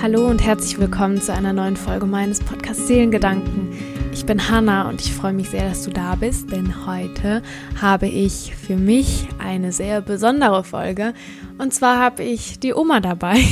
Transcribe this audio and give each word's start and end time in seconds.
Hallo 0.00 0.28
und 0.28 0.40
herzlich 0.40 0.78
willkommen 0.78 1.20
zu 1.20 1.32
einer 1.34 1.52
neuen 1.52 1.76
Folge 1.76 2.06
meines 2.06 2.38
Podcasts 2.38 2.86
Seelengedanken. 2.86 3.76
Ich 4.12 4.24
bin 4.24 4.48
Hanna 4.48 4.88
und 4.88 5.00
ich 5.00 5.12
freue 5.12 5.32
mich 5.32 5.50
sehr, 5.50 5.68
dass 5.68 5.82
du 5.82 5.90
da 5.90 6.14
bist, 6.14 6.52
denn 6.52 6.86
heute 6.86 7.42
habe 7.80 8.06
ich 8.06 8.54
für 8.54 8.76
mich 8.76 9.26
eine 9.40 9.72
sehr 9.72 10.00
besondere 10.00 10.62
Folge. 10.62 11.14
Und 11.58 11.74
zwar 11.74 11.98
habe 11.98 12.22
ich 12.22 12.60
die 12.60 12.74
Oma 12.74 13.00
dabei. 13.00 13.42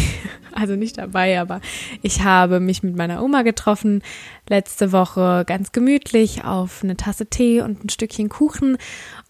Also 0.59 0.75
nicht 0.75 0.97
dabei, 0.97 1.39
aber 1.39 1.61
ich 2.01 2.25
habe 2.25 2.61
mich 2.61 2.83
mit 2.83 2.97
meiner 2.97 3.23
Oma 3.23 3.43
getroffen 3.43 4.03
letzte 4.49 4.91
Woche 4.91 5.45
ganz 5.47 5.71
gemütlich 5.71 6.45
auf 6.45 6.83
eine 6.83 6.97
Tasse 6.97 7.27
Tee 7.27 7.61
und 7.61 7.85
ein 7.85 7.91
Stückchen 7.91 8.31
Kuchen 8.31 8.79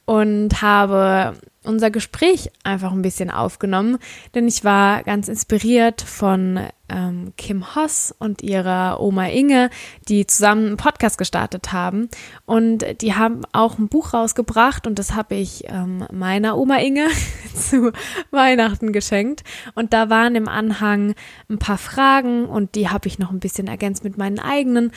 und 0.06 0.62
habe 0.62 1.37
unser 1.66 1.91
Gespräch 1.91 2.51
einfach 2.62 2.92
ein 2.92 3.02
bisschen 3.02 3.30
aufgenommen, 3.30 3.98
denn 4.34 4.48
ich 4.48 4.65
war 4.65 5.02
ganz 5.02 5.29
inspiriert 5.29 6.01
von 6.01 6.60
ähm, 6.88 7.32
Kim 7.37 7.74
Hoss 7.74 8.15
und 8.16 8.42
ihrer 8.42 9.01
Oma 9.01 9.27
Inge, 9.27 9.70
die 10.09 10.27
zusammen 10.27 10.66
einen 10.66 10.77
Podcast 10.77 11.19
gestartet 11.19 11.73
haben. 11.73 12.09
Und 12.45 12.84
die 13.01 13.15
haben 13.15 13.42
auch 13.52 13.79
ein 13.79 13.88
Buch 13.88 14.15
rausgebracht 14.15 14.87
und 14.87 14.98
das 15.01 15.15
habe 15.15 15.34
ich 15.34 15.65
ähm, 15.66 16.07
meiner 16.12 16.57
Oma 16.57 16.77
Inge 16.77 17.09
zu 17.54 17.91
Weihnachten 18.30 18.93
geschenkt. 18.93 19.43
Und 19.74 19.93
da 19.93 20.09
waren 20.09 20.37
im 20.37 20.48
Anhang 20.48 21.15
ein 21.51 21.59
paar 21.59 21.79
Fragen 21.79 22.46
und 22.46 22.77
die 22.77 22.88
habe 22.88 23.09
ich 23.09 23.18
noch 23.18 23.32
ein 23.32 23.41
bisschen 23.41 23.66
ergänzt 23.66 24.04
mit 24.04 24.16
meinen 24.16 24.38
eigenen. 24.38 24.93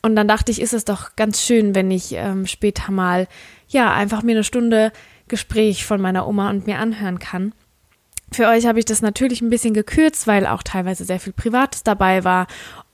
Und 0.00 0.16
dann 0.16 0.28
dachte 0.28 0.52
ich, 0.52 0.60
ist 0.60 0.74
es 0.74 0.84
doch 0.84 1.16
ganz 1.16 1.40
schön, 1.40 1.74
wenn 1.74 1.90
ich 1.90 2.12
ähm, 2.12 2.46
später 2.46 2.92
mal, 2.92 3.26
ja, 3.68 3.92
einfach 3.92 4.22
mir 4.22 4.32
eine 4.32 4.44
Stunde 4.44 4.92
Gespräch 5.28 5.84
von 5.84 6.00
meiner 6.00 6.26
Oma 6.26 6.50
und 6.50 6.66
mir 6.66 6.78
anhören 6.78 7.18
kann. 7.18 7.52
Für 8.32 8.48
euch 8.48 8.66
habe 8.66 8.78
ich 8.78 8.84
das 8.84 9.00
natürlich 9.00 9.42
ein 9.42 9.50
bisschen 9.50 9.74
gekürzt, 9.74 10.26
weil 10.26 10.46
auch 10.46 10.62
teilweise 10.62 11.04
sehr 11.04 11.20
viel 11.20 11.32
Privates 11.32 11.82
dabei 11.82 12.24
war 12.24 12.46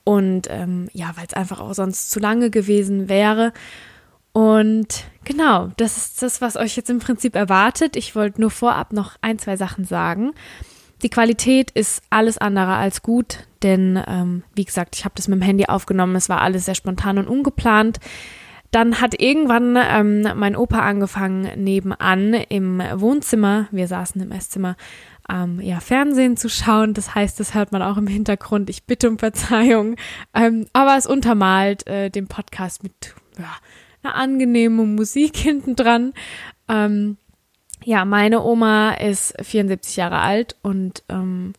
und 0.03 0.47
ähm, 0.49 0.89
ja, 0.93 1.11
weil 1.15 1.25
es 1.27 1.33
einfach 1.33 1.59
auch 1.59 1.73
sonst 1.73 2.11
zu 2.11 2.19
lange 2.19 2.49
gewesen 2.49 3.09
wäre. 3.09 3.53
Und 4.33 5.05
genau, 5.25 5.71
das 5.77 5.97
ist 5.97 6.21
das, 6.21 6.41
was 6.41 6.57
euch 6.57 6.75
jetzt 6.75 6.89
im 6.89 6.99
Prinzip 6.99 7.35
erwartet. 7.35 7.95
Ich 7.95 8.15
wollte 8.15 8.39
nur 8.39 8.51
vorab 8.51 8.93
noch 8.93 9.17
ein, 9.21 9.39
zwei 9.39 9.57
Sachen 9.57 9.83
sagen. 9.83 10.31
Die 11.01 11.09
Qualität 11.09 11.71
ist 11.71 12.03
alles 12.09 12.37
andere 12.37 12.75
als 12.75 13.01
gut, 13.01 13.39
denn 13.63 14.01
ähm, 14.07 14.43
wie 14.53 14.65
gesagt, 14.65 14.95
ich 14.95 15.03
habe 15.03 15.15
das 15.15 15.27
mit 15.27 15.39
dem 15.39 15.43
Handy 15.43 15.65
aufgenommen. 15.65 16.15
Es 16.15 16.29
war 16.29 16.41
alles 16.41 16.65
sehr 16.65 16.75
spontan 16.75 17.17
und 17.17 17.27
ungeplant. 17.27 17.99
Dann 18.71 19.01
hat 19.01 19.19
irgendwann 19.19 19.77
ähm, 19.77 20.27
mein 20.35 20.55
Opa 20.55 20.79
angefangen, 20.79 21.61
nebenan 21.61 22.33
im 22.33 22.81
Wohnzimmer, 22.95 23.67
wir 23.71 23.87
saßen 23.87 24.21
im 24.21 24.31
Esszimmer, 24.31 24.77
ähm, 25.29 25.59
ja, 25.61 25.79
Fernsehen 25.79 26.37
zu 26.37 26.49
schauen. 26.49 26.93
Das 26.93 27.13
heißt, 27.13 27.39
das 27.39 27.53
hört 27.53 27.71
man 27.71 27.81
auch 27.81 27.97
im 27.97 28.07
Hintergrund. 28.07 28.69
Ich 28.69 28.83
bitte 28.85 29.09
um 29.09 29.19
Verzeihung. 29.19 29.95
Ähm, 30.33 30.67
aber 30.73 30.97
es 30.97 31.05
untermalt 31.05 31.85
äh, 31.87 32.09
den 32.09 32.27
Podcast 32.27 32.83
mit 32.83 33.13
ja, 33.37 33.51
einer 34.03 34.15
angenehmen 34.15 34.95
Musik 34.95 35.35
hinten 35.37 35.75
dran. 35.75 36.13
Ähm, 36.67 37.17
ja, 37.83 38.05
meine 38.05 38.43
Oma 38.43 38.91
ist 38.91 39.33
74 39.41 39.95
Jahre 39.95 40.19
alt 40.19 40.55
und 40.61 41.03
ähm, 41.09 41.53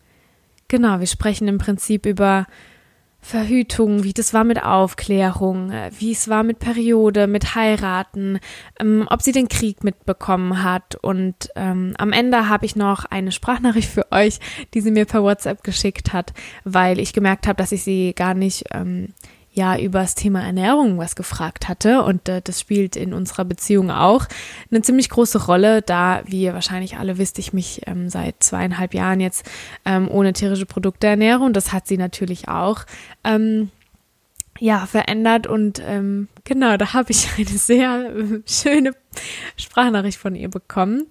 genau, 0.67 0.99
wir 0.99 1.07
sprechen 1.07 1.47
im 1.47 1.57
Prinzip 1.57 2.05
über 2.05 2.47
Verhütung, 3.23 4.03
wie 4.03 4.11
das 4.11 4.33
war 4.33 4.43
mit 4.43 4.61
Aufklärung, 4.61 5.71
äh, 5.71 5.89
wie 5.97 6.11
es 6.11 6.27
war 6.27 6.43
mit 6.43 6.59
Periode, 6.59 7.25
mit 7.25 7.55
Heiraten, 7.55 8.39
ähm, 8.79 9.07
ob 9.09 9.21
sie 9.21 9.31
den 9.31 9.47
Krieg 9.47 9.83
mitbekommen 9.83 10.61
hat. 10.61 10.95
Und 11.01 11.49
ähm, 11.55 11.93
am 11.97 12.11
Ende 12.11 12.49
habe 12.49 12.65
ich 12.65 12.75
noch 12.75 13.05
eine 13.05 13.31
Sprachnachricht 13.31 13.89
für 13.89 14.11
euch, 14.11 14.39
die 14.73 14.81
sie 14.81 14.91
mir 14.91 15.05
per 15.05 15.23
WhatsApp 15.23 15.63
geschickt 15.63 16.11
hat, 16.11 16.33
weil 16.65 16.99
ich 16.99 17.13
gemerkt 17.13 17.47
habe, 17.47 17.55
dass 17.55 17.71
ich 17.71 17.83
sie 17.83 18.13
gar 18.13 18.33
nicht 18.33 18.65
ähm, 18.71 19.13
ja 19.53 19.77
über 19.77 19.99
das 19.99 20.15
Thema 20.15 20.41
Ernährung 20.41 20.97
was 20.97 21.15
gefragt 21.15 21.69
hatte 21.69 22.03
und 22.03 22.27
äh, 22.27 22.41
das 22.43 22.59
spielt 22.59 22.95
in 22.95 23.13
unserer 23.13 23.45
Beziehung 23.45 23.91
auch 23.91 24.25
eine 24.71 24.81
ziemlich 24.81 25.09
große 25.09 25.45
Rolle, 25.45 25.81
da 25.81 26.23
wie 26.25 26.41
ihr 26.41 26.53
wahrscheinlich 26.53 26.97
alle 26.97 27.17
wisst, 27.17 27.39
ich 27.39 27.53
mich 27.53 27.81
ähm, 27.85 28.09
seit 28.09 28.41
zweieinhalb 28.41 28.93
Jahren 28.93 29.19
jetzt 29.19 29.49
ähm, 29.85 30.09
ohne 30.09 30.33
tierische 30.33 30.65
Produkte 30.65 31.07
ernähre 31.07 31.43
und 31.43 31.53
das 31.53 31.71
hat 31.71 31.87
sie 31.87 31.97
natürlich 31.97 32.47
auch. 32.47 32.85
Ähm, 33.23 33.69
ja, 34.63 34.85
verändert 34.85 35.45
und 35.45 35.83
ähm, 35.85 36.29
genau, 36.45 36.77
da 36.77 36.93
habe 36.93 37.11
ich 37.11 37.27
eine 37.37 37.45
sehr 37.47 38.15
äh, 38.15 38.41
schöne 38.47 38.93
Sprachnachricht 39.57 40.17
von 40.17 40.35
ihr 40.35 40.49
bekommen. 40.49 41.05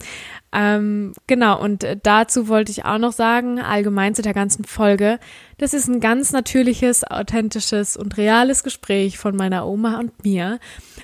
Ähm, 0.55 1.13
genau, 1.27 1.61
und 1.61 1.87
dazu 2.03 2.49
wollte 2.49 2.73
ich 2.73 2.87
auch 2.87 2.97
noch 2.97 3.13
sagen, 3.13 3.61
allgemein 3.61 4.15
zu 4.15 4.23
der 4.23 4.33
ganzen 4.33 4.65
Folge, 4.65 5.19
das 5.59 5.75
ist 5.75 5.87
ein 5.87 6.01
ganz 6.01 6.33
natürliches, 6.33 7.05
authentisches 7.05 7.99
und 7.99 8.17
reales 8.17 8.65
Gespräch 8.65 9.19
von 9.19 9.37
meiner 9.37 9.67
Oma 9.67 9.99
und 9.99 10.25
mir. 10.25 10.59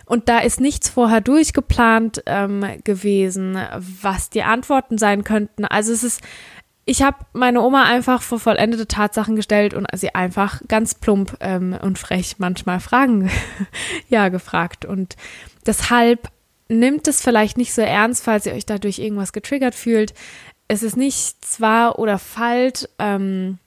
Und 0.07 0.31
da 0.31 0.39
ist 0.39 0.59
nichts 0.59 0.89
vorher 0.89 1.21
durchgeplant 1.21 2.23
ähm, 2.25 2.65
gewesen, 2.83 3.59
was 3.79 4.31
die 4.31 4.43
Antworten 4.43 4.97
sein 4.97 5.23
könnten. 5.23 5.67
Also 5.67 5.93
es 5.93 6.03
ist 6.03 6.23
ich 6.89 7.03
habe 7.03 7.19
meine 7.35 7.61
Oma 7.61 7.85
einfach 7.85 8.23
vor 8.23 8.41
vollendete 8.41 8.89
Tatsachen 8.89 9.37
gestellt 9.37 9.75
und 9.75 9.87
sie 9.95 10.15
einfach 10.15 10.63
ganz 10.69 10.95
plump 10.95 11.37
ähm, 11.41 11.77
und 11.83 11.99
frech 11.99 12.37
manchmal 12.39 12.81
Fragen 12.81 13.31
ja 14.09 14.31
gefragt. 14.31 14.87
Und 14.87 15.17
deshalb 15.67 16.31
nimmt 16.71 17.07
es 17.07 17.21
vielleicht 17.21 17.59
nicht 17.59 17.75
so 17.75 17.83
ernst, 17.83 18.25
falls 18.25 18.47
ihr 18.47 18.55
euch 18.55 18.65
dadurch 18.65 19.01
irgendwas 19.01 19.35
getriggert 19.35 19.75
fühlt. 19.75 20.15
Es 20.67 20.83
ist 20.83 20.97
nicht 20.97 21.45
zwar 21.45 21.99
oder 21.99 22.19
falsch 22.19 22.87
ähm, 22.99 23.59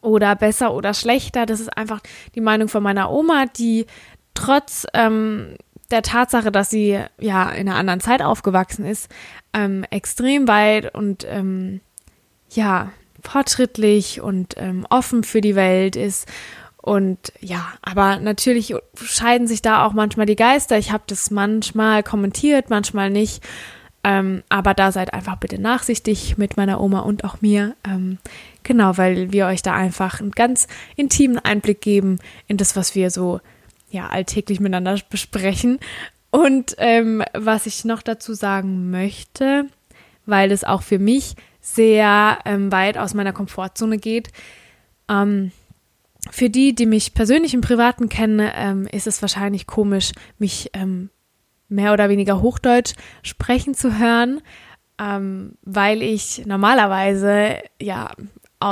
oder 0.00 0.34
besser 0.34 0.72
oder 0.72 0.94
schlechter. 0.94 1.44
Das 1.44 1.60
ist 1.60 1.76
einfach 1.76 2.00
die 2.34 2.40
Meinung 2.40 2.68
von 2.68 2.82
meiner 2.82 3.10
Oma, 3.10 3.44
die 3.44 3.84
trotz 4.32 4.86
ähm, 4.94 5.56
der 5.90 6.00
Tatsache, 6.00 6.50
dass 6.50 6.70
sie 6.70 6.98
ja 7.18 7.50
in 7.50 7.68
einer 7.68 7.76
anderen 7.76 8.00
Zeit 8.00 8.22
aufgewachsen 8.22 8.86
ist, 8.86 9.10
ähm, 9.52 9.84
extrem 9.90 10.48
weit 10.48 10.94
und 10.94 11.26
ähm, 11.28 11.82
ja, 12.50 12.92
fortschrittlich 13.22 14.20
und 14.20 14.54
ähm, 14.56 14.86
offen 14.90 15.24
für 15.24 15.40
die 15.40 15.54
Welt 15.56 15.96
ist. 15.96 16.28
Und 16.80 17.32
ja, 17.40 17.72
aber 17.82 18.18
natürlich 18.18 18.74
scheiden 18.94 19.46
sich 19.46 19.60
da 19.60 19.84
auch 19.84 19.92
manchmal 19.92 20.26
die 20.26 20.36
Geister. 20.36 20.78
Ich 20.78 20.92
habe 20.92 21.04
das 21.06 21.30
manchmal 21.30 22.02
kommentiert, 22.02 22.70
manchmal 22.70 23.10
nicht. 23.10 23.42
Ähm, 24.04 24.42
aber 24.48 24.74
da 24.74 24.92
seid 24.92 25.12
einfach 25.12 25.36
bitte 25.36 25.60
nachsichtig 25.60 26.38
mit 26.38 26.56
meiner 26.56 26.80
Oma 26.80 27.00
und 27.00 27.24
auch 27.24 27.42
mir. 27.42 27.74
Ähm, 27.84 28.18
genau, 28.62 28.96
weil 28.96 29.32
wir 29.32 29.46
euch 29.46 29.60
da 29.62 29.74
einfach 29.74 30.20
einen 30.20 30.30
ganz 30.30 30.68
intimen 30.96 31.38
Einblick 31.38 31.80
geben 31.80 32.18
in 32.46 32.56
das, 32.56 32.76
was 32.76 32.94
wir 32.94 33.10
so 33.10 33.40
ja 33.90 34.06
alltäglich 34.06 34.60
miteinander 34.60 34.98
besprechen. 35.10 35.80
Und 36.30 36.76
ähm, 36.78 37.22
was 37.34 37.66
ich 37.66 37.84
noch 37.84 38.02
dazu 38.02 38.34
sagen 38.34 38.90
möchte, 38.90 39.66
weil 40.26 40.52
es 40.52 40.62
auch 40.62 40.82
für 40.82 40.98
mich 40.98 41.34
sehr 41.74 42.38
ähm, 42.44 42.72
weit 42.72 42.98
aus 42.98 43.14
meiner 43.14 43.32
Komfortzone 43.32 43.98
geht. 43.98 44.28
Ähm, 45.08 45.52
für 46.30 46.50
die, 46.50 46.74
die 46.74 46.86
mich 46.86 47.14
persönlich 47.14 47.54
im 47.54 47.60
Privaten 47.60 48.08
kennen, 48.08 48.50
ähm, 48.54 48.86
ist 48.90 49.06
es 49.06 49.22
wahrscheinlich 49.22 49.66
komisch, 49.66 50.12
mich 50.38 50.70
ähm, 50.74 51.10
mehr 51.68 51.92
oder 51.92 52.08
weniger 52.08 52.40
Hochdeutsch 52.40 52.94
sprechen 53.22 53.74
zu 53.74 53.98
hören, 53.98 54.40
ähm, 54.98 55.52
weil 55.62 56.02
ich 56.02 56.44
normalerweise 56.46 57.58
ja 57.80 58.10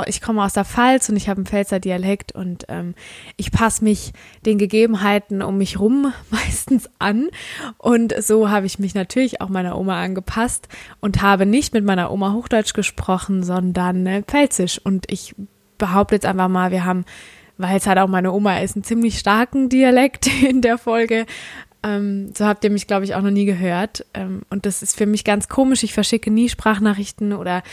ich 0.05 0.21
komme 0.21 0.43
aus 0.43 0.53
der 0.53 0.65
Pfalz 0.65 1.07
und 1.09 1.15
ich 1.15 1.29
habe 1.29 1.37
einen 1.37 1.45
Pfälzer 1.45 1.79
Dialekt 1.79 2.33
und 2.33 2.65
ähm, 2.67 2.93
ich 3.37 3.51
passe 3.51 3.83
mich 3.83 4.11
den 4.45 4.57
Gegebenheiten 4.57 5.41
um 5.41 5.57
mich 5.57 5.79
rum 5.79 6.13
meistens 6.29 6.89
an. 6.99 7.29
Und 7.77 8.13
so 8.21 8.49
habe 8.49 8.65
ich 8.65 8.79
mich 8.79 8.95
natürlich 8.95 9.39
auch 9.41 9.49
meiner 9.49 9.77
Oma 9.77 10.01
angepasst 10.01 10.67
und 10.99 11.21
habe 11.21 11.45
nicht 11.45 11.73
mit 11.73 11.85
meiner 11.85 12.11
Oma 12.11 12.33
Hochdeutsch 12.33 12.73
gesprochen, 12.73 13.43
sondern 13.43 14.05
äh, 14.05 14.23
Pfälzisch. 14.23 14.79
Und 14.83 15.09
ich 15.09 15.35
behaupte 15.77 16.15
jetzt 16.15 16.25
einfach 16.25 16.49
mal, 16.49 16.71
wir 16.71 16.83
haben, 16.83 17.05
weil 17.57 17.77
es 17.77 17.87
halt 17.87 17.97
auch 17.97 18.07
meine 18.07 18.33
Oma 18.33 18.59
ist, 18.59 18.75
einen 18.75 18.83
ziemlich 18.83 19.17
starken 19.17 19.69
Dialekt 19.69 20.27
in 20.43 20.61
der 20.61 20.77
Folge. 20.77 21.25
Ähm, 21.83 22.33
so 22.35 22.45
habt 22.45 22.63
ihr 22.65 22.71
mich, 22.71 22.87
glaube 22.87 23.05
ich, 23.05 23.15
auch 23.15 23.21
noch 23.21 23.31
nie 23.31 23.45
gehört. 23.45 24.05
Ähm, 24.13 24.41
und 24.49 24.65
das 24.65 24.81
ist 24.81 24.97
für 24.97 25.05
mich 25.05 25.23
ganz 25.23 25.47
komisch. 25.47 25.83
Ich 25.83 25.93
verschicke 25.93 26.29
nie 26.29 26.49
Sprachnachrichten 26.49 27.31
oder 27.31 27.63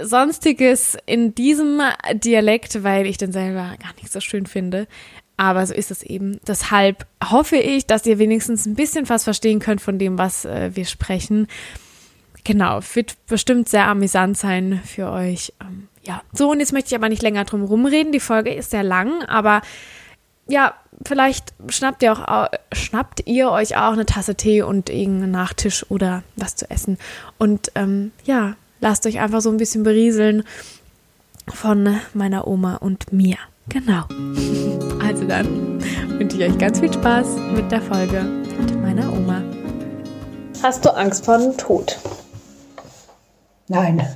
Sonstiges 0.00 0.96
in 1.06 1.34
diesem 1.34 1.80
Dialekt, 2.14 2.82
weil 2.82 3.06
ich 3.06 3.16
den 3.16 3.32
selber 3.32 3.76
gar 3.80 3.94
nicht 3.96 4.12
so 4.12 4.20
schön 4.20 4.46
finde. 4.46 4.86
Aber 5.36 5.66
so 5.66 5.74
ist 5.74 5.90
es 5.90 6.02
eben. 6.02 6.40
Deshalb 6.46 7.06
hoffe 7.22 7.56
ich, 7.56 7.86
dass 7.86 8.06
ihr 8.06 8.18
wenigstens 8.18 8.66
ein 8.66 8.76
bisschen 8.76 9.08
was 9.08 9.24
verstehen 9.24 9.58
könnt 9.58 9.80
von 9.80 9.98
dem, 9.98 10.16
was 10.16 10.44
äh, 10.44 10.70
wir 10.74 10.84
sprechen. 10.84 11.48
Genau, 12.44 12.80
wird 12.94 13.16
bestimmt 13.26 13.68
sehr 13.68 13.86
amüsant 13.88 14.36
sein 14.36 14.80
für 14.84 15.10
euch. 15.10 15.52
Ähm, 15.60 15.88
ja, 16.06 16.22
so 16.32 16.50
und 16.50 16.60
jetzt 16.60 16.72
möchte 16.72 16.88
ich 16.88 16.94
aber 16.94 17.08
nicht 17.08 17.22
länger 17.22 17.44
drum 17.44 17.64
rumreden. 17.64 18.12
Die 18.12 18.20
Folge 18.20 18.52
ist 18.54 18.70
sehr 18.70 18.84
lang, 18.84 19.24
aber 19.24 19.62
ja, 20.46 20.74
vielleicht 21.04 21.54
schnappt 21.68 22.02
ihr 22.02 22.12
auch 22.12 22.48
schnappt 22.72 23.26
ihr 23.26 23.50
euch 23.50 23.76
auch 23.76 23.92
eine 23.92 24.06
Tasse 24.06 24.34
Tee 24.34 24.62
und 24.62 24.90
irgendeinen 24.90 25.32
Nachtisch 25.32 25.90
oder 25.90 26.22
was 26.36 26.54
zu 26.54 26.70
essen. 26.70 26.98
Und 27.38 27.72
ähm, 27.74 28.12
ja, 28.24 28.56
lasst 28.80 29.06
euch 29.06 29.20
einfach 29.20 29.40
so 29.40 29.50
ein 29.50 29.56
bisschen 29.56 29.82
berieseln 29.82 30.44
von 31.48 32.00
meiner 32.14 32.46
Oma 32.46 32.76
und 32.76 33.12
mir. 33.12 33.36
Genau. 33.68 34.04
Also 35.04 35.26
dann 35.26 35.82
wünsche 36.18 36.38
ich 36.38 36.50
euch 36.50 36.58
ganz 36.58 36.80
viel 36.80 36.92
Spaß 36.92 37.26
mit 37.54 37.70
der 37.70 37.82
Folge 37.82 38.22
mit 38.22 38.80
meiner 38.80 39.12
Oma. 39.12 39.42
Hast 40.62 40.82
du 40.82 40.96
Angst 40.96 41.26
vor 41.26 41.36
dem 41.36 41.54
Tod? 41.58 41.98
Nein. 43.68 44.06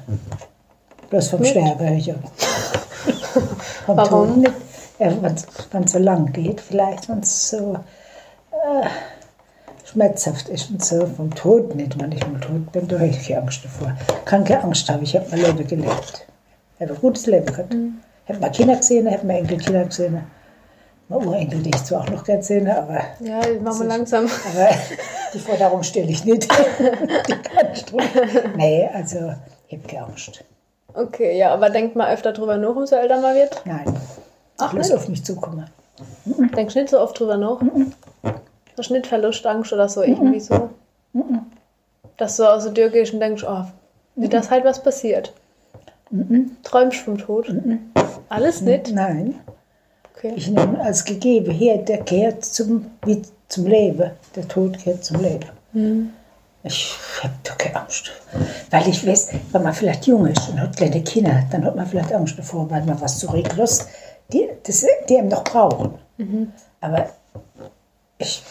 Bloß 1.11 1.29
vom? 1.29 1.45
Sterben, 1.45 1.99
ja. 1.99 2.15
vom 3.85 3.97
Warum? 3.99 4.29
Tod 4.29 4.37
nicht. 4.39 4.55
Ja, 4.99 5.13
wenn 5.23 5.85
es 5.85 5.93
so 5.93 5.99
lang 5.99 6.33
geht, 6.33 6.61
vielleicht, 6.61 7.09
wenn 7.11 7.21
es 7.21 7.51
so 7.51 7.79
äh, 8.51 8.87
schmerzhaft 9.93 10.49
ist 10.49 10.71
und 10.71 10.85
so. 10.85 11.07
Vom 11.07 11.35
Tod 11.35 11.75
nicht. 11.75 12.01
Wenn 12.01 12.13
ich 12.13 12.27
mal 12.27 12.41
tot 12.41 12.73
bin, 12.73 12.89
da 12.89 12.97
habe 12.97 13.07
ich 13.09 13.27
keine 13.27 13.43
Angst 13.43 13.65
davor. 13.65 13.97
Kann 14.25 14.45
keine 14.45 14.65
Angst 14.65 14.89
haben, 14.89 15.03
ich 15.03 15.15
habe 15.17 15.27
mein 15.31 15.41
Leben 15.41 15.67
gelebt. 15.67 16.27
Ich 16.77 16.83
habe 16.83 16.95
ein 16.95 17.01
gutes 17.01 17.27
Leben 17.27 17.47
gehabt. 17.47 17.73
Mhm. 17.75 17.99
Ich 18.25 18.31
habe 18.31 18.41
meine 18.41 18.53
Kinder 18.53 18.77
gesehen, 18.77 19.07
ich 19.07 19.15
habe 19.15 19.27
meine 19.27 19.39
Enkelkinder 19.41 19.85
gesehen. 19.85 20.21
Meine 21.09 21.27
Urenkel, 21.27 21.61
die 21.63 21.71
ich 21.71 21.85
zwar 21.85 22.03
auch 22.03 22.11
noch 22.11 22.23
gerne 22.23 22.43
sehe, 22.43 22.77
aber, 22.77 23.01
Ja, 23.21 23.41
machen 23.63 23.81
wir 23.81 23.87
langsam. 23.87 24.27
aber 24.27 24.69
die 25.33 25.39
Forderung 25.39 25.83
stelle 25.83 26.11
ich 26.11 26.23
nicht. 26.27 26.43
die 27.29 27.33
kann 27.43 27.67
ich. 27.73 27.85
Nee, 28.57 28.89
also 28.93 29.33
ich 29.69 29.79
habe 29.79 29.89
keine 29.89 30.05
Angst. 30.05 30.45
Okay, 30.93 31.39
ja, 31.39 31.55
aber 31.55 31.71
denkt 31.71 31.97
mal 31.97 32.13
öfter 32.13 32.33
drüber 32.33 32.59
nach, 32.59 32.77
umso 32.77 32.97
älter 32.97 33.21
man 33.21 33.35
wird. 33.35 33.63
Nein. 33.65 33.85
Ach, 34.59 34.73
Bloß 34.73 34.89
nicht? 34.89 34.97
auf 34.97 35.09
mich 35.09 35.25
zukommen. 35.25 35.65
Denkst 36.27 36.75
du 36.75 36.81
nicht 36.81 36.91
so 36.91 37.01
oft 37.01 37.19
drüber 37.19 37.39
nach? 37.39 37.61
Hast 38.79 38.91
du 38.91 38.95
nicht 38.95 39.07
Verlustangst 39.07 39.73
oder 39.73 39.89
so 39.89 40.03
irgendwie 40.03 40.41
so? 40.41 40.71
Dass 42.17 42.37
du 42.37 42.45
aus 42.45 42.65
der 42.65 42.75
Tür 42.75 42.91
gehst 42.91 43.13
und 43.13 43.21
denkst, 43.21 43.45
oh, 43.47 43.65
wie 44.17 44.29
das 44.29 44.51
halt 44.51 44.65
was 44.65 44.83
passiert. 44.83 45.33
Träumst 46.63 47.01
vom 47.01 47.19
Tod? 47.19 47.53
Alles 48.29 48.61
nicht? 48.61 48.93
Nein. 48.93 49.35
Okay. 50.15 50.33
Ich 50.37 50.49
nehme 50.49 50.81
als 50.81 51.05
gegeben 51.05 51.53
her, 51.53 51.79
der 51.79 51.99
gehört 51.99 52.45
zum, 52.45 52.87
wie 53.05 53.23
zum 53.49 53.67
Leben. 53.67 54.11
Der 54.35 54.49
Tod 54.49 54.83
gehört 54.83 55.05
zum 55.05 55.21
Leben. 55.23 56.13
Ich 56.65 56.97
habe 57.23 57.35
da 57.45 57.55
keine 57.55 57.81
Angst. 57.83 58.11
Weil 58.71 58.89
ich 58.89 59.07
weiß, 59.07 59.31
wenn 59.53 59.63
man 59.63 59.75
vielleicht 59.75 60.07
jung 60.07 60.27
ist 60.27 60.49
und 60.49 60.61
hat 60.61 60.77
kleine 60.77 61.03
Kinder, 61.03 61.45
dann 61.51 61.65
hat 61.65 61.77
man 61.77 61.87
vielleicht 61.87 62.13
Angst 62.13 62.39
davor, 62.39 62.69
weil 62.71 62.85
man 62.85 63.01
was 63.01 63.19
zurücklässt, 63.19 63.89
die, 64.33 64.49
das, 64.65 64.85
die 65.09 65.19
einem 65.19 65.29
noch 65.29 65.45
brauchen. 65.45 65.95
Aber 66.81 67.09
ich, 68.19 68.43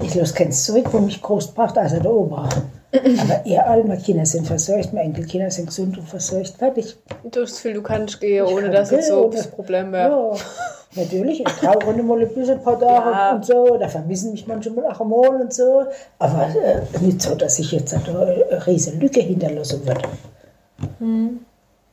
ich 0.00 0.14
lasse 0.14 0.34
keins 0.34 0.64
zurück, 0.64 0.86
wo 0.92 0.98
mich 0.98 1.20
groß 1.20 1.48
braucht, 1.54 1.78
also 1.78 1.98
der 2.00 2.10
Ober. 2.10 2.48
Aber 2.92 3.46
ihr 3.46 3.66
alle 3.66 3.84
meine 3.84 4.00
Kinder 4.02 4.26
sind 4.26 4.46
versorgt, 4.46 4.92
meine 4.92 5.06
Enkelkinder 5.06 5.50
sind 5.50 5.66
gesund 5.66 5.96
und 5.96 6.06
versorgt. 6.06 6.54
Fertig. 6.58 6.96
Du 7.24 7.40
hast 7.42 7.54
Gefühl, 7.56 7.74
du 7.74 7.82
kannst 7.82 8.20
gehen, 8.20 8.44
ohne 8.44 8.64
kann 8.64 8.72
dass 8.72 8.92
es 8.92 9.08
so 9.08 9.30
das 9.30 9.46
Problem 9.46 9.92
wäre. 9.92 10.10
Ja, 10.10 11.02
natürlich. 11.02 11.40
Ich 11.40 11.56
brauche 11.56 11.92
nicht 11.94 12.04
mal 12.06 12.20
ein 12.20 12.28
bisschen 12.28 12.58
ein 12.58 12.62
paar 12.62 12.78
Tage 12.78 13.10
Ja. 13.10 13.34
und 13.34 13.46
so. 13.46 13.78
Da 13.78 13.88
vermissen 13.88 14.32
mich 14.32 14.46
manchmal 14.46 14.86
auch 14.88 15.00
einmal 15.00 15.40
und 15.40 15.54
so. 15.54 15.84
Aber 16.18 16.48
äh, 16.48 16.82
nicht 17.00 17.22
so, 17.22 17.34
dass 17.34 17.58
ich 17.58 17.72
jetzt 17.72 17.94
da 17.94 17.98
eine 17.98 18.66
riesige 18.66 18.98
Lücke 18.98 19.20
hinterlassen 19.20 19.86
würde. 19.86 20.02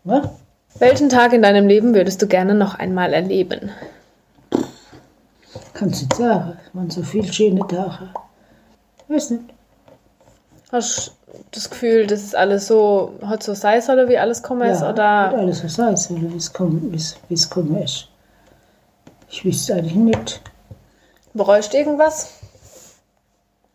Ne? 0.03 0.29
Welchen 0.79 1.09
Tag 1.09 1.31
in 1.31 1.41
deinem 1.41 1.67
Leben 1.67 1.93
würdest 1.95 2.21
du 2.21 2.27
gerne 2.27 2.55
noch 2.55 2.75
einmal 2.75 3.13
erleben? 3.13 3.71
Kannst 5.79 6.01
du 6.01 6.05
nicht 6.05 6.15
sagen. 6.15 6.57
Es 6.67 6.75
waren 6.75 6.89
so 6.89 7.03
viele 7.03 7.31
schöne 7.31 7.61
Tage. 7.67 8.09
Weiß 9.07 9.29
nicht. 9.31 9.43
Hast 10.71 11.07
du 11.27 11.31
das 11.51 11.69
Gefühl, 11.69 12.05
das 12.05 12.21
ist 12.21 12.35
alles 12.35 12.67
so, 12.67 13.13
hat 13.25 13.41
so 13.41 13.53
sein 13.53 13.81
sollen, 13.81 14.07
wie 14.09 14.17
alles 14.17 14.43
kommen 14.43 14.69
ist? 14.69 14.81
Ja, 14.81 14.91
Oder 14.91 15.05
alles 15.37 15.59
so 15.59 15.67
sein 15.67 15.95
soll, 15.97 16.21
wie 16.33 16.37
es 16.37 16.51
kommen, 16.53 16.91
wie 16.91 16.97
es- 16.97 17.15
wie 17.27 17.33
es 17.33 17.49
kommen 17.49 17.75
ist. 17.81 18.07
Ich 19.29 19.45
wüsste 19.45 19.73
eigentlich 19.75 19.95
nicht. 19.95 20.41
bereust 21.33 21.73
du 21.73 21.77
irgendwas? 21.77 22.31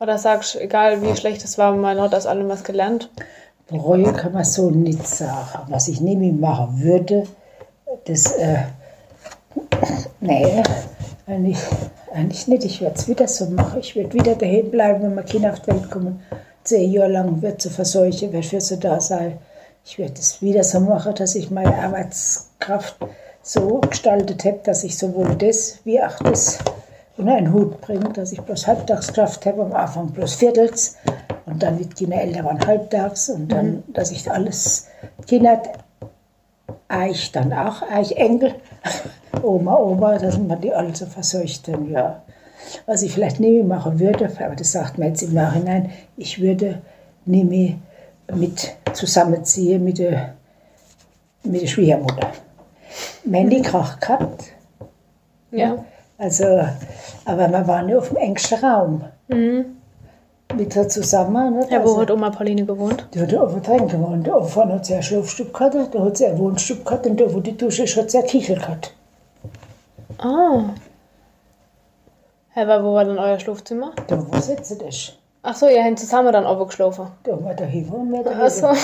Oder 0.01 0.19
sagst 0.19 0.55
du, 0.57 0.59
egal 0.61 1.01
wie 1.03 1.17
schlecht 1.17 1.43
es 1.45 1.57
war, 1.57 1.73
man 1.73 2.01
hat 2.01 2.15
aus 2.15 2.27
allem 2.27 2.49
was 2.49 2.65
gelernt? 2.65 3.09
Bereue 3.69 4.13
kann 4.13 4.33
man 4.33 4.45
so 4.45 4.71
nicht 4.71 5.07
sagen. 5.07 5.61
Was 5.69 5.89
ich 5.89 6.01
nicht 6.01 6.19
mehr 6.19 6.33
machen 6.35 6.81
würde, 6.83 7.27
das, 8.05 8.33
äh, 8.33 8.65
nee, 10.21 10.63
eigentlich, 11.27 11.59
eigentlich 12.13 12.49
nicht. 12.49 12.65
Ich 12.65 12.81
werde 12.81 12.97
es 12.97 13.09
wieder 13.09 13.29
so 13.29 13.47
machen. 13.47 13.81
Ich 13.81 13.97
werde 13.97 14.13
wieder 14.13 14.35
daheim 14.35 14.71
bleiben, 14.71 15.03
wenn 15.03 15.15
meine 15.15 15.27
Kinder 15.27 15.53
auf 15.53 15.61
die 15.61 15.69
Welt 15.69 15.91
kommen. 15.91 16.23
Zehn 16.65 16.93
Jahre 16.93 17.13
lang 17.13 17.43
wird 17.43 17.63
sie 17.63 17.71
verseuchen, 17.71 18.33
werde 18.33 18.47
für 18.47 18.61
sie 18.61 18.79
da 18.79 19.01
sein. 19.01 19.39
Ich 19.85 19.99
werde 19.99 20.15
es 20.15 20.41
wieder 20.41 20.65
so 20.65 20.81
machen, 20.81 21.15
dass 21.15 21.35
ich 21.35 21.51
meine 21.51 21.77
Arbeitskraft 21.77 22.97
so 23.43 23.81
gestaltet 23.81 24.45
habe, 24.45 24.61
dass 24.65 24.83
ich 24.85 24.97
sowohl 24.97 25.35
das 25.37 25.81
wie 25.85 26.03
auch 26.03 26.17
das 26.21 26.59
unter 27.17 27.35
einen 27.35 27.53
Hut 27.53 27.81
bringe, 27.83 28.09
dass 28.13 28.33
ich 28.33 28.41
bloß 28.41 28.67
Halbtagskraft 28.67 29.45
habe, 29.47 29.63
am 29.63 29.73
Anfang 29.75 30.11
bloß 30.11 30.35
Viertels 30.35 30.97
und 31.47 31.63
dann 31.63 31.79
wird 31.79 31.95
Kinder 31.95 32.21
älter 32.21 32.45
waren 32.45 32.67
halbtags 32.67 33.29
und 33.29 33.49
dann, 33.49 33.83
dass 33.89 34.11
ich 34.11 34.31
alles 34.31 34.89
Kinder 35.27 35.63
Eich 36.89 37.33
dann 37.33 37.53
auch, 37.53 37.83
Eich 37.83 38.13
Enkel, 38.13 38.55
Oma, 39.43 39.77
Oma, 39.77 40.19
dass 40.19 40.39
man 40.39 40.61
die 40.61 40.73
alle 40.73 40.95
so 40.95 41.07
verseucht 41.07 41.69
haben, 41.69 41.91
ja. 41.91 42.23
Was 42.87 43.03
ich 43.03 43.13
vielleicht 43.13 43.41
nie 43.41 43.51
mehr 43.53 43.65
machen 43.65 44.01
würde, 44.01 44.31
aber 44.45 44.57
das 44.57 44.73
sagt 44.73 44.99
man 44.99 45.09
jetzt 45.09 45.23
im 45.23 45.35
Nachhinein, 45.35 45.91
ich 46.17 46.41
würde 46.41 46.81
nie 47.27 47.45
mehr 47.45 47.75
mit 48.35 48.75
zusammenziehen 48.95 49.85
mit 49.85 49.99
der, 49.99 50.35
mit 51.43 51.63
der 51.63 51.67
Schwiegermutter. 51.67 52.29
Haben 53.31 53.51
die 53.51 53.63
Krach 53.63 54.01
gehabt, 54.01 54.45
Ja. 55.51 55.85
also, 56.19 56.45
aber 57.25 57.49
wir 57.49 57.67
waren 57.67 57.89
ja 57.89 57.99
auf 57.99 58.09
dem 58.09 58.17
engsten 58.17 58.59
Raum. 58.65 59.05
Mit 60.57 60.75
her 60.77 60.89
zusammen. 60.89 61.59
Nicht? 61.59 61.71
Ja, 61.71 61.79
wo 61.83 61.89
also, 61.89 62.01
hat 62.03 62.11
Oma 62.11 62.31
Pauline 62.31 62.65
gewohnt? 62.65 63.09
die 63.13 63.21
hat 63.21 63.35
auf 63.35 63.61
Tränken 63.63 63.89
gewohnt. 64.01 64.27
Da 64.27 64.41
vorne 64.43 64.75
hat 64.75 64.87
sie 64.87 64.95
einen 64.95 65.03
Schlafstub 65.03 65.53
gehabt, 65.53 65.75
da 65.93 66.05
hat 66.05 66.17
sie 66.17 66.27
einen 66.27 66.39
Wohnstub 66.39 66.85
gehabt 66.85 67.07
und 67.07 67.19
da, 67.21 67.33
wo 67.33 67.41
die 67.41 67.57
Dusche 67.57 67.85
ist, 67.85 67.97
hat 67.97 68.11
sie 68.11 68.19
einen 68.19 68.27
Kichel 68.29 68.57
gehabt. 68.57 68.95
Oh. 70.23 70.65
Hä, 72.51 72.61
aber 72.63 72.85
wo 72.85 72.95
war 72.95 73.05
denn 73.05 73.19
euer 73.19 73.39
Schlafzimmer? 73.41 73.93
Da, 74.07 74.25
wo 74.27 74.39
sitzt 74.39 74.81
das? 74.81 75.13
Ach 75.43 75.55
so, 75.55 75.69
ihr 75.69 75.85
habt 75.85 75.99
zusammen 75.99 76.33
dann 76.33 76.47
oben 76.47 76.67
geschlafen. 76.69 77.09
Da 77.25 77.33
haben 77.33 77.45
wir 77.45 77.55
da 77.55 77.65
hin 77.65 77.89
und 77.89 78.13
wir 78.13 78.23
da 78.23 78.31
Ach 78.45 78.51
so. 78.51 78.69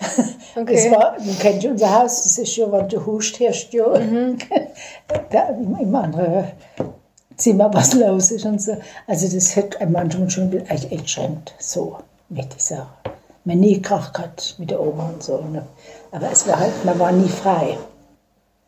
Das 0.00 0.26
Okay. 0.56 0.90
war, 0.92 1.16
man 1.18 1.38
kennt 1.38 1.62
ja 1.62 1.70
unser 1.70 1.92
Haus, 1.92 2.22
das 2.22 2.38
ist 2.38 2.56
ja, 2.56 2.70
wenn 2.72 2.88
du 2.88 3.04
hust, 3.04 3.38
hörst 3.38 3.72
ja 3.72 3.84
da 5.30 5.48
im, 5.50 5.94
anderen 5.94 6.44
Zimmer 7.36 7.72
was 7.72 7.94
los 7.94 8.30
ist 8.32 8.44
und 8.44 8.60
so. 8.60 8.76
Also 9.06 9.28
das 9.32 9.56
hat 9.56 9.80
einem 9.80 9.92
manchmal 9.92 10.30
schon 10.30 10.52
echt 10.66 10.90
eingeschränkt, 10.90 11.54
so, 11.58 11.98
ich 12.30 12.62
sagen. 12.62 12.88
Man 13.44 13.60
nie 13.60 13.80
Krach 13.80 14.12
gehabt 14.12 14.56
mit 14.58 14.70
der 14.70 14.80
Oma 14.80 15.10
und 15.14 15.22
so. 15.22 15.38
Ne? 15.38 15.62
Aber 16.10 16.30
es 16.30 16.46
war 16.48 16.58
halt, 16.58 16.84
man 16.84 16.98
war 16.98 17.12
nie 17.12 17.28
frei. 17.28 17.78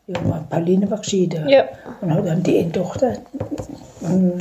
Oma 0.07 0.45
Pauline 0.49 0.89
war 0.89 0.97
geschieden. 0.97 1.47
Ja. 1.47 1.65
Und 2.01 2.13
hat 2.13 2.27
dann 2.27 2.43
die 2.43 2.59
eine 2.59 2.71
Tochter 2.71 3.13
ähm, 4.03 4.33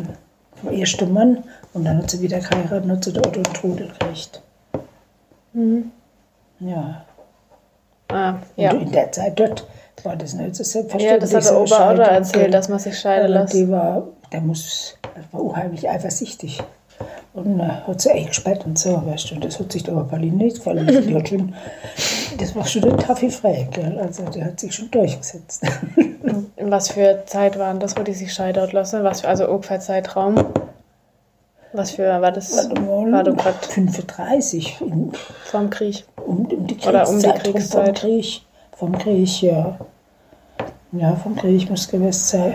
vom 0.56 0.72
ersten 0.72 1.12
Mann 1.12 1.44
und 1.72 1.84
dann 1.84 1.98
hat 1.98 2.10
sie 2.10 2.20
wieder 2.20 2.38
geheiratet 2.40 2.84
und 2.84 2.92
hat 2.92 3.04
sie 3.04 3.12
den 3.12 3.24
Otto 3.26 3.38
und 3.38 3.54
Trudel 3.54 3.88
gekriegt. 3.88 4.42
Ja. 6.60 7.04
Ah, 8.08 8.30
Und 8.30 8.42
ja. 8.56 8.70
in 8.72 8.90
der 8.90 9.12
Zeit 9.12 9.38
dort 9.38 9.66
war 10.02 10.16
das 10.16 10.34
nicht 10.34 10.54
so 10.56 10.64
selbstverständlich. 10.64 11.10
Ja, 11.10 11.18
das 11.18 11.34
hat 11.34 11.44
der 11.44 11.60
Opa 11.60 11.90
auch 11.90 11.96
da 11.96 12.04
erzählt, 12.04 12.54
dass 12.54 12.68
man 12.68 12.78
sich 12.78 12.98
scheiden 12.98 13.30
lässt. 13.30 13.54
Die 13.54 13.68
war, 13.70 14.08
der 14.32 14.40
muss, 14.40 14.96
war 15.32 15.42
unheimlich 15.42 15.88
eifersüchtig. 15.88 16.62
Und 17.32 17.60
äh, 17.60 17.64
hat 17.64 18.00
sie 18.00 18.10
eingesperrt 18.10 18.66
und 18.66 18.78
so, 18.78 19.02
weißt 19.06 19.30
du. 19.30 19.34
Und 19.36 19.44
das 19.44 19.58
hat 19.60 19.70
sich 19.72 19.84
der 19.84 19.94
Opa 19.94 20.04
Pauline 20.04 20.36
nicht 20.36 20.56
gefallen. 20.56 20.86
Die 20.86 21.14
hat 21.14 21.28
schon, 21.28 21.54
das 22.38 22.54
war 22.54 22.66
schon 22.66 22.96
taffe 22.98 23.30
Frau, 23.30 23.66
gell. 23.70 23.98
Also 23.98 24.24
die 24.24 24.44
hat 24.44 24.60
sich 24.60 24.74
schon 24.74 24.90
durchgesetzt. 24.90 25.62
In 26.56 26.70
was 26.70 26.90
für 26.90 27.22
Zeit 27.26 27.58
waren 27.58 27.80
das, 27.80 27.96
wo 27.96 28.02
die 28.02 28.12
sich 28.12 28.32
scheiden 28.32 28.62
hat 28.62 28.72
lassen? 28.72 29.02
Was 29.04 29.22
für, 29.22 29.28
also 29.28 29.48
ungefähr 29.48 29.80
Zeitraum? 29.80 30.36
Was 31.72 31.92
für, 31.92 32.20
war 32.20 32.32
das? 32.32 32.68
War 32.70 33.24
du 33.24 33.34
gerade 33.34 33.58
35 33.66 34.80
in, 34.80 35.12
vorm 35.44 35.70
Krieg? 35.70 36.04
um, 36.30 36.46
um 36.46 36.66
die 36.66 36.78
Oder 36.86 37.08
um 37.08 37.18
die 37.18 37.28
Kriegszeit. 37.28 37.98
Vom 37.98 38.10
Krieg, 38.10 38.42
vom 38.72 38.98
Krieg, 38.98 39.42
ja. 39.42 39.78
Ja, 40.92 41.14
vom 41.16 41.36
Krieg 41.36 41.68
muss 41.70 41.88
gewesen 41.88 42.12
sein. 42.12 42.54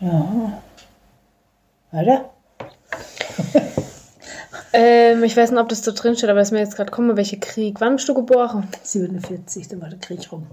Ja. 0.00 0.52
Oder? 1.92 2.30
Ähm, 4.72 5.22
ich 5.24 5.36
weiß 5.36 5.50
nicht, 5.50 5.60
ob 5.60 5.68
das 5.68 5.82
da 5.82 5.90
drin 5.92 6.16
steht, 6.16 6.30
aber 6.30 6.40
es 6.40 6.48
ist 6.48 6.52
mir 6.52 6.60
jetzt 6.60 6.76
gerade 6.76 6.90
kommen, 6.90 7.16
welche 7.16 7.38
Krieg. 7.38 7.80
Wann 7.80 7.96
bist 7.96 8.08
du 8.08 8.14
geboren? 8.14 8.68
47, 8.82 9.68
da 9.68 9.80
war 9.80 9.88
der 9.88 9.98
Krieg 9.98 10.30
rum. 10.32 10.46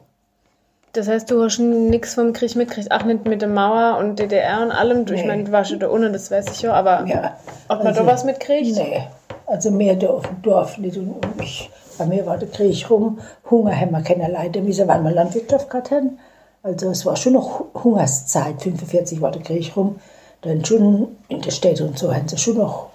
Das 0.94 1.08
heißt, 1.08 1.30
du 1.30 1.44
hast 1.44 1.60
nichts 1.60 2.16
vom 2.16 2.34
Krieg 2.34 2.56
mitgekriegt, 2.56 2.92
auch 2.92 3.04
nicht 3.04 3.26
mit 3.26 3.42
der 3.42 3.48
Mauer 3.50 3.98
und 4.00 4.18
DDR 4.18 4.62
und 4.64 4.72
allem. 4.72 5.04
Ich 5.04 5.12
Nee. 5.22 5.28
meine, 5.28 5.44
du 5.44 5.52
warst 5.52 5.72
ja 5.72 5.78
da 5.78 5.88
unten, 5.88 6.12
das 6.12 6.32
weiß 6.32 6.46
ich 6.52 6.62
ja, 6.64 6.74
aber 6.74 7.06
Ja. 7.06 7.38
ob 7.68 7.78
man 7.80 7.88
also- 7.88 8.02
da 8.02 8.08
was 8.08 8.24
mitkriegt? 8.24 8.76
Nee, 8.76 9.04
also 9.46 9.70
mehr 9.72 9.96
da 9.96 10.08
auf 10.08 10.28
dem 10.28 10.42
Dorf 10.42 10.78
nicht. 10.80 10.98
Und 10.98 11.16
ich, 11.42 11.70
bei 11.98 12.06
mir 12.06 12.26
war 12.26 12.38
der 12.38 12.50
Krieg 12.50 12.90
rum. 12.90 13.20
Hunger 13.50 13.80
haben 13.80 13.92
wir 13.92 14.02
keine 14.02 14.32
Leute 14.32 14.62
müssen, 14.62 14.88
weil 14.88 15.02
wir 15.04 15.12
Landwirtschaft 15.12 15.70
gehabt 15.70 15.92
haben. 15.92 16.18
Also 16.64 16.90
es 16.90 17.06
war 17.06 17.16
schon 17.16 17.34
noch 17.34 17.66
Hungerszeit, 17.84 18.62
45 18.62 19.22
war 19.22 19.32
der 19.32 19.44
Krieg 19.44 19.72
rum. 19.78 20.00
Dann 20.42 20.64
schon 20.66 21.16
in 21.28 21.42
der 21.42 21.52
Städte 21.52 21.86
und 21.86 22.00
so 22.00 22.14
haben 22.14 22.28
sie 22.28 22.38
schon 22.38 22.58
noch 22.58 22.89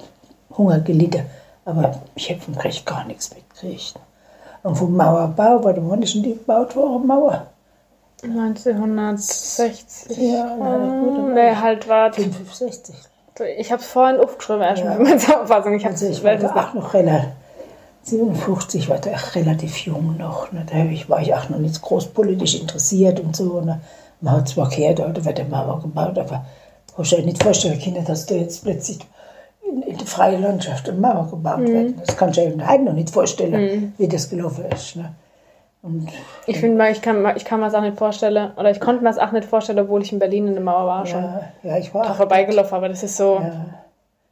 Hunger 0.57 0.81
gelitten. 0.81 1.25
Aber 1.65 1.95
ich 2.15 2.31
habe 2.31 2.41
vom 2.41 2.57
Krieg 2.57 2.85
gar 2.85 3.05
nichts 3.05 3.35
mitgekriegt. 3.35 3.95
Und 4.63 4.77
vom 4.77 4.97
Mauerbau, 4.97 5.63
war 5.63 5.73
der 5.73 5.89
wann 5.89 6.07
schon 6.07 6.23
die 6.23 6.35
gebaut 6.35 6.75
worden, 6.77 7.07
Mauer? 7.07 7.47
1960. 8.23 10.17
Ja, 10.17 10.57
na, 10.59 11.01
gut, 11.01 11.17
dann 11.19 11.35
nee, 11.35 11.55
halt 11.55 11.89
war. 11.89 12.13
65. 12.13 12.95
Ich 13.59 13.73
habe 13.73 13.83
es 13.83 13.89
vorhin 13.89 14.21
aufgeschrieben, 14.21 14.63
erst 14.63 14.83
Ja. 14.85 14.91
mit 14.95 15.03
meiner 15.03 15.19
Zusammenfassung. 15.19 15.75
Ich 15.75 15.85
habe 15.85 15.95
Also 15.95 16.07
ich 16.07 16.25
war 16.25 16.37
da 16.37 16.55
auch 16.55 16.75
noch 16.75 16.95
relativ, 16.95 17.29
57 18.05 18.89
war 18.89 18.99
da 18.99 19.11
auch 19.11 19.35
relativ 19.35 19.77
jung 19.79 20.17
noch. 20.17 20.53
Ne? 20.53 20.65
Da 20.71 20.77
hab 20.79 20.91
ich, 20.91 21.09
war 21.11 21.21
ich 21.21 21.35
auch 21.35 21.49
noch 21.49 21.59
nicht 21.59 21.81
groß 21.83 22.07
politisch 22.09 22.61
interessiert 22.61 23.21
und 23.21 23.35
so. 23.37 23.61
Ne? 23.61 23.81
Man 24.21 24.37
hat 24.37 24.49
zwar 24.49 24.69
gehört, 24.69 25.01
da 25.01 25.25
wird 25.25 25.39
der 25.39 25.47
Mauer 25.47 25.81
gebaut, 25.83 26.17
aber 26.19 26.45
hast 26.97 27.13
du 27.13 27.17
dir 27.17 27.25
nicht 27.25 27.43
vorstellen 27.43 27.81
können, 27.81 28.05
dass 28.05 28.27
da 28.27 28.35
jetzt 28.35 28.63
plötzlich 28.63 28.99
in, 29.75 29.83
in 29.83 29.97
die 29.99 30.05
freie 30.07 30.37
Landschaft 30.39 30.89
eine 30.89 30.99
Mauer 30.99 31.29
gebaut 31.31 31.67
wird. 31.67 31.95
Das 32.07 32.17
kannst 32.17 32.39
du 32.39 32.43
eben 32.43 32.67
heute 32.69 32.83
noch 32.85 32.93
nicht 32.93 33.11
vorstellen, 33.11 33.93
wie 33.99 34.09
das 34.09 34.29
gelaufen 34.31 34.65
ist. 34.73 34.97
Ne? 34.97 35.13
Und 35.83 36.09
Ich 36.47 36.59
finde 36.59 36.79
mal, 36.79 36.93
ich 36.93 37.03
kann, 37.03 37.25
ich 37.37 37.45
kann 37.45 37.61
mir 37.61 37.67
das 37.67 37.75
auch 37.75 37.83
nicht 37.83 37.99
vorstellen, 37.99 38.53
oder 38.57 38.71
ich 38.71 38.81
konnte 38.81 39.03
mir 39.03 39.11
das 39.11 39.19
auch 39.19 39.33
nicht 39.33 39.45
vorstellen, 39.47 39.79
obwohl 39.81 40.01
ich 40.03 40.13
in 40.13 40.19
Berlin 40.19 40.49
in 40.49 40.55
der 40.55 40.63
Mauer 40.63 40.87
war 40.87 41.07
schon. 41.07 41.23
ja, 41.23 41.41
ja, 41.63 41.77
ich 41.77 41.93
war 41.93 42.11
auch 42.11 42.15
vorbeigelaufen, 42.15 42.75
aber 42.75 42.89
das 42.89 43.03
ist 43.03 43.17
so. 43.17 43.41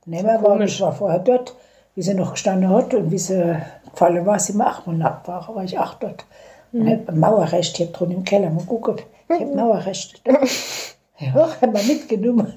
Nee, 0.06 0.25
war, 0.25 0.38
komisch. 0.38 0.75
ich 0.76 0.80
war 0.80 0.92
vorher 0.92 1.18
dort, 1.18 1.54
wie 1.94 2.02
sie 2.02 2.14
noch 2.14 2.32
gestanden 2.32 2.70
hat 2.70 2.94
und 2.94 3.11
wie 3.11 3.18
sie 3.18 3.56
gefallen 3.90 4.25
war, 4.25 4.38
sind 4.38 4.56
wir 4.56 4.66
achtmal 4.66 5.00
abgefahren, 5.02 5.54
war 5.54 5.64
ich 5.64 5.78
auch 5.78 5.94
dort. 5.94 6.25
Und 6.72 6.88
hab 6.90 7.08
ein 7.08 7.20
Mauerrecht, 7.20 7.78
ich 7.78 7.87
hab 7.87 7.92
drunten 7.92 8.16
im 8.18 8.25
Keller 8.25 8.49
mal 8.49 8.61
geguckt, 8.61 9.04
ich 9.28 9.40
hab 9.40 9.54
Mauerrecht. 9.54 10.22
ja, 11.18 11.49
hat 11.61 11.72
man 11.72 11.87
mitgenommen. 11.87 12.50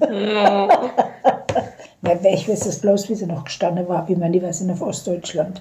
Na, 2.06 2.30
ich 2.30 2.48
weiß 2.48 2.66
es 2.66 2.80
bloß, 2.80 3.08
wie 3.08 3.16
sie 3.16 3.26
noch 3.26 3.44
gestanden 3.44 3.88
war, 3.88 4.08
wie 4.08 4.14
man 4.14 4.32
die 4.32 4.42
was 4.42 4.60
in 4.60 4.70
auf 4.70 4.80
Ostdeutschland. 4.80 5.60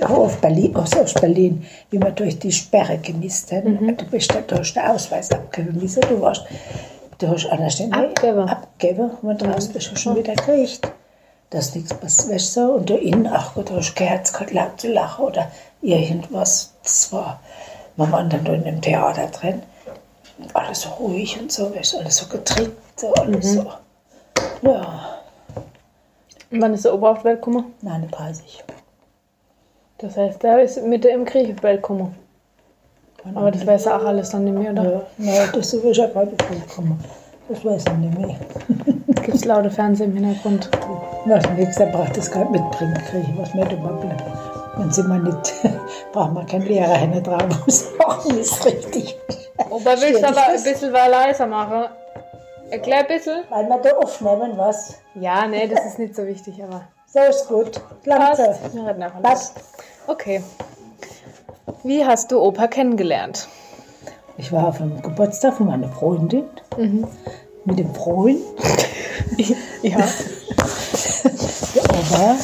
Auf 0.00 0.40
Berlin, 0.40 0.76
aus 0.76 0.94
Ostberlin, 0.96 1.66
wie 1.90 1.98
man 1.98 2.14
durch 2.14 2.38
die 2.38 2.52
Sperre 2.52 2.98
gemisst 2.98 3.50
hat. 3.50 3.64
Du 3.64 4.04
bist 4.10 4.32
da, 4.32 4.40
du 4.42 4.58
hast 4.58 4.74
den 4.74 4.84
Ausweis 4.84 5.32
abgegeben, 5.32 5.80
wie 5.80 6.00
du 6.00 6.20
warst. 6.20 6.44
Du 7.18 7.28
hast 7.28 7.46
anders 7.46 7.76
den 7.76 7.92
Abgeben. 7.92 8.48
abgegeben 8.48 9.10
und 9.22 9.42
draußen 9.42 9.72
bist 9.72 9.90
du 9.90 9.96
schon 9.96 10.16
wieder 10.16 10.34
gekriegt. 10.34 10.88
Das 11.50 11.66
ist 11.66 11.76
nichts 11.76 11.94
passiert. 11.94 12.34
Weißt 12.34 12.56
du? 12.56 12.72
Und 12.74 12.90
da 12.90 12.94
innen, 12.94 13.26
ach 13.26 13.54
Gott, 13.54 13.70
du 13.70 13.76
hast 13.76 13.94
kein 13.96 14.08
Herz 14.08 14.32
gehabt, 14.32 14.52
laut 14.52 14.80
zu 14.80 14.88
lachen 14.88 15.24
oder 15.24 15.50
irgendwas. 15.80 16.74
Das 16.82 17.12
war, 17.12 17.40
wir 17.96 18.10
waren 18.10 18.30
dann 18.30 18.44
da 18.44 18.52
in 18.52 18.64
dem 18.64 18.80
Theater 18.80 19.26
drin. 19.26 19.62
Alles 20.54 20.82
so 20.82 20.90
ruhig 20.90 21.38
und 21.40 21.50
so, 21.50 21.74
weißt 21.74 21.94
du, 21.94 21.98
alles 21.98 22.16
so 22.16 22.26
getrickt, 22.26 22.76
so, 22.96 23.12
alles 23.14 23.52
so. 23.52 23.66
Ja, 24.62 25.21
wann 26.60 26.74
ist 26.74 26.84
der 26.84 26.94
Ober 26.94 27.10
auf 27.10 27.18
die 27.20 27.24
Welt 27.24 27.42
gekommen? 27.42 27.72
39. 27.82 28.64
Das 29.98 30.16
heißt, 30.16 30.42
der 30.42 30.62
ist 30.62 30.82
mit 30.84 31.04
im 31.04 31.24
Krieg 31.24 31.50
auf 31.50 31.56
die 31.56 31.62
Welt 31.62 31.82
gekommen. 31.82 32.14
Aber 33.34 33.50
das 33.50 33.66
weiß 33.66 33.84
ja 33.84 33.98
auch 33.98 34.04
alles 34.04 34.30
dann 34.30 34.44
nicht 34.44 34.58
mehr, 34.58 34.72
oder? 34.72 34.82
Ja, 34.82 35.02
nein, 35.18 35.48
das 35.54 35.72
ist 35.72 35.96
ja 35.96 36.06
gerade 36.08 36.32
gekommen. 36.32 36.98
Das 37.48 37.64
weiß 37.64 37.84
ich 37.86 37.98
nicht 37.98 38.18
mehr. 38.18 38.36
Gibt 39.22 39.34
es 39.34 39.44
laute 39.44 39.70
Fernsehen 39.70 40.16
im 40.16 40.24
Hintergrund? 40.24 40.68
Was 41.26 41.48
nichts, 41.50 41.76
da 41.76 41.84
braucht 41.86 42.16
das 42.16 42.30
gerade 42.30 42.50
mitbringen, 42.50 42.94
kriege 43.08 43.26
ich 43.30 43.38
was 43.38 43.54
mit 43.54 43.72
immer 43.72 43.92
bleiben. 43.92 44.22
Dann 44.76 44.90
sind 44.90 45.06
wir 45.06 45.18
nicht, 45.18 45.54
braucht 46.12 46.32
man 46.32 46.46
keinen 46.46 46.66
Lehrer 46.66 46.96
hinten 46.96 47.22
drauf, 47.22 47.44
muss 47.66 47.88
auch 48.00 48.24
nicht 48.24 48.64
richtig. 48.64 49.16
Ober 49.70 49.94
willst 50.00 50.22
du 50.22 50.28
aber 50.28 50.48
ein 50.48 50.62
bisschen 50.62 50.92
leiser 50.92 51.46
machen. 51.46 51.84
Erklär 52.72 53.00
ein 53.00 53.06
bisschen. 53.06 53.44
Weil 53.50 53.68
wir 53.68 53.78
da 53.78 53.90
aufnehmen, 53.98 54.56
was? 54.56 54.98
Ja, 55.14 55.46
nee, 55.46 55.66
das 55.68 55.84
ist 55.84 55.98
nicht 55.98 56.16
so 56.16 56.26
wichtig, 56.26 56.62
aber. 56.64 56.88
So 57.06 57.20
ist 57.20 57.46
gut. 57.46 57.82
Lampe. 58.04 58.34
Passt. 58.34 59.22
Passt. 59.22 59.60
Okay. 60.06 60.42
Wie 61.84 62.02
hast 62.02 62.32
du 62.32 62.40
Opa 62.40 62.68
kennengelernt? 62.68 63.46
Ich 64.38 64.50
war 64.52 64.68
auf 64.68 64.80
einem 64.80 65.02
Geburtstag 65.02 65.52
von 65.54 65.66
meiner 65.66 65.90
Freundin. 65.90 66.44
Mit 67.66 67.78
dem 67.78 67.94
Freund. 67.94 68.40
Ja. 69.82 69.98
Der 71.74 71.84
Opa 71.84 72.36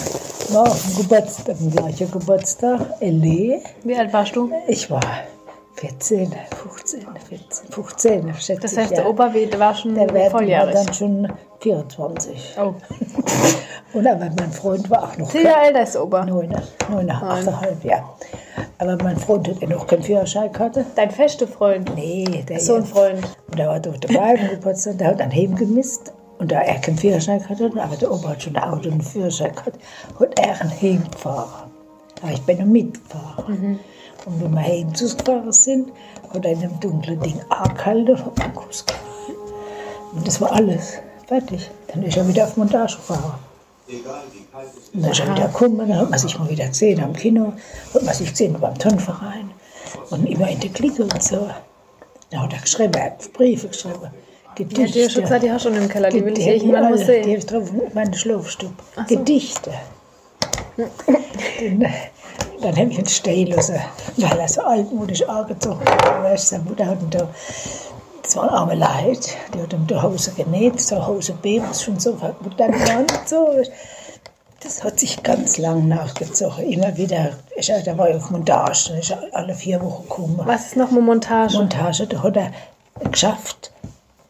war 0.53 0.63
auf 0.63 0.83
dem 0.83 0.97
Geburtstag, 0.97 1.57
dem 1.59 1.71
gleichen 1.71 2.11
Geburtstag. 2.11 2.81
Ele. 3.01 3.63
Wie 3.83 3.97
alt 3.97 4.13
warst 4.13 4.37
du? 4.37 4.51
Ich 4.67 4.91
war 4.91 5.01
14, 5.81 6.33
15, 6.57 7.07
14, 7.29 7.71
15, 7.71 8.35
schätze 8.35 8.61
Das 8.63 8.73
ich, 8.73 8.79
heißt, 8.79 8.91
ja. 8.91 8.97
der 8.97 9.11
Opa 9.11 9.33
war 9.59 9.75
schon 9.75 9.95
Der 9.95 10.13
war 10.13 10.31
volljährig. 10.31 10.75
dann 10.75 10.93
schon 10.93 11.33
24. 11.61 12.57
Oh. 12.61 12.75
Und 13.97 14.07
aber 14.07 14.29
mein 14.39 14.51
Freund 14.51 14.91
war 14.91 15.05
auch 15.05 15.17
noch 15.17 15.33
Jahre 15.33 15.67
älter 15.67 15.83
ist 15.83 15.95
der 15.95 16.03
Opa. 16.05 16.25
neun, 16.25 16.55
neuneinhalb, 16.91 17.85
ja. 17.85 18.13
Aber 18.79 18.97
mein 19.03 19.17
Freund 19.17 19.49
hat 19.49 19.61
ja 19.61 19.69
noch 19.69 19.87
keinen 19.87 20.03
Führerschein 20.03 20.53
gehabt. 20.53 20.79
Dein 20.97 21.11
feste 21.11 21.47
Freund. 21.47 21.95
Nee, 21.95 22.45
der 22.49 22.59
So 22.61 22.75
ein 22.75 22.85
Freund. 22.85 23.21
Und 23.49 23.59
der 23.59 23.69
war 23.69 23.79
durch 23.81 23.99
den 24.01 24.17
Wagen 24.17 24.49
Geburtstag, 24.51 24.99
der 24.99 25.09
hat 25.09 25.21
dann 25.21 25.33
heimgemisst. 25.33 26.13
Und 26.39 26.53
da 26.53 26.61
er 26.61 26.79
keinen 26.81 26.99
Führerschein 26.99 27.49
hatte, 27.49 27.71
aber 27.81 27.97
der 27.97 28.13
Opa 28.13 28.31
hat 28.31 28.43
schon 28.43 28.57
ein 28.57 28.63
Auto 28.63 28.89
und 28.89 28.93
einen 28.93 29.01
Führerschein 29.03 29.55
gehabt, 29.55 29.79
hat 30.21 30.39
er 30.39 30.61
einen 30.61 30.71
heimgefahren. 30.81 31.71
Aber 32.23 32.33
ich 32.33 32.43
bin 32.43 32.59
noch 32.59 32.67
mitgefahren. 32.67 33.81
Und 34.29 34.43
wenn 34.43 34.53
wir 34.53 34.61
heim 34.63 34.95
zugefahren 34.95 35.53
sind, 35.53 35.91
hat 36.35 36.45
er 36.45 36.53
in 36.53 36.59
einem 36.59 36.79
dunklen 36.81 37.19
Ding 37.21 37.41
angehalten 37.49 38.19
hat 38.25 38.41
einen 38.41 38.55
Kuss 38.55 38.85
gegeben. 38.85 39.05
Und 40.15 40.27
das 40.27 40.41
war 40.41 40.53
alles. 40.53 40.99
Fertig. 41.27 41.71
Dann 41.89 42.03
ist 42.03 42.17
er 42.17 42.29
wieder 42.29 42.45
auf 42.45 42.57
Montage 42.57 42.97
gefahren. 42.97 43.35
Und 43.89 45.03
dann 45.03 45.11
ist 45.13 45.21
er 45.21 45.35
wieder 45.35 45.47
gekommen, 45.49 45.79
dann 45.79 45.97
hat 45.99 46.11
man 46.11 46.19
sich 46.19 46.39
mal 46.39 46.49
wieder 46.51 46.67
gesehen 46.69 47.03
am 47.03 47.15
Kino, 47.15 47.55
hat 47.95 48.03
man 48.03 48.15
sich 48.15 48.29
gesehen 48.31 48.55
beim 48.61 48.77
Turnverein 48.79 49.51
und 50.11 50.27
immer 50.27 50.49
in 50.51 50.61
der 50.61 50.71
Clique 50.71 51.03
und 51.03 51.23
so. 51.23 51.49
Dann 52.31 52.43
hat 52.43 52.53
er 52.53 52.61
geschrieben, 52.61 52.93
er 52.95 53.05
hat 53.07 53.33
Briefe 53.33 53.69
geschrieben, 53.69 54.11
Die 54.59 54.65
Gedichte. 54.65 54.83
hat 54.89 54.95
dir 54.95 55.11
schon 55.11 55.23
gesagt, 55.23 55.43
die 55.43 55.51
hast 55.51 55.65
du 55.65 55.71
schon 55.71 55.83
im 55.83 55.89
Keller. 55.89 56.11
Die 56.11 56.23
will 56.23 56.37
ich 56.39 56.47
irgendwann 56.47 56.83
mal 56.83 56.87
alle, 56.93 56.99
Die 56.99 57.05
sehen. 57.05 57.23
habe 57.25 57.37
ich 57.39 57.47
drauf 57.47 57.71
in 57.71 57.95
meine 57.95 58.15
Schlafstube. 58.15 58.75
Gedichte. 59.09 59.73
dann 62.61 62.75
dann 62.75 62.77
habe 62.77 62.91
ich 62.91 62.99
ihn 62.99 63.07
stehen 63.07 63.49
lassen, 63.49 63.77
weil 64.17 64.39
er 64.39 64.49
so 64.49 64.63
altmodisch 64.63 65.23
angezogen 65.29 65.85
war. 65.85 66.25
Weißt 66.25 66.49
Seine 66.49 66.65
Mutter 66.65 66.87
hat 66.87 67.03
ihn 67.03 67.11
da, 67.11 67.29
das 68.23 68.37
war 68.37 68.45
ein 68.45 68.51
armer 68.51 68.75
Leid, 68.75 69.37
die 69.55 69.63
hat 69.63 69.73
ihm 69.73 69.87
die 69.87 70.01
Hose 70.01 70.33
genäht, 70.33 70.81
so 70.81 71.07
Hose 71.07 71.33
B, 71.33 71.61
was 71.63 71.83
schon 71.83 71.99
so 71.99 72.17
dann 72.57 72.75
und 72.75 73.29
so. 73.29 73.49
Das 74.61 74.83
hat 74.83 74.99
sich 74.99 75.23
ganz 75.23 75.57
lang 75.57 75.87
nachgezogen. 75.87 76.65
Immer 76.71 76.97
wieder, 76.97 77.31
er, 77.55 77.83
da 77.83 77.97
war 77.97 78.09
er 78.09 78.17
auf 78.17 78.31
Montage, 78.31 78.89
dann 78.89 79.21
er 79.23 79.37
alle 79.37 79.55
vier 79.55 79.81
Wochen 79.81 80.03
gekommen. 80.03 80.41
Was 80.45 80.67
ist 80.67 80.77
nochmal 80.77 81.03
Montage? 81.03 81.57
Montage, 81.59 82.07
da 82.09 82.23
hat 82.23 82.37
er 82.37 82.53
geschafft, 83.11 83.71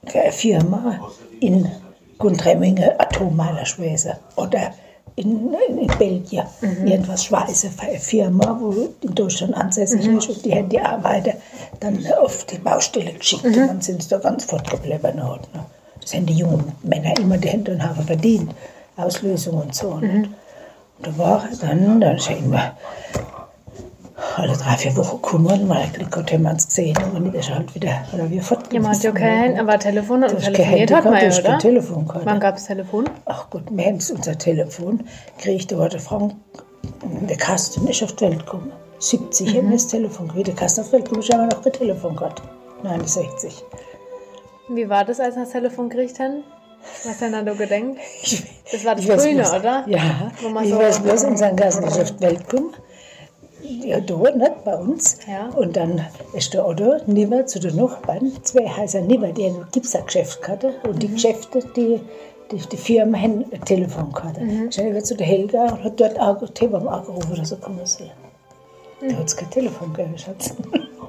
für 0.06 0.20
eine 0.20 0.32
Firma 0.32 1.11
in 1.40 1.70
Gundremmingen 2.18 2.90
Atommeilerschwäse 2.99 4.18
oder 4.37 4.73
in, 5.17 5.53
in, 5.69 5.79
in 5.79 5.99
Belgien 5.99 6.45
irgendwas 6.85 7.25
Schweiße 7.25 7.71
für 7.71 7.83
eine 7.83 7.99
Firma, 7.99 8.57
wo 8.61 8.88
in 9.00 9.15
Deutschland 9.15 9.55
ansässig 9.55 10.07
ist 10.07 10.29
und 10.29 10.45
die 10.45 10.55
haben 10.55 10.69
die 10.69 10.81
Arbeiter 10.81 11.35
dann 11.81 11.99
auf 12.21 12.45
die 12.45 12.59
Baustelle 12.59 13.12
geschickt 13.12 13.45
und 13.45 13.57
dann 13.57 13.81
sind 13.81 14.03
sie 14.03 14.09
da 14.09 14.19
ganz 14.19 14.45
fortgeblieben. 14.45 15.23
Halt, 15.23 15.55
ne? 15.55 15.65
Das 16.00 16.15
haben 16.15 16.27
die 16.27 16.35
jungen 16.35 16.73
Männer 16.83 17.17
immer 17.19 17.37
die 17.38 17.49
Hände 17.49 17.73
und 17.73 17.83
haben 17.83 18.03
verdient, 18.05 18.55
Auslösung 18.97 19.61
und 19.61 19.75
so. 19.75 19.88
Und, 19.88 20.03
und 20.03 20.29
da 21.03 21.19
war 21.19 21.49
dann, 21.61 22.00
dann 22.00 22.17
ist 22.17 22.31
er 22.31 22.38
immer 22.38 22.77
alle 24.38 24.52
drei, 24.57 24.76
vier 24.76 24.97
Wochen 24.97 25.21
gekommen, 25.23 25.68
weil 25.68 25.83
hat 25.83 26.33
haben 26.33 26.42
wir 26.42 26.50
uns 26.50 26.66
gesehen 26.68 26.97
und 27.14 27.14
dann 27.26 27.35
ist 27.35 27.50
halt 27.50 27.75
wieder, 27.75 28.02
oder 28.12 28.28
wir 28.30 28.37
Ja, 28.38 28.42
fortgeblieben. 28.42 28.83
man 28.87 28.97
hat 28.97 29.02
ja 29.02 29.12
kein, 29.12 29.59
aber 29.59 29.78
Telefon 29.78 30.23
und 30.25 30.38
telefoniert 30.40 30.92
hat 30.92 31.04
man 31.04 31.14
ja, 31.14 31.21
kein 31.30 31.33
oder? 31.45 31.59
Telefon 31.59 32.07
gehabt. 32.09 32.26
Wann 32.26 32.40
gab 32.40 32.57
es 32.57 32.66
Telefon? 32.66 33.04
Ach 33.26 33.50
Gott, 33.50 33.64
wir 33.71 33.85
haben 33.85 33.95
unser 33.95 34.38
Telefon 34.38 35.04
gekriegt, 35.37 35.73
da 35.73 35.78
war 35.78 35.88
der 35.88 36.00
Frank, 36.00 36.35
der 37.28 37.37
Kasten 37.37 37.87
ist 37.88 38.02
auf 38.02 38.12
die 38.16 38.25
Welt 38.25 38.40
gekommen. 38.47 38.73
70 39.00 39.57
haben 39.57 39.66
wir 39.71 39.76
das 39.76 39.87
Telefon 39.88 40.28
gekriegt, 40.28 40.49
der 40.49 40.54
Kasten 40.54 40.80
auf 40.80 40.87
die 40.88 40.92
Welt 40.95 41.04
gekommen, 41.04 41.23
ich 41.23 41.30
habe 41.33 41.47
noch 41.47 41.62
kein 41.62 41.73
Telefon 41.73 42.16
gehabt. 42.16 42.42
69. 42.83 43.64
Wie 44.71 44.88
war 44.88 45.04
das, 45.04 45.18
als 45.21 45.35
wir 45.37 45.42
das 45.45 45.52
Telefon 45.52 45.88
gekriegt 45.88 46.18
haben? 46.21 46.42
Was 47.04 47.18
denn 47.18 47.33
da 47.33 47.42
du 47.42 47.54
gedenkt? 47.57 48.00
Das 48.71 48.85
war 48.85 48.95
das 48.95 49.04
Grüne, 49.04 49.42
bloß- 49.45 49.59
oder? 49.59 49.85
Ja, 49.88 50.30
Wo 50.42 50.49
man 50.49 50.64
ich 50.64 50.71
so- 50.71 50.78
weiß 50.78 51.00
bloß, 51.00 51.25
unser 51.25 51.50
Kasten 51.52 51.85
ist 51.85 51.99
auf 52.00 52.12
die 52.12 52.21
Welt 52.21 52.49
gekommen. 52.49 52.73
Ja, 53.69 54.01
da, 54.01 54.15
nicht 54.17 54.65
bei 54.65 54.75
uns. 54.77 55.19
Ja. 55.29 55.49
Und 55.57 55.77
dann 55.77 56.05
ist 56.33 56.55
der 56.55 56.67
Otto 56.67 56.97
Nieber 57.07 57.47
zu 57.47 57.61
den 57.61 57.77
Nachbarn, 57.77 58.33
zwei 58.43 58.67
heißer 58.67 59.01
Nieber, 59.03 59.29
die 59.29 59.45
ein 59.47 59.67
Gipsergeschäft 59.73 60.47
hatte. 60.49 60.73
Und 60.85 60.95
Mhm. 60.95 60.99
die 61.01 61.09
Geschäfte, 61.09 61.61
die, 61.77 62.01
die, 62.51 62.57
die 62.57 62.77
Firma 62.77 63.19
haben 63.19 63.45
ein 63.53 63.65
Telefon 63.65 64.13
gehabt. 64.13 64.41
Mhm. 64.41 64.69
Ich 64.71 64.77
bin 64.77 65.05
zu 65.05 65.15
der 65.17 65.27
Helga 65.27 65.65
und 65.73 65.85
hat 65.85 66.01
dort 66.01 66.19
auch 66.19 66.43
Thema 66.55 66.79
angerufen, 66.91 67.37
dass 67.37 67.53
er 67.53 67.59
kommen 67.59 67.85
soll. 67.85 68.11
Da 69.01 69.15
hat 69.17 69.27
es 69.27 69.37
kein 69.37 69.51
Telefon 69.51 69.93
gegeben, 69.93 70.19
Schatz. 70.19 70.55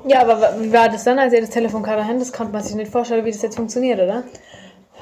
Ja, 0.08 0.22
aber 0.22 0.54
wie 0.60 0.72
war 0.72 0.89
das 0.89 1.04
dann, 1.06 1.18
als 1.18 1.34
ihr 1.34 1.42
das 1.42 1.50
Telefon 1.50 1.82
gerade 1.82 2.06
hatten? 2.06 2.20
Das 2.20 2.32
konnte 2.32 2.54
man 2.54 2.62
sich 2.63 2.75
nicht 2.75 2.92
vorstellen, 2.92 3.25
wie 3.25 3.32
das 3.32 3.42
jetzt 3.42 3.56
funktioniert, 3.56 4.00
oder? 4.00 4.24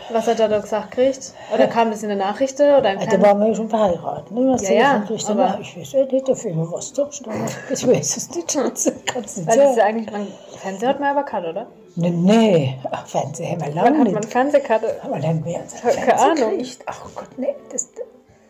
Was 0.10 0.26
hat 0.28 0.40
er 0.40 0.48
da 0.48 0.60
gesagt 0.60 0.92
gekriegt? 0.92 1.34
Oder 1.54 1.68
kam 1.68 1.92
das 1.92 2.02
in 2.02 2.10
der 2.10 2.18
Nachricht 2.18 2.60
oder 2.60 2.94
im 2.94 3.00
Da 3.10 3.22
waren 3.22 3.40
wir 3.40 3.48
ja 3.48 3.56
schon 3.56 3.70
verheiratet. 3.70 4.32
Ne? 4.32 4.52
Das 4.54 4.62
Ja, 4.70 4.74
ja, 4.76 5.04
kriegt 5.06 5.24
er 5.26 5.30
aber-. 5.32 5.60
Ich 5.62 5.78
weiß 5.78 5.92
ja 5.94 6.06
nicht, 6.06 6.28
dafür 6.30 6.52
immer 6.52 6.72
was 6.72 6.94
durchstehen. 6.94 7.34
Ich 7.70 7.86
weiß 7.88 8.18
es 8.18 8.30
nicht. 8.36 8.48
Kannst 8.54 8.88
du 8.88 8.92
nicht 8.92 9.48
Weil 9.48 9.58
das 9.58 9.72
ist 9.72 9.78
ja 9.78 9.84
eigentlich, 9.86 10.12
man, 10.12 10.28
Fernseher 10.62 10.90
hat 10.90 11.00
man 11.00 11.10
aber 11.10 11.24
gehabt, 11.24 11.48
oder? 11.48 11.68
Nee, 11.96 12.10
nee. 12.12 12.78
Ach, 12.92 13.06
Fernsehen 13.08 13.52
haben 13.52 13.62
wir 13.66 13.74
lange 13.74 13.90
hat 13.90 13.98
man 13.98 14.14
nicht. 14.14 14.26
Fernsehkarte? 14.32 14.96
Aber 15.04 15.16
dann 15.16 15.24
haben 15.30 15.46
wir 15.46 15.56
uns 15.60 15.74
Keine 15.82 16.20
Ahnung. 16.20 16.52
gekriegt. 16.52 16.80
Ach 16.86 17.00
Gott, 17.16 17.30
nee. 17.38 17.56
Das, 17.72 17.90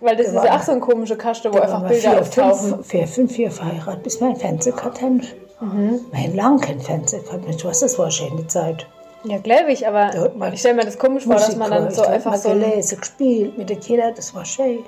Weil 0.01 0.15
das 0.17 0.27
ist 0.27 0.35
war- 0.35 0.45
ja 0.45 0.57
auch 0.57 0.61
so 0.63 0.73
ein 0.73 0.81
komischer 0.81 1.15
Kasten, 1.15 1.51
wo 1.51 1.57
da 1.57 1.63
einfach 1.63 1.87
Bilder 1.87 2.11
vier, 2.11 2.21
auftauchen. 2.21 2.69
fünf, 2.75 2.87
vier, 2.87 3.07
fünf 3.07 3.37
Jahre 3.37 3.53
verheiratet, 3.53 4.03
bis 4.03 4.19
wir 4.19 4.27
einen 4.27 4.35
Fernseher 4.35 4.73
gehabt 4.73 5.01
haben. 5.01 5.21
Mhm. 5.59 6.01
Wir 6.11 6.19
haben 6.23 6.35
lange 6.35 6.59
keinen 6.59 6.81
Fernseher 6.81 7.21
gehabt. 7.21 7.47
Mensch, 7.47 7.65
was, 7.65 7.79
das 7.79 7.97
war 7.97 8.05
eine 8.05 8.11
schöne 8.11 8.45
Zeit. 8.47 8.85
Ja, 9.27 9.37
glaube 9.39 9.71
ich, 9.71 9.87
aber 9.87 10.31
man 10.35 10.53
ich 10.53 10.59
stelle 10.59 10.75
mir 10.75 10.85
das 10.85 10.97
komisch 10.97 11.23
vor, 11.25 11.35
dass 11.35 11.55
man 11.55 11.69
dann 11.71 11.91
so 11.91 12.01
hat 12.03 12.09
einfach 12.09 12.31
man 12.31 12.39
so. 12.39 12.49
gelesen, 12.49 12.99
gespielt 12.99 13.57
mit 13.57 13.69
den 13.69 13.79
Kindern, 13.79 14.13
das 14.15 14.33
war 14.33 14.45
schön. 14.45 14.79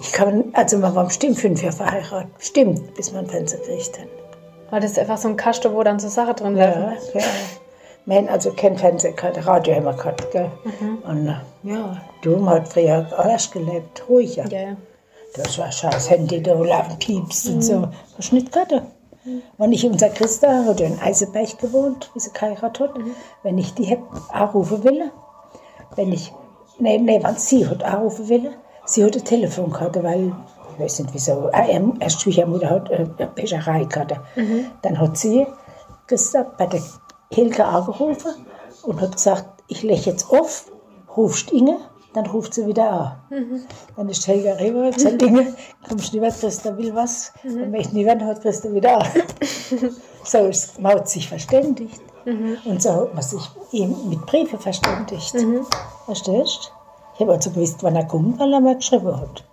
Ich 0.00 0.12
kann, 0.12 0.44
also 0.52 0.78
wir 0.78 0.94
waren 0.94 1.06
bestimmt 1.06 1.38
fünf 1.38 1.62
Jahre 1.62 1.76
verheiratet, 1.76 2.36
bestimmt, 2.36 2.94
bis 2.94 3.14
einen 3.14 3.26
Fernseher 3.28 3.60
gekriegt 3.60 3.98
haben. 3.98 4.08
Aber 4.70 4.80
das 4.80 4.92
ist 4.92 4.98
einfach 4.98 5.16
so 5.18 5.28
ein 5.28 5.36
Kasten, 5.36 5.72
wo 5.72 5.82
dann 5.82 5.98
so 5.98 6.08
Sachen 6.08 6.34
drin 6.36 6.56
Ja, 6.56 6.66
laufen. 6.90 6.96
ja. 7.14 7.20
Wir 8.06 8.16
haben 8.16 8.28
also 8.28 8.52
kein 8.52 8.76
Fernseher 8.76 9.12
gehabt, 9.12 9.46
Radio 9.46 9.74
haben 9.76 9.84
wir 9.86 9.94
gehabt, 9.94 10.30
gell? 10.30 10.50
Mhm. 10.80 10.98
Und 11.08 11.26
äh, 11.28 11.34
ja, 11.72 12.02
du 12.20 12.36
man 12.36 12.56
hat 12.56 12.68
früher 12.68 13.06
anders 13.16 13.50
gelebt, 13.50 14.02
ruhiger. 14.08 14.46
Ja, 14.48 14.60
ja. 14.60 14.76
Das 15.36 15.58
war 15.58 15.72
scheiß 15.72 16.10
Handy, 16.10 16.42
da 16.42 16.56
wo 16.58 16.64
laufen 16.64 16.98
Pieps 16.98 17.46
Mhm. 17.46 17.54
und 17.54 17.62
so. 17.62 17.88
Was 18.16 18.30
nicht 18.32 18.52
gehabt. 18.52 18.72
Wenn 19.56 19.72
ich 19.72 19.86
unser 19.86 20.10
Christa 20.10 20.64
hat 20.66 20.80
in 20.80 20.98
Eisenberg 21.00 21.58
gewohnt, 21.58 22.10
wie 22.14 22.20
sie 22.20 22.32
geheiratet 22.32 22.80
hat. 22.80 22.98
Mhm. 22.98 23.14
Wenn 23.42 23.58
ich 23.58 23.74
die 23.74 23.96
anrufen 24.30 24.84
will, 24.84 25.10
wenn 25.96 26.12
ich, 26.12 26.32
nee, 26.78 26.98
nee, 26.98 27.22
wenn 27.22 27.36
sie 27.36 27.66
hat 27.66 27.82
anrufen 27.82 28.28
will, 28.28 28.52
sie 28.84 29.04
hat 29.04 29.16
ein 29.16 29.24
Telefon 29.24 29.70
gehabt, 29.70 30.02
weil, 30.02 30.32
ich 30.72 30.80
weiß 30.84 31.00
nicht 31.00 31.14
wieso, 31.14 31.50
ähm, 31.52 31.94
erst 32.00 32.20
Schwiegermutter 32.20 32.68
hat 32.68 32.90
äh, 32.90 33.06
eine 33.16 33.28
Pescherei 33.28 33.84
gehabt. 33.84 34.14
Mhm. 34.36 34.66
Dann 34.82 34.98
hat 35.00 35.16
sie 35.16 35.46
Christa 36.06 36.42
bei 36.42 36.66
der 36.66 36.82
Hilke 37.30 37.64
angerufen 37.64 38.32
und 38.82 39.00
hat 39.00 39.12
gesagt, 39.12 39.64
ich 39.68 39.82
lege 39.82 40.10
jetzt 40.10 40.30
auf, 40.30 40.70
rufst 41.16 41.50
Inge, 41.50 41.78
dann 42.14 42.26
ruft 42.26 42.54
sie 42.54 42.66
wieder 42.66 42.90
an. 42.90 43.12
Mhm. 43.30 43.60
Dann 43.96 44.08
ist 44.08 44.26
Helga 44.26 44.54
rüber 44.54 44.86
und 44.86 45.00
sagt, 45.00 45.20
Inge, 45.20 45.54
kommst 45.86 46.12
du 46.12 46.16
nicht 46.16 46.20
mehr, 46.20 46.30
Christa 46.30 46.76
will 46.76 46.94
was. 46.94 47.32
Mhm. 47.42 47.50
Und 47.50 47.72
wenn 47.72 47.80
ich 47.80 47.92
nicht 47.92 48.06
mehr, 48.06 48.26
hat 48.26 48.40
Christa 48.40 48.72
wieder 48.72 48.98
an. 48.98 49.06
so 50.24 50.38
ist 50.46 50.80
man 50.80 50.94
hat 50.94 51.08
sich 51.08 51.28
verständigt. 51.28 52.00
Mhm. 52.24 52.56
Und 52.64 52.82
so 52.82 52.90
hat 52.92 53.14
man 53.14 53.22
sich 53.22 53.42
eben 53.72 54.08
mit 54.08 54.24
Briefen 54.26 54.58
verständigt. 54.58 55.34
Verstehst 56.06 56.72
Ich 57.14 57.20
habe 57.20 57.32
also 57.32 57.50
gewusst, 57.50 57.82
wann 57.82 57.96
er 57.96 58.06
kommt, 58.06 58.38
weil 58.38 58.52
er 58.52 58.60
mir 58.60 58.76
geschrieben 58.76 59.20
hat. 59.20 59.44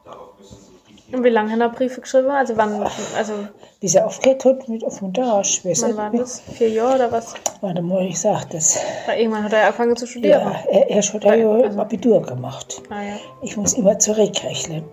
Und 1.13 1.23
wie 1.23 1.29
lange 1.29 1.51
hat 1.51 1.59
er 1.59 1.69
Briefe 1.69 2.01
geschrieben? 2.01 2.29
Also 2.29 2.55
wann, 2.57 2.81
also 3.17 3.33
Bis 3.79 3.95
er 3.95 4.05
aufgehört 4.05 4.45
hat 4.45 4.67
mit 4.69 4.83
auf. 4.85 5.01
Ich 5.01 5.65
weiß 5.65 5.81
wann 5.81 5.89
nicht 5.89 5.97
war 5.97 6.09
mehr. 6.11 6.21
das? 6.21 6.41
Vier 6.53 6.69
Jahre 6.69 6.95
oder 6.95 7.11
was? 7.11 7.33
Warte 7.61 7.81
mal, 7.81 8.05
ich 8.05 8.19
sag 8.19 8.49
das. 8.51 8.77
Weil 9.05 9.19
irgendwann 9.19 9.43
hat 9.43 9.53
er 9.53 9.65
angefangen 9.65 9.95
zu 9.95 10.07
studieren. 10.07 10.41
Ja, 10.41 10.63
er, 10.69 10.89
er 10.89 11.01
hat 11.01 11.23
ja 11.23 11.49
Also- 11.51 11.79
Abitur 11.79 12.21
gemacht. 12.21 12.81
Ah, 12.89 13.01
ja. 13.01 13.15
Ich 13.41 13.57
muss 13.57 13.73
immer 13.73 13.97
zurückrechnen. 13.99 14.83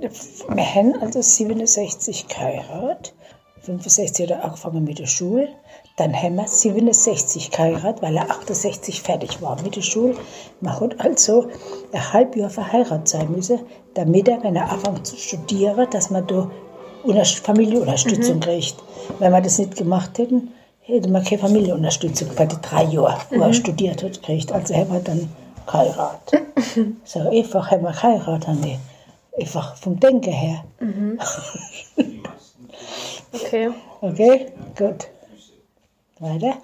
Wir 0.00 0.74
haben 0.74 0.94
also 1.00 1.22
67 1.22 2.26
geheiratet, 2.26 3.14
65 3.60 4.28
hat 4.28 4.36
er 4.38 4.44
angefangen 4.44 4.82
mit 4.84 4.98
der 4.98 5.06
Schule, 5.06 5.48
dann 5.96 6.14
haben 6.14 6.36
wir 6.36 6.48
67 6.48 7.50
geheiratet, 7.50 8.02
weil 8.02 8.16
er 8.16 8.30
68 8.30 9.02
fertig 9.02 9.42
war 9.42 9.60
mit 9.62 9.76
der 9.76 9.82
Schule. 9.82 10.14
Man 10.60 10.78
hat 10.80 11.00
also 11.00 11.48
ein 11.92 12.12
halbes 12.12 12.40
Jahr 12.40 12.50
verheiratet 12.50 13.08
sein 13.08 13.30
müssen, 13.30 13.60
damit 13.94 14.28
er, 14.28 14.42
wenn 14.42 14.56
er 14.56 14.70
anfängt 14.72 15.06
zu 15.06 15.16
studieren, 15.16 15.86
dass 15.90 16.10
man 16.10 16.26
da 16.26 16.50
Unter- 17.02 17.24
Familienunterstützung 17.24 18.40
kriegt. 18.40 18.76
Wenn 19.18 19.32
wir 19.32 19.40
das 19.40 19.58
nicht 19.58 19.76
gemacht 19.76 20.16
hätten, 20.18 20.52
hätte 20.80 21.10
man 21.10 21.24
keine 21.24 21.40
Familienunterstützung 21.40 22.28
bei 22.36 22.46
den 22.46 22.60
drei 22.62 22.84
Jahren, 22.84 23.20
wo 23.30 23.42
er 23.42 23.52
studiert 23.52 24.02
hat, 24.02 24.14
gekriegt. 24.14 24.50
Also 24.52 24.74
haben 24.74 24.92
wir 24.92 25.00
dann 25.00 25.28
geheiratet. 25.66 26.42
So 27.04 27.18
einfach 27.28 27.70
haben 27.70 27.82
wir 27.82 27.92
geheiratet, 27.92 28.64
wir. 28.64 28.78
Einfach 29.38 29.76
vom 29.76 29.98
Denken 30.00 30.32
her. 30.32 30.64
Okay. 33.34 33.70
Okay, 34.00 34.46
gut. 34.76 35.08
Weiter? 36.22 36.54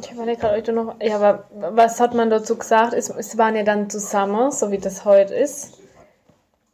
Ich 0.00 0.12
überlege 0.12 0.40
gerade, 0.40 0.58
ob 0.58 0.64
du 0.64 0.72
noch. 0.72 0.94
Ja, 1.02 1.16
aber 1.16 1.44
was 1.74 1.98
hat 1.98 2.14
man 2.14 2.30
dazu 2.30 2.56
gesagt? 2.56 2.92
Es, 2.92 3.08
es 3.10 3.36
waren 3.38 3.56
ja 3.56 3.62
dann 3.62 3.90
zusammen, 3.90 4.52
so 4.52 4.70
wie 4.70 4.78
das 4.78 5.04
heute 5.04 5.34
ist. 5.34 5.78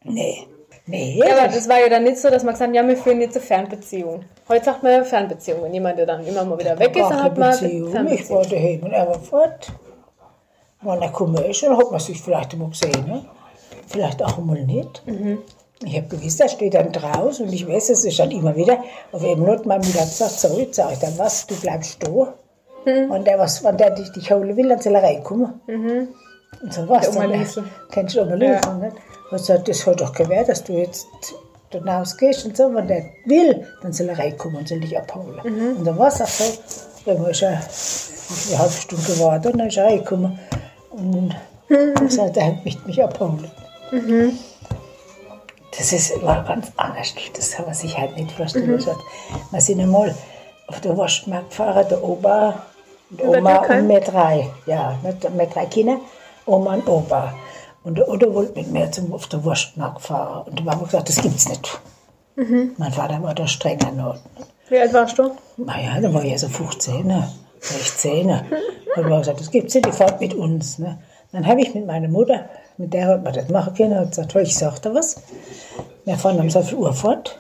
Nee. 0.03 0.47
Nee. 0.89 1.19
Ja, 1.19 1.39
aber 1.39 1.49
das 1.49 1.69
war 1.69 1.81
ja 1.81 1.89
dann 1.89 2.05
nicht 2.05 2.19
so, 2.19 2.31
dass 2.31 2.45
man 2.45 2.55
gesagt 2.55 2.71
hat, 2.71 2.77
ja, 2.77 2.87
wir 2.87 2.97
führen 2.97 3.21
jetzt 3.21 3.37
eine 3.37 3.45
Fernbeziehung. 3.45 4.25
Heute 4.49 4.65
sagt 4.65 4.83
man 4.85 4.93
ja 4.93 5.05
Fernbeziehung. 5.05 5.63
Wenn 5.63 5.75
jemand 5.75 5.99
ja 5.99 6.07
dann 6.07 6.25
immer 6.25 6.45
mal 6.45 6.59
wieder 6.59 6.79
weg 6.79 6.95
ist, 6.97 7.09
dann 7.09 7.23
hat 7.23 7.37
man 7.37 7.49
eine 7.49 7.61
Beziehung. 7.61 7.87
Ich 7.87 7.93
Fernbeziehung. 7.93 8.39
war 8.39 8.47
daheim 8.47 8.83
und 8.83 8.93
er 8.93 9.09
war 9.09 9.19
fort. 9.19 9.73
Wenn 10.83 11.03
er 11.03 11.09
gekommen 11.09 11.45
ist, 11.45 11.63
dann 11.63 11.77
hat 11.77 11.91
man 11.91 12.01
sich 12.01 12.21
vielleicht 12.21 12.53
einmal 12.53 12.69
gesehen. 12.71 13.05
Ne? 13.07 13.25
Vielleicht 13.89 14.23
auch 14.23 14.39
einmal 14.39 14.63
nicht. 14.63 15.03
Mhm. 15.07 15.39
Ich 15.85 15.97
habe 15.97 16.07
gewusst, 16.09 16.41
er 16.41 16.49
steht 16.49 16.75
dann 16.75 16.91
draußen 16.91 17.47
und 17.47 17.53
ich 17.53 17.69
weiß, 17.69 17.91
es 17.91 18.05
ist 18.05 18.19
dann 18.19 18.31
immer 18.31 18.57
wieder. 18.57 18.83
Auf 19.13 19.23
eben 19.23 19.47
hat 19.47 19.67
meine 19.67 19.85
Mutter 19.85 20.01
gesagt, 20.05 20.33
so, 20.33 20.59
jetzt 20.59 20.77
sage 20.77 20.95
ich 20.95 20.99
dann 21.01 21.19
was, 21.19 21.47
du 21.47 21.55
bleibst 21.57 22.03
da. 22.03 22.09
Mhm. 22.11 23.11
Wenn 23.11 23.25
der, 23.25 23.39
was, 23.39 23.63
wenn 23.63 23.77
der 23.77 23.91
dich, 23.91 24.11
dich 24.13 24.31
holen 24.31 24.57
will, 24.57 24.69
dann 24.69 24.81
soll 24.81 24.95
er 24.95 25.03
reinkommen. 25.03 25.61
Und 26.63 26.73
so 26.73 26.89
was. 26.89 27.11
Dann. 27.11 27.31
Kennst 27.91 28.17
du 28.17 28.23
Oma 28.23 28.37
Ja. 28.37 28.55
Liesel, 28.57 28.75
nicht? 28.77 28.97
Und 29.31 29.41
so, 29.41 29.59
das 29.59 29.87
hat 29.87 30.01
doch 30.01 30.13
gewährt, 30.13 30.49
dass 30.49 30.65
du 30.65 30.73
jetzt 30.73 31.07
hinaus 31.71 32.17
gehst 32.17 32.47
und 32.47 32.57
so. 32.57 32.75
Wenn 32.75 32.87
der 32.87 33.05
will, 33.27 33.67
dann 33.83 33.93
soll 33.93 34.09
er 34.09 34.19
reinkommen 34.19 34.59
und 34.59 34.69
soll 34.69 34.81
dich 34.81 34.97
abholen. 34.97 35.41
Mhm. 35.45 35.77
Und 35.79 35.85
dann 35.85 35.99
war 35.99 36.09
es 36.09 36.21
auch 36.23 36.27
so. 36.27 36.45
Dann 37.05 37.23
war 37.23 37.35
schon 37.35 37.49
eine 37.49 38.59
halbe 38.59 38.73
Stunde 38.73 39.05
gewartet 39.05 39.53
und 39.53 39.59
dann 39.59 39.69
ist 39.69 39.77
er 39.77 39.85
reingekommen. 39.85 40.39
Und 40.91 41.37
dann 41.69 42.09
sagt 42.09 42.37
er, 42.37 42.45
er 42.45 42.59
möchte 42.65 42.87
mich 42.87 43.03
abholen. 43.03 43.51
Das 45.79 45.93
ist, 45.93 46.23
war 46.23 46.45
ganz 46.45 46.73
anders. 46.77 47.15
Das 47.35 47.53
kann 47.53 47.67
man 47.67 47.75
sich 47.75 47.97
halt 47.97 48.17
nicht 48.17 48.33
vorstellen. 48.33 48.71
Mhm. 48.71 48.87
Wir 49.51 49.61
sind 49.61 49.81
einmal 49.81 50.15
auf 50.69 50.81
der 50.81 50.97
Wurstmarkt 50.97 51.51
gefahren, 51.51 51.87
der 51.89 52.03
Opa, 52.03 52.63
und 53.11 53.21
Über 53.21 53.39
Oma 53.39 53.59
und 53.59 53.89
wir 53.89 54.01
drei. 54.01 54.51
Ja, 54.67 54.99
mit, 55.03 55.55
drei 55.55 55.67
Kindern, 55.67 56.01
Oma 56.45 56.75
und 56.75 56.89
Opa. 56.89 57.35
Und 57.85 57.99
der 57.99 58.09
Opa 58.09 58.33
wollte 58.35 58.59
mit 58.59 58.73
mir 58.73 58.91
zum, 58.91 59.13
auf 59.13 59.29
der 59.29 59.45
Wurstmarkt 59.45 60.03
fahren. 60.03 60.49
Und 60.49 60.59
die 60.59 60.65
Mama 60.65 60.83
gesagt, 60.85 61.09
das 61.09 61.23
gibt's 61.23 61.49
nicht. 61.49 61.81
Mein 62.77 62.93
Vater 62.93 63.23
war 63.23 63.35
da 63.35 63.47
strenger 63.47 63.93
noch. 63.93 64.19
Wie 64.69 64.79
alt 64.79 64.93
warst 64.93 65.19
du? 65.19 65.31
Naja, 65.57 66.01
da 66.01 66.13
war 66.13 66.25
ich 66.25 66.33
ja 66.33 66.39
so 66.39 66.49
15, 66.49 67.07
ne? 67.07 67.29
16. 67.61 68.29
Und 68.29 68.41
wir 68.97 69.05
haben 69.05 69.19
gesagt, 69.21 69.41
das 69.41 69.51
gibt's 69.51 69.75
nicht, 69.75 69.87
die 69.87 69.93
fahrt 69.93 70.21
mit 70.21 70.35
uns. 70.35 70.79
Ne? 70.79 70.99
Dann 71.33 71.47
habe 71.47 71.61
ich 71.61 71.75
mit 71.75 71.87
meiner 71.87 72.09
Mutter, 72.09 72.49
mit 72.79 72.93
der 72.93 73.09
hat 73.09 73.25
man 73.25 73.33
das 73.33 73.49
machen 73.49 73.75
können, 73.75 73.99
und 73.99 74.11
gesagt, 74.11 74.35
ich 74.37 74.57
sag 74.57 74.81
dir 74.83 74.95
was. 74.95 75.17
Wir 76.05 76.17
fahren 76.17 76.39
um 76.39 76.51
so 76.51 76.63
viel 76.63 76.79
Uhr 76.79 76.93
fort. 76.93 77.39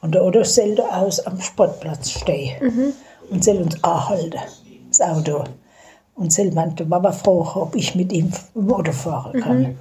Und 0.00 0.14
der 0.14 0.22
Auto 0.22 0.42
soll 0.42 0.74
da 0.74 0.84
aus 1.00 1.20
am 1.26 1.40
Sportplatz 1.40 2.10
stehen. 2.10 2.94
Und 3.30 3.44
soll 3.44 3.58
uns 3.58 3.82
anhalten, 3.82 4.40
das 4.88 5.00
Auto. 5.00 5.44
Und 6.14 6.32
soll 6.32 6.50
meine 6.50 6.74
Mama 6.84 7.12
fragen, 7.12 7.60
ob 7.60 7.74
ich 7.74 7.94
mit 7.94 8.12
ihm 8.12 8.30
im 8.54 8.72
Auto 8.72 8.92
fahren 8.92 9.40
kann. 9.40 9.78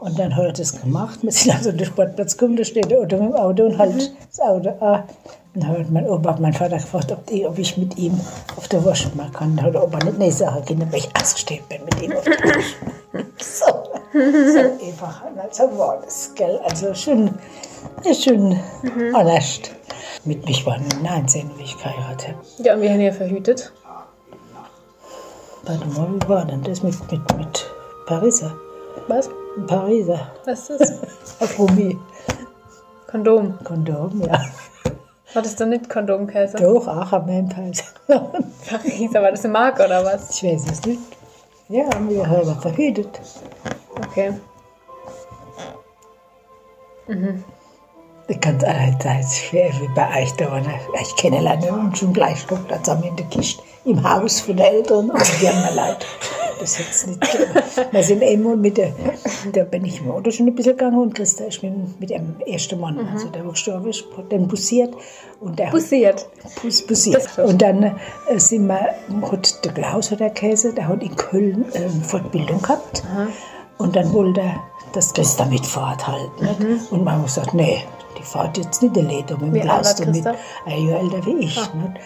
Und 0.00 0.18
dann 0.18 0.36
hat 0.36 0.44
er 0.44 0.52
das 0.52 0.80
gemacht. 0.80 1.18
Wir 1.22 1.32
sind 1.32 1.54
also 1.54 1.70
an 1.70 1.78
den 1.78 1.86
Sportplatz 1.86 2.36
gekommen, 2.36 2.56
da 2.56 2.64
steht 2.64 2.90
der 2.90 3.00
Auto 3.00 3.16
mit 3.16 3.32
dem 3.32 3.34
Auto 3.34 3.64
und 3.64 3.78
halt 3.78 4.12
das 4.28 4.40
Auto 4.40 4.68
an. 4.84 5.04
Und 5.54 5.62
dann 5.62 5.78
hat 5.78 5.90
mein 5.90 6.06
Opa, 6.06 6.36
mein 6.38 6.52
Vater 6.52 6.76
gefragt, 6.76 7.10
ob, 7.12 7.26
die, 7.26 7.46
ob 7.46 7.58
ich 7.58 7.78
mit 7.78 7.96
ihm 7.96 8.20
auf 8.56 8.68
der 8.68 8.84
Wurst 8.84 9.14
mal 9.16 9.30
kann. 9.30 9.56
Dann 9.56 9.66
hat 9.66 9.74
der 9.74 9.82
Opa 9.82 9.98
nicht 10.04 10.18
nee 10.18 10.30
sagen 10.30 10.62
können, 10.66 10.92
weil 10.92 10.98
ich 10.98 11.08
ausgestellt 11.20 11.66
bin 11.70 11.82
mit 11.84 12.02
ihm 12.02 12.12
auf 12.12 12.24
der 12.24 12.34
Wurst. 12.34 12.76
so, 13.64 13.85
so 14.12 14.86
einfach, 14.86 15.22
war 15.24 16.00
das, 16.02 16.32
gell. 16.34 16.60
Also 16.64 16.94
schon, 16.94 17.34
schon 18.12 18.58
anders. 19.14 19.60
Mit 20.24 20.44
mich 20.44 20.66
waren 20.66 20.84
19, 21.02 21.50
wie 21.56 21.62
ich 21.62 21.76
geheiratet 21.78 22.28
habe. 22.28 22.38
Ja, 22.58 22.74
und 22.74 22.82
wir 22.82 22.90
haben 22.90 23.00
ja 23.00 23.12
verhütet. 23.12 23.72
Warte 25.64 25.86
mal, 25.86 26.08
wie 26.14 26.28
war 26.28 26.44
denn 26.44 26.62
das 26.62 26.82
mit, 26.82 26.94
mit, 27.10 27.36
mit 27.36 27.66
Pariser? 28.06 28.54
Was? 29.08 29.30
Pariser. 29.66 30.32
Was 30.44 30.70
ist 30.70 30.80
das? 30.80 31.40
Auf 31.40 31.58
Rumi. 31.58 31.98
Kondom. 33.08 33.58
Kondom, 33.64 34.20
ja. 34.22 34.40
Hattest 35.34 35.60
du 35.60 35.66
nicht 35.66 35.88
Kondomkäse? 35.90 36.56
Doch, 36.56 36.86
auch 36.88 37.12
am 37.12 37.28
Empire. 37.28 37.72
Paris, 38.06 39.12
war 39.12 39.30
das 39.30 39.44
eine 39.44 39.52
Marke 39.52 39.84
oder 39.84 40.04
was? 40.04 40.30
ich 40.30 40.44
weiß 40.44 40.64
es 40.70 40.86
nicht. 40.86 41.00
Ja, 41.68 41.84
wir 42.08 42.26
haben 42.26 42.60
verhütet. 42.60 43.20
Okay. 44.16 44.32
Ganz 48.40 48.64
allerseits 48.64 49.52
wie 49.52 49.88
bei 49.94 50.22
euch 50.22 50.32
da, 50.32 50.60
ich 51.00 51.16
kennenlernen 51.16 51.68
und 51.68 51.98
schon 51.98 52.14
gleich 52.14 52.38
stockt 52.40 52.70
da 52.70 52.82
zusammen 52.82 53.04
in 53.04 53.16
der 53.16 53.26
Kiste 53.26 53.62
im 53.84 54.02
Haus 54.02 54.40
von 54.40 54.56
den 54.56 54.64
Eltern 54.66 55.10
und 55.10 55.40
die 55.40 55.48
haben 55.48 55.60
mir 55.60 55.74
leid. 55.74 56.06
Das 56.58 56.78
jetzt 56.78 57.06
nicht. 57.06 57.22
Wir 57.92 58.02
sind 58.02 58.22
einmal 58.24 58.56
mit 58.56 58.78
der, 58.78 58.92
da 59.52 59.64
bin 59.64 59.84
ich 59.84 60.00
im 60.00 60.10
Auto 60.10 60.30
schon 60.30 60.46
ein 60.46 60.54
bisschen 60.54 60.72
gegangen 60.76 60.98
und 60.98 61.14
Christa 61.14 61.44
ist 61.44 61.62
mit, 61.62 62.00
mit 62.00 62.08
dem 62.10 62.36
ersten 62.46 62.80
Mann, 62.80 62.94
Mhm. 62.96 63.08
also 63.12 63.28
der 63.28 63.42
gestorben 63.44 63.90
ist, 63.90 64.04
den 64.32 64.48
bussiert. 64.48 64.94
Und 65.40 65.58
der 65.58 65.66
Bussiert. 65.66 66.26
Bus, 66.62 66.84
bussiert. 66.86 67.28
Und 67.38 67.60
dann 67.60 67.82
äh, 67.82 68.38
sind 68.38 68.66
wir, 68.66 68.94
hat 69.30 69.64
der 69.64 69.72
Klaus 69.72 70.10
hat 70.10 70.20
der 70.20 70.30
Käse, 70.30 70.72
der 70.72 70.88
hat 70.88 71.02
in 71.02 71.14
Köln 71.14 71.66
äh, 71.74 71.80
eine 71.80 71.90
Fortbildung 71.90 72.62
gehabt. 72.62 73.02
Und 73.78 73.94
dann 73.96 74.12
wollte 74.12 74.40
er, 74.40 74.60
dass 74.92 75.12
Christa 75.12 75.44
mitfahrt 75.44 76.06
halt. 76.06 76.30
Nicht? 76.40 76.90
Und 76.92 77.04
man 77.04 77.16
hat 77.18 77.24
gesagt, 77.24 77.54
nee, 77.54 77.84
die 78.18 78.22
fahrt 78.22 78.56
jetzt 78.58 78.82
nicht 78.82 78.96
Mhm. 79.64 79.70
Alt 79.70 79.84
Klaus 79.84 79.98
war 79.98 80.06
da 80.06 80.12
mit. 80.12 80.26
Ein 80.66 80.88
Jahr 80.88 81.00
älter 81.00 81.26
wie 81.26 81.38
ich. 81.38 81.56
Nicht? 81.74 82.00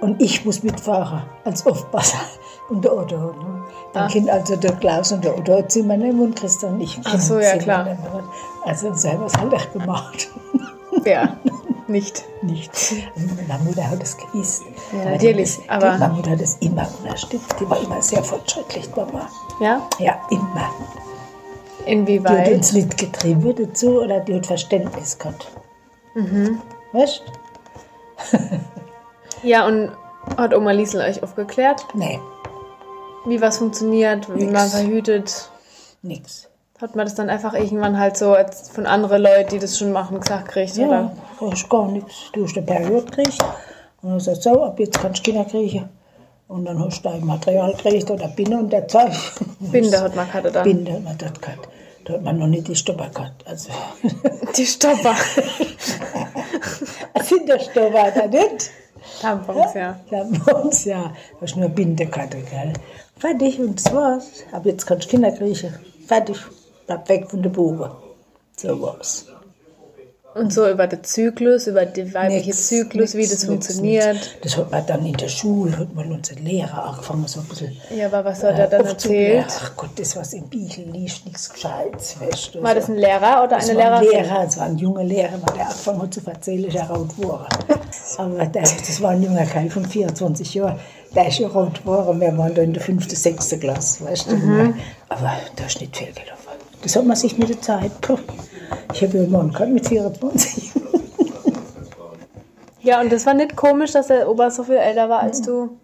Und 0.00 0.20
ich 0.20 0.44
muss 0.44 0.62
mitfahren 0.62 1.22
als 1.44 1.64
Aufpasser 1.66 2.18
und 2.68 2.84
der 2.84 2.92
Otto. 2.96 3.16
Ne? 3.16 3.64
Dann 3.92 4.08
Kind 4.10 4.28
also 4.28 4.56
der 4.56 4.72
Klaus 4.76 5.12
und 5.12 5.24
der 5.24 5.38
Otto 5.38 5.62
wir 5.88 5.96
nicht 5.96 6.14
und 6.18 6.34
Christa 6.36 6.66
und 6.66 6.80
ich. 6.80 7.00
Ach 7.04 7.18
so, 7.20 7.38
ja, 7.38 7.56
klar. 7.56 7.84
mehr. 7.84 7.96
Also 8.64 8.92
selber 8.94 9.26
es 9.26 9.36
halt 9.36 9.52
echt 9.52 9.72
gemacht. 9.72 10.28
Ja, 11.04 11.36
nicht. 11.88 12.24
Nicht. 12.42 12.70
Meine 13.48 13.62
Mutter 13.64 13.90
hat 13.90 14.00
das 14.00 14.16
gewusst. 14.16 14.62
Ja, 14.92 15.10
natürlich, 15.10 15.56
Die, 15.58 15.68
aber- 15.68 15.90
die 15.94 15.98
Meine 15.98 16.14
Mutter 16.14 16.30
hat 16.30 16.40
das 16.40 16.56
immer 16.60 16.86
unterstützt. 17.02 17.54
Die 17.60 17.68
war 17.68 17.78
immer 17.82 18.00
sehr 18.00 18.22
fortschrittlich, 18.22 18.88
die 18.90 19.00
Mama. 19.00 19.28
Ja? 19.60 19.80
Ja, 19.98 20.14
immer. 20.30 20.70
Die 21.86 21.90
hat 21.90 21.92
Inwieweit? 21.92 22.52
uns 22.54 22.72
nicht 22.72 22.96
getrieben 22.96 23.54
dazu 23.56 24.00
oder 24.02 24.20
die 24.20 24.34
hat 24.36 24.46
Verständnis 24.46 25.18
gehabt. 25.18 25.46
Mhm. 26.14 26.60
Weißt 26.92 27.22
Ja, 29.42 29.66
und 29.66 29.90
hat 30.36 30.54
Oma 30.54 30.70
Liesel 30.70 31.00
euch 31.02 31.22
aufgeklärt, 31.22 31.84
Nee, 31.94 32.18
wie 33.26 33.40
was 33.40 33.58
funktioniert, 33.58 34.28
wie 34.34 34.44
Nix. 34.46 34.52
man 34.52 34.68
verhütet? 34.68 35.50
nix. 36.02 36.48
Hat 36.80 36.96
man 36.96 37.06
das 37.06 37.14
dann 37.14 37.30
einfach 37.30 37.54
irgendwann 37.54 37.98
halt 37.98 38.16
so 38.16 38.32
als 38.32 38.68
von 38.68 38.86
anderen 38.86 39.22
Leuten, 39.22 39.50
die 39.50 39.58
das 39.58 39.78
schon 39.78 39.92
machen, 39.92 40.20
gesagt 40.20 40.48
kriegt, 40.48 40.76
Ja, 40.76 41.10
oder? 41.40 41.52
ist 41.52 41.68
gar 41.68 41.88
nichts. 41.90 42.30
Du 42.32 42.44
hast 42.44 42.56
eine 42.56 42.66
Periode 42.66 43.04
gekriegt 43.06 43.38
und 44.02 44.10
dann 44.10 44.20
sagt 44.20 44.42
so, 44.42 44.62
ab 44.64 44.78
jetzt 44.80 44.98
kannst 45.00 45.18
du 45.26 45.30
Kinder 45.30 45.44
kriegen. 45.44 45.88
Und 46.48 46.66
dann 46.66 46.78
hast 46.78 47.04
du 47.04 47.08
dein 47.08 47.24
Material 47.24 47.72
gekriegt 47.72 48.10
oder 48.10 48.28
Binde 48.28 48.58
und 48.58 48.70
der 48.72 48.86
Zeug. 48.86 49.12
Binde 49.60 50.00
hat 50.00 50.14
man 50.14 50.28
gerade 50.30 50.52
da. 50.52 50.62
Binde 50.62 50.92
hat 50.92 51.02
man 51.02 51.16
dort 51.18 51.40
gehabt. 51.40 51.68
Da 52.04 52.14
hat 52.14 52.22
man 52.22 52.38
noch 52.38 52.46
nicht 52.46 52.68
die 52.68 52.76
Stopper 52.76 53.08
gehabt. 53.08 53.46
Also, 53.46 53.70
Die 54.56 54.66
Stopper. 54.66 55.14
sind 57.22 57.48
der 57.48 57.58
Stopper 57.60 58.10
da 58.10 58.26
nicht? 58.26 58.70
Tampons, 59.20 59.74
ja. 59.74 59.98
Uns 60.62 60.84
ja. 60.84 61.12
Hast 61.40 61.56
nur 61.56 61.68
Bindekarte, 61.70 62.38
gell? 62.38 62.72
Fertig 63.18 63.58
und 63.58 63.82
das 63.82 63.92
war's. 63.94 64.44
Aber 64.52 64.68
jetzt 64.68 64.86
kannst 64.86 65.06
du 65.06 65.10
Kinder 65.10 65.32
kriegen. 65.32 65.74
Fertig. 66.06 66.36
Bleib 66.86 67.08
weg 67.08 67.30
von 67.30 67.42
der 67.42 67.50
Bube. 67.50 67.96
So 68.56 68.80
war's. 68.82 69.26
Und 70.34 70.52
so 70.52 70.68
über 70.68 70.88
den 70.88 71.04
Zyklus, 71.04 71.68
über 71.68 71.86
den 71.86 72.12
weiblichen 72.12 72.46
Nix, 72.46 72.66
Zyklus, 72.66 73.14
wie 73.14 73.18
nix, 73.18 73.30
das 73.30 73.38
nix, 73.42 73.46
funktioniert. 73.66 74.14
nix. 74.14 74.30
Das 74.42 74.56
hat 74.56 74.70
man 74.70 74.84
dann 74.86 75.06
in 75.06 75.12
der 75.12 75.28
Schule, 75.28 75.78
hat 75.78 75.94
man 75.94 76.10
unsere 76.10 76.40
Lehrer 76.40 76.86
angefangen, 76.90 77.26
so 77.28 77.38
ein 77.40 77.46
bisschen. 77.46 77.76
Ja, 77.96 78.06
aber 78.06 78.24
was 78.24 78.42
hat 78.42 78.58
er 78.58 78.66
dann 78.66 78.84
erzählt? 78.84 79.46
Ach 79.48 79.76
Gott, 79.76 79.90
das, 79.96 80.16
was 80.16 80.32
im 80.32 80.48
Büchel 80.48 80.90
liest, 80.90 81.24
nichts 81.24 81.50
Gescheites, 81.52 82.16
weißt 82.20 82.56
du. 82.56 82.62
War 82.64 82.74
das 82.74 82.88
ein 82.88 82.96
Lehrer 82.96 83.44
oder 83.44 83.56
Das 83.56 83.70
eine 83.70 83.78
war 83.78 83.98
ein 83.98 84.02
Lehrerin? 84.02 84.24
Lehrer, 84.24 84.44
es 84.48 84.58
war 84.58 84.66
ein 84.66 84.76
junger 84.78 85.04
Lehrer, 85.04 85.38
der 85.56 85.66
angefangen 85.66 86.02
hat 86.02 86.14
zu 86.14 86.20
erzählen, 86.26 86.64
ist 86.64 86.76
er 86.76 86.90
rot 86.90 87.16
geworden. 87.16 87.46
Aber 88.18 88.46
der, 88.46 88.62
das 88.62 89.00
war 89.00 89.10
ein 89.10 89.22
junger 89.22 89.46
Kerl 89.46 89.70
von 89.70 89.84
24 89.86 90.54
Jahren, 90.54 90.80
der 91.14 91.28
ist 91.28 91.38
ja 91.38 91.46
rot 91.46 91.80
geworden, 91.82 92.20
wir 92.20 92.36
waren 92.36 92.54
da 92.54 92.62
in 92.62 92.72
der 92.72 92.82
fünften, 92.82 93.14
sechsten 93.14 93.60
Klasse, 93.60 94.04
weißt 94.04 94.30
du. 94.32 94.34
Mhm. 94.36 94.74
Aber 95.08 95.32
da 95.54 95.64
ist 95.66 95.80
nicht 95.80 95.96
viel 95.96 96.08
gelaufen. 96.12 96.33
Das 96.84 96.94
hat 96.96 97.06
man 97.06 97.16
sich 97.16 97.36
mit 97.38 97.48
der 97.48 97.60
Zeit, 97.62 97.90
ich 98.92 99.02
habe 99.02 99.16
ja 99.16 99.22
einen 99.24 99.32
Mann 99.32 99.50
gehabt 99.52 99.70
mit 99.70 99.88
24. 99.88 100.72
Ja, 102.82 103.00
und 103.00 103.10
das 103.10 103.24
war 103.24 103.32
nicht 103.32 103.56
komisch, 103.56 103.92
dass 103.92 104.08
der 104.08 104.28
Opa 104.28 104.50
so 104.50 104.62
viel 104.62 104.76
älter 104.76 105.08
war 105.08 105.20
als 105.20 105.40
du. 105.40 105.78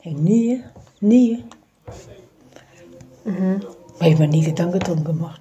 Hey, 0.00 0.14
nie, 0.14 0.62
nie. 1.00 1.44
Mhm. 3.24 3.60
Habe 3.98 4.10
ich 4.10 4.16
mir 4.16 4.28
nie 4.28 4.44
Gedanken 4.44 4.78
drum 4.78 5.02
gemacht. 5.02 5.40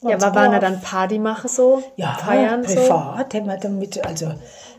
Ja, 0.00 0.16
aber 0.16 0.34
waren 0.34 0.54
er 0.54 0.60
dann 0.60 0.80
Party 0.80 1.18
machen 1.18 1.48
so? 1.48 1.82
Ja, 1.96 2.16
Feiern 2.18 2.64
so? 2.66 2.74
privat 2.74 3.34
haben 3.34 3.46
wir 3.46 3.58
damit, 3.58 4.06
also 4.06 4.32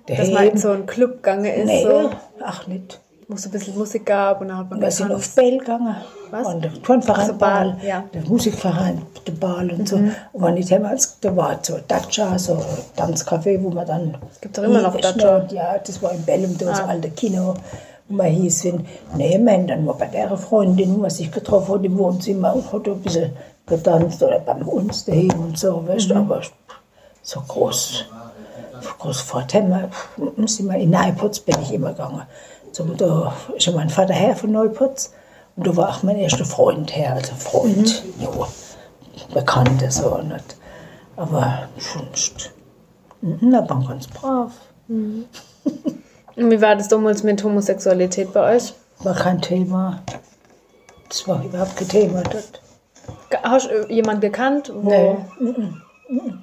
Dass 0.07 0.31
man 0.31 0.47
in 0.47 0.57
so 0.57 0.71
einen 0.71 0.87
Club 0.87 1.17
gegangen 1.17 1.45
ist, 1.45 1.67
nee, 1.67 1.83
so, 1.83 2.09
ach 2.43 2.65
nicht. 2.65 2.99
Wo 3.27 3.35
es 3.35 3.45
ein 3.45 3.51
bisschen 3.51 3.77
Musik 3.77 4.05
gab 4.05 4.39
und 4.41 4.47
dann 4.47 4.57
hat 4.59 4.69
man 4.69 4.79
Wir 4.81 4.91
sind 4.91 5.11
auf 5.11 5.35
Ball 5.35 5.57
gegangen. 5.57 5.95
Was? 6.31 6.47
Und 6.47 6.63
der 6.63 6.73
Turnverein 6.81 7.21
Ach 7.21 7.27
so, 7.27 7.33
Ball, 7.33 7.77
ja. 7.85 8.01
Mhm. 8.01 8.11
der 8.13 8.21
Musikverein, 8.23 9.01
der 9.25 9.31
Ball 9.33 9.69
und 9.71 9.87
so. 9.87 9.95
Und 9.97 10.13
wenn 10.33 10.53
nicht 10.53 10.71
damals, 10.71 11.19
da 11.19 11.35
war 11.35 11.59
so 11.61 11.77
Dacia, 11.87 12.37
so 12.39 12.57
Tanzcafé, 12.95 13.61
wo 13.61 13.69
man 13.69 13.85
dann... 13.85 14.17
Es 14.31 14.39
gibt 14.41 14.57
doch 14.57 14.63
immer 14.63 14.81
noch 14.81 14.95
Dacia. 14.95 15.37
Ah. 15.37 15.47
Ja, 15.51 15.77
das 15.77 16.01
war 16.01 16.11
in 16.13 16.23
Bellum, 16.23 16.57
da 16.57 16.65
das 16.67 16.81
alte 16.81 17.09
Kino, 17.11 17.53
wo 18.07 18.15
man 18.15 18.27
hieß, 18.27 18.65
wenn, 18.65 18.85
nee, 19.15 19.37
man, 19.37 19.67
dann 19.67 19.85
war 19.85 19.95
bei 19.97 20.07
der 20.07 20.35
Freundin, 20.37 20.95
wo 20.95 20.99
man 20.99 21.09
sich 21.09 21.29
getroffen 21.31 21.75
hat 21.75 21.83
im 21.83 21.97
Wohnzimmer 21.97 22.55
und 22.55 22.71
hat 22.71 22.87
ein 22.87 23.01
bisschen 23.01 23.31
getanzt 23.65 24.23
oder 24.23 24.39
bei 24.39 24.53
uns 24.53 25.03
daheim 25.05 25.31
und 25.39 25.59
so, 25.59 25.85
weißt 25.85 26.09
du, 26.09 26.15
Mhm. 26.15 26.21
aber 26.31 26.41
so 27.21 27.41
groß, 27.45 28.05
so 28.81 28.89
groß 28.99 29.19
Vorteil, 29.21 29.89
sind 30.45 30.69
wir 30.71 30.77
in 30.77 30.89
Neuputz 30.91 31.39
bin 31.41 31.55
ich 31.61 31.73
immer 31.73 31.89
gegangen. 31.91 32.21
So, 32.77 32.83
da 32.83 33.33
ist 33.55 33.65
ja 33.65 33.73
mein 33.73 33.89
Vater 33.89 34.13
her 34.13 34.35
von 34.35 34.51
Neuputz 34.51 35.11
und 35.55 35.65
da 35.65 35.75
war 35.75 35.89
auch 35.89 36.03
mein 36.03 36.15
erster 36.17 36.45
Freund 36.45 36.95
her, 36.95 37.13
also 37.13 37.33
Freund, 37.33 38.03
ja, 38.19 38.29
Bekannte 39.33 39.89
so 39.89 40.19
nicht. 40.19 40.55
Aber 41.15 41.69
sonst, 41.79 42.51
mhm, 43.21 43.51
da 43.51 43.67
waren 43.67 43.83
ganz 43.87 44.05
brav. 44.05 44.51
Und 44.89 45.25
wie 46.35 46.61
war 46.61 46.75
das 46.75 46.87
damals 46.87 47.23
mit 47.23 47.43
Homosexualität 47.43 48.31
bei 48.31 48.55
euch? 48.57 48.75
War 48.99 49.15
kein 49.15 49.41
Thema. 49.41 50.03
Das 51.09 51.27
war 51.27 51.43
überhaupt 51.43 51.77
kein 51.77 51.87
Thema 51.87 52.21
dort. 52.21 52.61
Hast 53.41 53.71
du 53.71 53.91
jemanden 53.91 54.21
gekannt? 54.21 54.71
Wo, 54.71 55.17
Nee. 55.39 55.73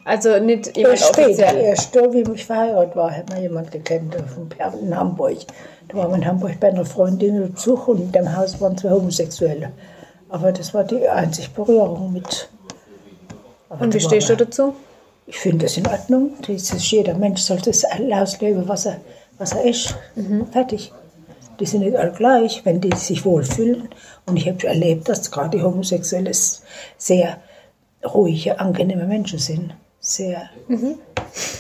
Also 0.05 0.39
nicht 0.39 0.77
jemand 0.77 1.01
Erst 1.01 1.09
später, 1.09 1.55
erst 1.55 1.97
da, 1.97 2.13
wie 2.13 2.21
ich 2.35 2.45
verheiratet 2.45 2.97
war, 2.97 3.11
hat 3.11 3.31
man 3.31 3.41
jemand 3.41 3.71
gekannt, 3.71 4.15
in 4.81 4.97
Hamburg. 4.97 5.39
Da 5.89 5.97
waren 5.97 6.11
wir 6.11 6.17
in 6.17 6.27
Hamburg 6.27 6.61
bei 6.61 6.69
einer 6.69 6.85
Freundin 6.85 7.57
zu 7.57 7.75
Besuch 7.75 7.89
und 7.89 8.01
in 8.01 8.13
dem 8.13 8.37
Haus 8.37 8.61
waren 8.61 8.77
zwei 8.77 8.91
Homosexuelle. 8.91 9.73
Aber 10.29 10.53
das 10.53 10.75
war 10.75 10.85
die 10.85 11.09
einzige 11.09 11.49
Berührung 11.51 12.13
mit. 12.13 12.49
Aber 13.69 13.85
Und 13.85 13.95
wie 13.95 14.01
stehst 14.01 14.29
du 14.29 14.37
dazu? 14.37 14.75
Ich 15.27 15.39
finde 15.39 15.65
das 15.65 15.77
in 15.77 15.87
Ordnung. 15.87 16.33
Das 16.47 16.71
ist, 16.71 16.91
jeder 16.91 17.15
Mensch 17.15 17.41
sollte 17.41 17.71
das 17.71 17.85
ausleben, 17.85 18.69
was 18.69 18.87
er, 18.87 19.01
was 19.39 19.53
er 19.53 19.65
ist. 19.65 19.95
Fertig. 20.53 20.93
Die 21.61 21.67
sind 21.67 21.81
nicht 21.81 21.97
alle 21.97 22.13
gleich, 22.13 22.65
wenn 22.65 22.81
die 22.81 22.95
sich 22.95 23.25
wohlfühlen. 23.25 23.89
Und 24.27 24.37
ich 24.37 24.49
habe 24.49 24.61
schon 24.61 24.71
erlebt, 24.71 25.09
dass 25.09 25.31
gerade 25.31 25.57
die 25.57 25.63
Homosexuelle 25.63 26.33
sehr 26.99 27.39
ruhige, 28.05 28.59
angenehme 28.61 29.07
Menschen 29.07 29.39
sind. 29.39 29.75
Sehr. 30.01 30.51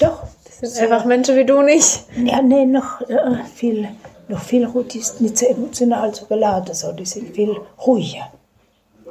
Doch. 0.00 0.22
Das 0.61 0.74
sind 0.76 0.92
einfach 0.92 1.04
Menschen 1.04 1.37
wie 1.37 1.44
du 1.44 1.62
nicht. 1.62 2.04
Ja, 2.24 2.40
nee, 2.40 2.64
noch 2.64 3.00
äh, 3.02 3.42
viel, 3.54 3.88
noch 4.28 4.40
viel 4.40 4.64
ruhiger. 4.64 4.88
Die 4.88 5.00
sind 5.00 5.20
nicht 5.22 5.38
so 5.38 5.46
emotional, 5.46 6.14
so 6.14 6.26
geladen. 6.26 6.74
So. 6.74 6.92
Die 6.92 7.04
sind 7.04 7.35
viel 7.35 7.54
ruhiger, 7.87 8.30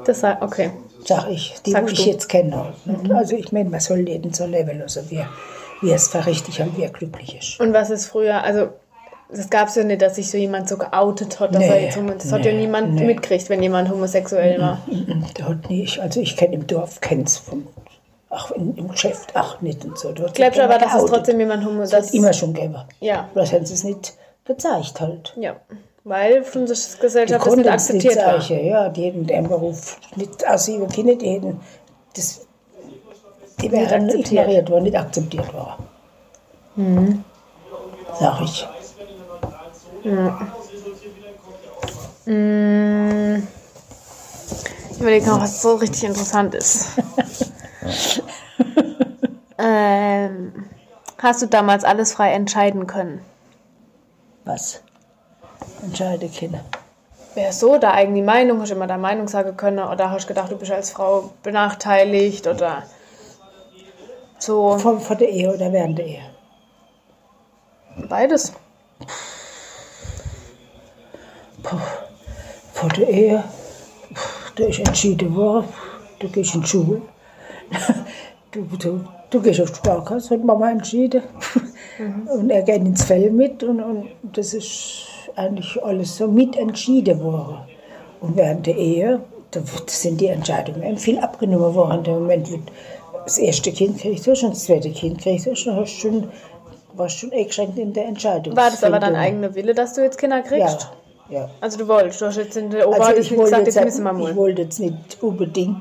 Das 0.05 0.21
sei, 0.21 0.37
okay. 0.41 0.71
sag 1.05 1.29
ich, 1.29 1.53
die, 1.65 1.71
Sagst 1.71 1.93
ich 1.93 2.03
du. 2.05 2.09
jetzt 2.09 2.29
kenne. 2.29 2.73
Also 3.13 3.35
ich 3.35 3.51
meine, 3.51 3.69
man 3.69 3.79
soll 3.81 4.07
jeden 4.07 4.33
so 4.33 4.45
leben 4.45 4.79
lassen, 4.79 5.05
wie, 5.09 5.17
er- 5.17 5.29
wie 5.81 5.89
er 5.89 5.95
es 5.97 6.07
für 6.07 6.25
richtig 6.25 6.61
und 6.61 6.77
wie 6.77 6.83
er 6.83 6.89
glücklich 6.91 7.37
ist. 7.37 7.59
Und 7.59 7.73
was 7.73 7.89
ist 7.89 8.05
früher, 8.07 8.41
also 8.43 8.69
das 9.29 9.49
gab 9.49 9.67
es 9.69 9.75
ja 9.75 9.83
nicht, 9.83 10.01
dass 10.01 10.15
sich 10.15 10.29
so 10.29 10.37
jemand 10.37 10.69
so 10.69 10.77
geoutet 10.77 11.39
hat, 11.39 11.51
dass 11.55 11.59
Nee, 11.59 11.67
er 11.69 11.81
jetzt 11.81 11.97
homo- 11.97 12.13
das 12.13 12.31
hat 12.31 12.45
ja 12.45 12.51
nee, 12.51 12.59
niemand 12.61 12.93
nee. 12.93 13.05
mitgekriegt, 13.05 13.49
wenn 13.49 13.63
jemand 13.63 13.89
homosexuell 13.89 14.59
war. 14.61 14.79
Mhm, 14.87 15.25
Der 15.37 15.47
hat 15.49 15.69
nicht, 15.69 15.99
also 15.99 16.19
ich 16.21 16.37
kenne 16.37 16.55
im 16.55 16.67
Dorf, 16.67 17.01
kenne 17.01 17.23
es 17.23 17.37
vom, 17.37 17.67
auch 18.29 18.51
in, 18.51 18.75
im 18.75 18.87
Geschäft, 18.89 19.31
ach 19.33 19.61
nicht 19.61 19.83
und 19.85 19.97
so. 19.97 20.11
Dort 20.11 20.33
Glaubst 20.35 20.57
du 20.59 20.63
aber, 20.63 20.77
dass 20.77 20.93
es 20.95 21.05
trotzdem 21.05 21.39
jemand 21.39 21.65
homo 21.65 21.81
Das 21.81 21.89
das 21.91 22.07
hat 22.07 22.13
immer 22.13 22.33
schon 22.33 22.53
gegeben. 22.53 22.75
Ja. 22.99 23.27
Bloß 23.33 23.53
haben 23.53 23.65
sie 23.65 23.73
es 23.73 23.83
nicht 23.83 24.13
gezeigt 24.45 24.99
halt. 25.01 25.33
Ja, 25.37 25.55
weil 26.03 26.43
von 26.43 26.65
der 26.65 26.75
Gesellschaft 26.99 27.45
das 27.45 27.55
nicht 27.55 27.65
es 27.65 27.65
nicht 27.65 27.69
akzeptiert 27.71 28.17
war. 28.17 28.41
ja, 28.51 28.89
die 28.89 29.03
hätten 29.05 29.25
den 29.25 29.47
Beruf 29.47 29.97
nicht 30.15 30.45
aussieben 30.47 30.87
können, 30.89 31.17
die 31.17 31.29
hätten, 31.29 31.59
das, 32.15 32.41
die 33.61 33.71
wären 33.71 34.05
akzeptiert. 34.05 34.31
ignoriert 34.43 34.69
worden, 34.69 34.83
nicht 34.83 34.97
akzeptiert 34.97 35.53
worden. 35.53 37.23
Sag 38.19 38.41
ich. 38.41 38.67
Überlege 44.99 45.27
noch, 45.27 45.41
was 45.41 45.61
so 45.61 45.75
richtig 45.75 46.03
interessant 46.03 46.55
ist. 46.55 46.89
ähm, 49.57 50.65
hast 51.17 51.41
du 51.41 51.47
damals 51.47 51.83
alles 51.83 52.13
frei 52.13 52.33
entscheiden 52.33 52.87
können? 52.87 53.21
Was? 54.45 54.81
Entscheide 55.83 56.27
Kinder. 56.27 56.61
Wer 57.35 57.51
so 57.51 57.77
da 57.77 57.93
eigene 57.93 58.21
Meinung, 58.21 58.61
hast 58.61 58.69
du 58.69 58.75
immer 58.75 58.87
deine 58.87 59.01
Meinung 59.01 59.27
sagen 59.27 59.57
können 59.57 59.79
oder 59.79 60.11
hast 60.11 60.25
du 60.25 60.27
gedacht, 60.29 60.51
du 60.51 60.57
bist 60.57 60.71
als 60.71 60.91
Frau 60.91 61.31
benachteiligt 61.41 62.45
oder 62.47 62.83
so? 64.37 64.77
Vor, 64.77 64.99
vor 64.99 65.15
der 65.15 65.29
Ehe 65.29 65.53
oder 65.53 65.71
während 65.71 65.97
der 65.97 66.05
Ehe? 66.05 66.23
Beides. 68.07 68.53
Vor 71.63 72.89
der 72.89 73.07
Ehe, 73.07 73.43
da 74.55 74.65
ist 74.65 74.79
entschieden 74.79 75.35
worden, 75.35 75.67
du 76.19 76.27
gehst 76.29 76.55
in 76.55 76.61
die 76.61 76.67
Schule. 76.67 77.01
Du, 78.51 78.61
du, 78.77 79.03
du 79.31 79.41
gehst 79.41 79.61
auf 79.61 79.71
die 79.71 79.77
Sparkasse, 79.77 80.35
hat 80.35 80.43
Mama 80.43 80.69
entschieden. 80.69 81.23
Und 82.31 82.51
er 82.51 82.61
geht 82.61 82.85
ins 82.85 83.03
Fell 83.03 83.31
mit 83.31 83.63
und, 83.63 83.81
und 83.81 84.09
das 84.21 84.53
ist 84.53 85.07
eigentlich 85.35 85.83
alles 85.83 86.17
so 86.17 86.27
mit 86.27 86.55
entschieden 86.55 87.19
worden. 87.19 87.57
Und 88.21 88.37
während 88.37 88.67
der 88.67 88.77
Ehe, 88.77 89.21
da 89.49 89.61
sind 89.87 90.21
die 90.21 90.27
Entscheidungen 90.27 90.97
viel 90.97 91.17
abgenommen 91.17 91.73
worden. 91.73 92.03
Dem 92.03 92.13
Moment, 92.13 92.51
wo 92.51 92.57
du 92.57 92.63
das 93.23 93.39
erste 93.39 93.71
Kind 93.71 93.99
kriegst 93.99 94.27
hast 94.27 94.43
und 94.43 94.51
das 94.51 94.65
zweite 94.65 94.91
Kind 94.91 95.19
kriegst 95.19 95.47
hast, 95.47 95.65
dann 95.65 95.77
hast 95.77 95.95
du 95.95 96.01
schon, 96.01 96.27
warst 96.93 97.15
du 97.15 97.19
schon 97.27 97.33
eingeschränkt 97.33 97.79
in 97.79 97.93
der 97.93 98.05
Entscheidung. 98.05 98.55
War 98.55 98.69
das 98.69 98.83
aber 98.83 98.99
dein 98.99 99.15
eigener 99.15 99.55
Wille, 99.55 99.73
dass 99.73 99.93
du 99.93 100.01
jetzt 100.01 100.19
Kinder 100.19 100.41
kriegst? 100.41 100.81
Ja, 100.83 100.91
ja. 101.29 101.49
Also 101.61 101.77
du 101.77 101.87
wolltest, 101.87 102.21
du 102.21 102.25
hast 102.27 102.37
jetzt 102.37 102.57
in 102.57 102.69
der 102.69 102.87
Ober 102.87 103.05
Also 103.05 103.19
ich 103.21 103.29
gesagt, 103.29 103.65
jetzt, 103.65 103.75
jetzt 103.75 103.85
müssen 103.85 104.03
wir 104.03 104.11
ich 104.11 104.17
mal. 104.19 104.35
wollte 104.35 104.61
jetzt 104.63 104.79
nicht 104.79 105.17
unbedingt 105.21 105.77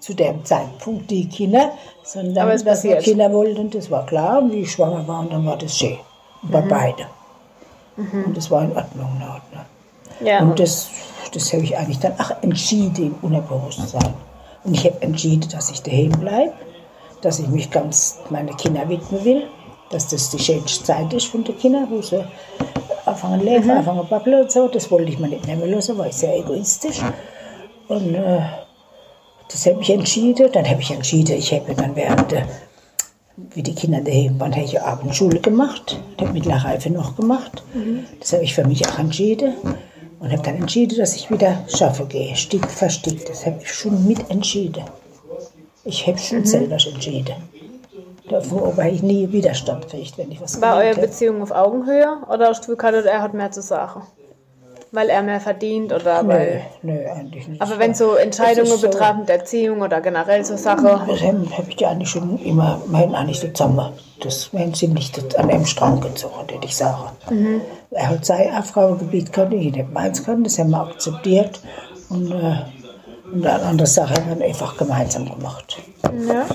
zu 0.00 0.14
dem 0.14 0.44
Zeitpunkt 0.44 1.10
die 1.10 1.28
Kinder, 1.28 1.72
sondern 2.04 2.38
Aber 2.44 2.54
es 2.54 2.64
dass 2.64 2.84
wir 2.84 2.96
passiert. 2.96 3.04
Kinder 3.16 3.32
wollten, 3.32 3.70
das 3.70 3.90
war 3.90 4.06
klar. 4.06 4.38
Und 4.42 4.52
wie 4.52 4.60
ich 4.60 4.72
schwanger 4.72 5.06
war, 5.08 5.20
und 5.20 5.32
dann 5.32 5.44
war 5.44 5.56
das 5.58 5.76
schön. 5.76 5.98
Bei 6.42 6.60
Mhm. 6.62 6.68
beiden. 6.68 7.06
Und 7.96 8.36
das 8.36 8.48
war 8.50 8.62
in 8.62 8.76
Ordnung. 8.76 9.10
in 9.16 9.22
Ordnung. 9.28 9.64
Ja, 10.20 10.40
Und 10.40 10.58
das, 10.60 10.88
das 11.32 11.52
habe 11.52 11.62
ich 11.64 11.76
eigentlich 11.76 11.98
dann 11.98 12.12
auch 12.18 12.30
entschieden 12.42 13.06
im 13.06 13.14
Unterbewusstsein. 13.22 14.14
Und 14.64 14.74
ich 14.74 14.84
habe 14.84 15.00
entschieden, 15.02 15.48
dass 15.50 15.70
ich 15.70 15.82
daheim 15.82 16.12
bleibe, 16.12 16.52
dass 17.22 17.40
ich 17.40 17.48
mich 17.48 17.70
ganz 17.70 18.18
meine 18.30 18.52
Kinder 18.54 18.88
widmen 18.88 19.24
will, 19.24 19.46
dass 19.90 20.06
das 20.08 20.30
die 20.30 20.38
schönste 20.38 20.84
Zeit 20.84 21.12
ist 21.12 21.26
von 21.26 21.42
den 21.44 21.58
Kindern, 21.58 21.88
wo 21.90 22.00
sie 22.02 22.24
anfangen 23.08 23.40
zu 23.40 23.46
leben, 23.46 23.64
Mhm. 23.64 23.70
anfangen 23.70 24.00
zu 24.02 24.06
babbeln 24.08 24.42
und 24.42 24.50
so. 24.52 24.68
Das 24.68 24.90
wollte 24.90 25.10
ich 25.10 25.18
mir 25.18 25.28
nicht 25.28 25.46
nehmen 25.46 25.70
lassen, 25.70 25.98
war 25.98 26.06
ich 26.06 26.14
sehr 26.14 26.36
egoistisch. 26.38 27.00
Und 27.88 28.14
äh, 28.14 28.40
das 29.50 29.66
habe 29.66 29.80
ich 29.80 29.90
entschieden. 29.90 30.50
Dann 30.52 30.68
habe 30.68 30.80
ich 30.80 30.90
entschieden, 30.90 31.36
ich 31.36 31.52
habe 31.52 31.74
dann 31.74 31.94
während 31.96 32.30
der 32.30 32.46
wie 33.54 33.62
die 33.62 33.74
Kinder 33.74 34.00
daheim 34.00 34.38
waren, 34.40 34.52
habe 34.52 34.64
ich 34.64 34.80
Abendschule 34.82 35.38
gemacht, 35.38 36.00
habe 36.20 36.32
Mittelreife 36.32 36.90
noch 36.90 37.14
gemacht. 37.14 37.62
Das 38.18 38.32
habe 38.32 38.42
ich 38.42 38.52
für 38.52 38.66
mich 38.66 38.84
auch 38.88 38.98
entschieden 38.98 39.54
und 40.18 40.32
habe 40.32 40.42
dann 40.42 40.56
entschieden, 40.56 40.98
dass 40.98 41.14
ich 41.14 41.30
wieder 41.30 41.62
schaffen 41.68 42.08
gehe, 42.08 42.34
Stück 42.34 42.68
für 42.68 42.90
Stück. 42.90 43.24
Das 43.26 43.46
habe 43.46 43.60
ich 43.62 43.72
schon 43.72 44.04
mit 44.08 44.28
entschieden. 44.28 44.82
Ich 45.84 46.04
habe 46.08 46.18
schon 46.18 46.44
selber 46.44 46.78
entschieden. 46.84 47.36
Davor 48.28 48.76
habe 48.76 48.88
ich 48.90 49.02
nie 49.02 49.30
Widerstand 49.32 49.82
gekriegt, 49.90 50.18
wenn 50.18 50.30
ich 50.30 50.40
was 50.40 50.60
war 50.60 50.76
eure 50.76 50.90
habe. 50.90 51.00
Beziehung 51.02 51.42
auf 51.42 51.50
Augenhöhe 51.50 52.18
oder 52.30 52.48
hast 52.48 52.66
du 52.68 52.76
gehabt, 52.76 52.94
er 53.06 53.22
hat 53.22 53.34
mehr 53.34 53.50
zu 53.50 53.62
sagen? 53.62 54.02
Weil 54.90 55.10
er 55.10 55.22
mehr 55.22 55.38
verdient 55.40 55.92
oder 55.92 56.22
Nö, 56.22 56.28
weil. 56.30 56.62
nö, 56.80 56.98
eigentlich 57.14 57.46
nicht. 57.46 57.60
Aber 57.60 57.78
wenn 57.78 57.92
so 57.92 58.14
Entscheidungen 58.14 58.72
ist 58.72 58.80
so- 58.80 58.88
betreffend 58.88 59.28
Erziehung 59.28 59.82
oder 59.82 60.00
generell 60.00 60.42
so 60.46 60.56
Sachen. 60.56 60.84
Das 60.84 61.20
habe 61.22 61.46
hab 61.58 61.68
ich 61.68 61.78
ja 61.78 61.90
eigentlich 61.90 62.08
schon 62.08 62.38
immer, 62.38 62.80
mein 62.86 63.14
eigentlich 63.14 63.40
zusammen. 63.54 63.92
Das 64.22 64.50
wir 64.52 64.74
sind 64.74 64.94
nicht 64.94 65.38
an 65.38 65.50
einem 65.50 65.66
Strang 65.66 66.00
gezogen, 66.00 66.34
würde 66.48 66.64
ich 66.64 66.74
sagen. 66.74 67.10
Er 67.90 68.08
hat 68.08 68.24
sein 68.24 68.54
Aufgabengebiet 68.56 69.30
können, 69.32 69.52
ich 69.52 69.74
nicht 69.74 69.92
meins 69.92 70.24
können, 70.24 70.44
das 70.44 70.58
haben 70.58 70.70
wir 70.70 70.80
akzeptiert. 70.80 71.60
Und, 72.08 72.30
äh, 72.32 72.56
und 73.30 73.46
eine 73.46 73.62
andere 73.62 73.86
Sache 73.86 74.14
haben 74.14 74.38
wir 74.38 74.46
einfach 74.46 74.74
gemeinsam 74.78 75.26
gemacht. 75.30 75.76
Ja. 76.26 76.46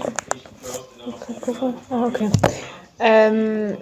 Ah, 1.90 2.06
okay. 2.08 2.30
Ähm, 3.00 3.78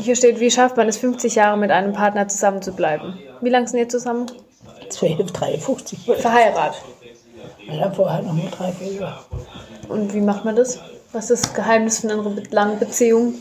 hier 0.00 0.16
steht, 0.16 0.40
wie 0.40 0.50
schafft 0.50 0.76
man 0.76 0.88
es, 0.88 0.96
50 0.98 1.34
Jahre 1.34 1.56
mit 1.58 1.70
einem 1.70 1.92
Partner 1.92 2.26
zusammen 2.28 2.62
zu 2.62 2.72
bleiben? 2.72 3.18
Wie 3.40 3.50
lange 3.50 3.68
sind 3.68 3.78
ihr 3.78 3.88
zusammen? 3.88 4.26
1253. 4.84 6.10
Verheiratet. 6.18 6.82
Wir 7.66 7.80
haben 7.80 7.94
vorher 7.94 8.22
noch 8.22 8.32
mal 8.32 8.48
drei, 8.56 8.72
vier 8.72 8.92
Jahre. 8.94 9.20
Und 9.88 10.12
wie 10.14 10.20
macht 10.20 10.44
man 10.44 10.56
das? 10.56 10.78
Was 11.12 11.30
ist 11.30 11.44
das 11.44 11.54
Geheimnis 11.54 12.00
von 12.00 12.10
einer 12.10 12.34
langen 12.50 12.78
Beziehung? 12.78 13.34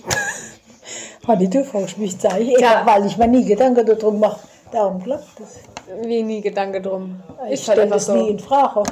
Du 1.26 1.64
fragst 1.64 1.98
mich, 1.98 2.16
ich, 2.40 2.60
Ja. 2.60 2.82
weil 2.86 3.06
ich 3.06 3.18
mir 3.18 3.28
nie 3.28 3.46
Gedanken 3.46 3.86
darum 3.86 4.20
mache. 4.20 4.42
Darum 4.72 5.02
klappt 5.02 5.40
das. 5.40 5.60
Wie 6.06 6.22
nie 6.24 6.42
Gedanke 6.42 6.82
drum. 6.82 7.22
Ich 7.48 7.54
Ist 7.54 7.68
halt 7.68 7.78
stelle 7.78 7.92
das 7.92 8.08
nie 8.10 8.20
so. 8.20 8.28
in 8.28 8.40
Frage. 8.40 8.84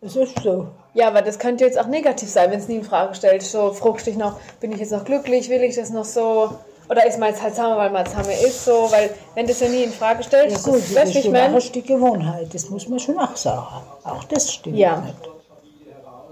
Das 0.00 0.16
ist 0.16 0.38
so. 0.42 0.68
Ja, 0.94 1.08
aber 1.08 1.22
das 1.22 1.38
könnte 1.38 1.64
jetzt 1.64 1.78
auch 1.78 1.86
negativ 1.86 2.30
sein, 2.30 2.50
wenn 2.50 2.58
es 2.58 2.68
nie 2.68 2.76
in 2.76 2.84
Frage 2.84 3.14
stellt. 3.14 3.42
So 3.42 3.72
fragst 3.72 4.06
dich 4.06 4.16
noch, 4.16 4.40
bin 4.60 4.72
ich 4.72 4.78
jetzt 4.78 4.92
noch 4.92 5.04
glücklich, 5.04 5.48
will 5.48 5.62
ich 5.62 5.76
das 5.76 5.90
noch 5.90 6.04
so? 6.04 6.50
Oder 6.88 7.06
ist 7.06 7.18
man 7.18 7.28
jetzt 7.28 7.42
halt 7.42 7.54
zusammen, 7.54 7.76
weil 7.76 7.90
man 7.90 8.04
zusammen 8.06 8.30
ist 8.30 8.64
so? 8.64 8.90
Weil 8.90 9.10
wenn 9.34 9.46
das 9.46 9.60
ja 9.60 9.68
nie 9.68 9.84
in 9.84 9.92
Frage 9.92 10.24
stellt, 10.24 10.50
Ja 10.50 10.56
das 10.56 10.64
gut, 10.64 10.76
ist 10.78 10.96
das 10.96 11.14
nicht 11.14 11.26
ist 11.26 11.34
auch 11.36 11.72
die 11.72 11.82
Gewohnheit, 11.82 12.52
das 12.52 12.68
muss 12.70 12.88
man 12.88 12.98
schon 12.98 13.18
auch 13.18 13.36
sagen. 13.36 13.82
Auch 14.02 14.24
das 14.24 14.52
stimmt 14.52 14.76
Ja. 14.76 15.00
nicht. 15.00 15.16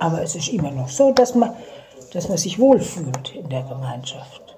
Aber 0.00 0.22
es 0.22 0.34
ist 0.34 0.48
immer 0.48 0.70
noch 0.70 0.88
so, 0.88 1.12
dass 1.12 1.34
man, 1.34 1.54
dass 2.12 2.28
man 2.28 2.38
sich 2.38 2.58
wohlfühlt 2.58 3.34
in 3.34 3.48
der 3.48 3.62
Gemeinschaft. 3.62 4.56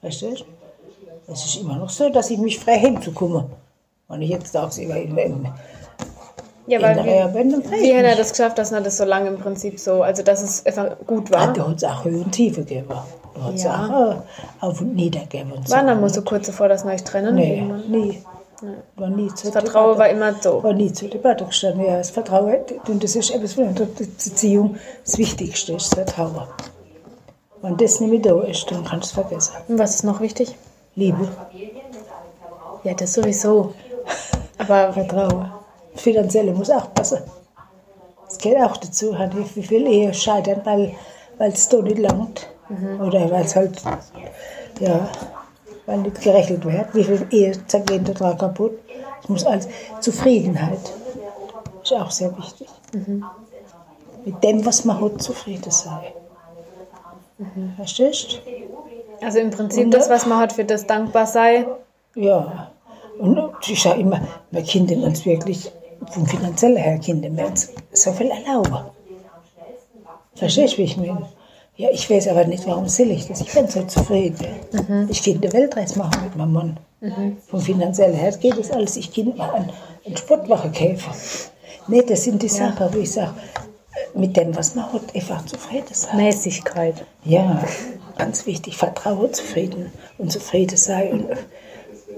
Verstehst 0.00 0.40
du? 0.40 1.32
Es 1.32 1.44
ist 1.44 1.56
immer 1.56 1.76
noch 1.76 1.90
so, 1.90 2.08
dass 2.08 2.30
ich 2.30 2.38
mich 2.38 2.58
frei 2.58 2.78
hinzukomme. 2.78 3.48
Wenn 4.08 4.22
ich 4.22 4.30
jetzt 4.30 4.50
tagsüber 4.50 4.96
in, 4.96 5.16
in, 5.16 5.48
Ja, 6.70 6.78
in 6.78 6.82
weil 6.84 6.94
der 6.94 7.34
wie, 7.34 7.96
hat 7.96 8.04
er 8.04 8.16
das 8.16 8.30
geschafft, 8.30 8.58
dass 8.58 8.70
er 8.72 8.80
das 8.80 8.96
so 8.96 9.04
lange 9.04 9.28
im 9.28 9.38
Prinzip 9.38 9.78
so, 9.80 10.02
also 10.02 10.22
dass 10.22 10.42
es 10.42 10.64
einfach 10.66 10.96
gut 11.06 11.30
war? 11.30 11.52
Da 11.52 11.68
hat 11.68 11.76
es 11.76 11.84
auch 11.84 12.04
Höhen 12.04 12.24
und 12.24 12.32
Tiefe 12.32 12.60
gegeben. 12.60 12.86
Da 13.34 13.42
hat 13.44 13.54
es 13.54 13.62
Ja. 13.64 13.86
auch 13.86 14.12
äh, 14.12 14.16
auf 14.66 14.80
und 14.80 14.94
nieder 14.94 15.20
gegeben. 15.20 15.52
Waren 15.68 15.86
dann 15.86 16.00
mal 16.00 16.08
so 16.10 16.22
kurz 16.22 16.46
davor, 16.46 16.68
dass 16.68 16.84
wir 16.84 16.92
euch 16.92 17.02
trennen? 17.04 17.34
Nee, 17.34 17.62
nie. 17.88 18.22
War 18.96 19.08
nie 19.08 19.28
zur 19.34 19.52
Vertrauen 19.52 19.94
Debatte. 19.94 19.98
war 19.98 20.28
immer 20.30 20.34
so. 20.40 20.62
war 20.62 20.72
nie 20.74 20.92
zur 20.92 21.08
Debatte 21.08 21.44
gestanden. 21.46 21.84
Ja, 21.86 21.96
das 21.96 22.10
Vertrauen, 22.10 22.56
und 22.88 23.02
das 23.02 23.16
ist 23.16 23.30
etwas 23.30 23.54
von 23.54 23.74
der 23.74 23.86
Beziehung 23.86 24.76
das 25.04 25.16
Wichtigste, 25.16 25.72
ist 25.72 25.86
das 25.86 25.94
Vertrauen. 25.94 26.42
Wenn 27.62 27.76
das 27.78 28.00
nicht 28.00 28.10
mehr 28.10 28.20
da 28.20 28.40
ist, 28.42 28.70
dann 28.70 28.84
kannst 28.84 29.16
du 29.16 29.20
es 29.20 29.26
vergessen. 29.28 29.52
Und 29.68 29.78
was 29.78 29.94
ist 29.96 30.04
noch 30.04 30.20
wichtig? 30.20 30.54
Liebe, 30.94 31.26
Ja, 32.84 32.94
das 32.94 33.12
sowieso. 33.14 33.74
Aber 34.58 34.92
Vertrauen. 34.92 35.50
Finanzielle 36.00 36.52
muss 36.52 36.70
auch 36.70 36.92
passen. 36.94 37.20
Das 38.26 38.38
gehört 38.38 38.70
auch 38.70 38.76
dazu. 38.76 39.18
Hat 39.18 39.36
wie 39.36 39.62
viel 39.62 39.86
Ehe 39.86 40.14
scheitern, 40.14 40.62
weil 40.64 40.94
es 41.52 41.68
da 41.68 41.80
nicht 41.80 41.98
langt. 41.98 42.48
Oder 43.00 43.30
weil 43.30 43.44
es 43.44 43.56
halt, 43.56 43.82
ja, 44.78 45.08
weil 45.86 45.98
nicht 45.98 46.20
gerechnet 46.20 46.64
wird. 46.64 46.94
Wie 46.94 47.04
viel 47.04 47.26
Ehe 47.30 47.52
gehen 47.86 48.04
total 48.04 48.36
kaputt. 48.36 48.78
Es 49.22 49.28
muss 49.28 49.44
alles, 49.44 49.68
Zufriedenheit 50.00 50.92
ist 51.82 51.92
auch 51.92 52.10
sehr 52.10 52.36
wichtig. 52.38 52.68
Mit 54.24 54.44
dem, 54.44 54.64
was 54.64 54.84
man 54.84 55.00
hat, 55.00 55.20
zufrieden 55.20 55.70
sein. 55.70 56.12
Verstehst 57.76 58.40
du? 58.44 58.60
also 59.24 59.38
im 59.38 59.50
Prinzip 59.50 59.86
Und, 59.86 59.94
das, 59.94 60.08
was 60.08 60.26
man 60.26 60.38
hat, 60.38 60.52
für 60.52 60.64
das 60.64 60.86
dankbar 60.86 61.26
sei. 61.26 61.66
Ja, 62.14 62.70
und 63.18 63.52
ich 63.68 63.82
sage 63.82 64.00
immer, 64.00 64.20
wir 64.50 64.62
Kinder 64.62 64.96
uns 65.06 65.24
wirklich 65.26 65.70
vom 66.10 66.26
finanziellen 66.26 66.76
her 66.76 66.98
Kinder 66.98 67.46
uns 67.46 67.70
so 67.92 68.12
viel 68.12 68.30
erlauben. 68.30 68.86
Verstehst 70.34 70.74
du, 70.74 70.78
wie 70.78 70.82
ich 70.84 70.96
meine? 70.96 71.28
Ja, 71.76 71.88
ich 71.90 72.10
weiß 72.10 72.28
aber 72.28 72.44
nicht, 72.44 72.66
warum 72.66 72.88
soll 72.88 73.10
ich 73.10 73.26
das? 73.26 73.40
Ich 73.40 73.52
bin 73.52 73.66
so 73.68 73.82
zufrieden. 73.84 74.46
Ich 75.08 75.22
kann 75.22 75.36
eine 75.36 75.52
Weltreise 75.52 75.98
machen 75.98 76.24
mit 76.24 76.36
meinem 76.36 76.52
Mann. 76.52 76.80
Vom 77.48 77.60
finanziellen 77.60 78.14
her 78.14 78.32
geht 78.32 78.58
das 78.58 78.70
alles. 78.70 78.96
Ich 78.96 79.12
kann 79.14 79.34
mal 79.36 79.50
einen, 79.50 79.72
einen 80.04 80.16
Sportwagen 80.16 80.72
kaufen. 80.72 81.12
Nee, 81.88 82.02
das 82.02 82.24
sind 82.24 82.42
die 82.42 82.48
Sachen, 82.48 82.92
wo 82.92 82.98
ich 82.98 83.12
sage, 83.12 83.34
mit 84.14 84.36
dem, 84.36 84.54
was 84.54 84.74
man 84.74 84.92
hat, 84.92 85.14
einfach 85.14 85.44
zufrieden 85.46 85.92
sein. 85.92 86.16
Mäßigkeit. 86.16 87.04
Ja, 87.24 87.62
ganz 88.18 88.46
wichtig, 88.46 88.76
Vertrauen, 88.76 89.32
zufrieden 89.32 89.90
und 90.18 90.30
zufrieden 90.30 90.76
sein 90.76 91.12
und 91.12 91.28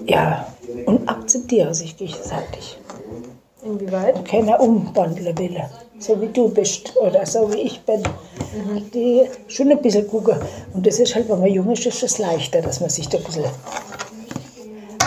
ja, 0.07 0.47
und 0.87 1.09
akzeptiere 1.09 1.75
sich 1.75 1.97
gegenseitig. 1.97 2.79
Inwieweit? 3.65 4.25
Keiner 4.25 4.61
umwandeln 4.61 5.39
will, 5.39 5.57
so 5.99 6.21
wie 6.21 6.29
du 6.29 6.49
bist 6.49 6.97
oder 6.97 7.25
so 7.27 7.53
wie 7.53 7.61
ich 7.61 7.81
bin. 7.83 8.03
Die 8.93 9.23
schon 9.49 9.71
ein 9.71 9.81
bisschen 9.81 10.09
gucken. 10.09 10.37
Und 10.75 10.87
das 10.87 10.99
ist 10.99 11.15
halt, 11.15 11.29
wenn 11.29 11.41
man 11.41 11.53
jung 11.53 11.71
ist, 11.71 11.87
ist 11.87 12.03
es 12.03 12.19
leichter, 12.19 12.61
dass 12.61 12.81
man 12.81 12.91
sich 12.91 13.09
da 13.09 13.19
ein 13.19 13.25
bisschen 13.25 13.45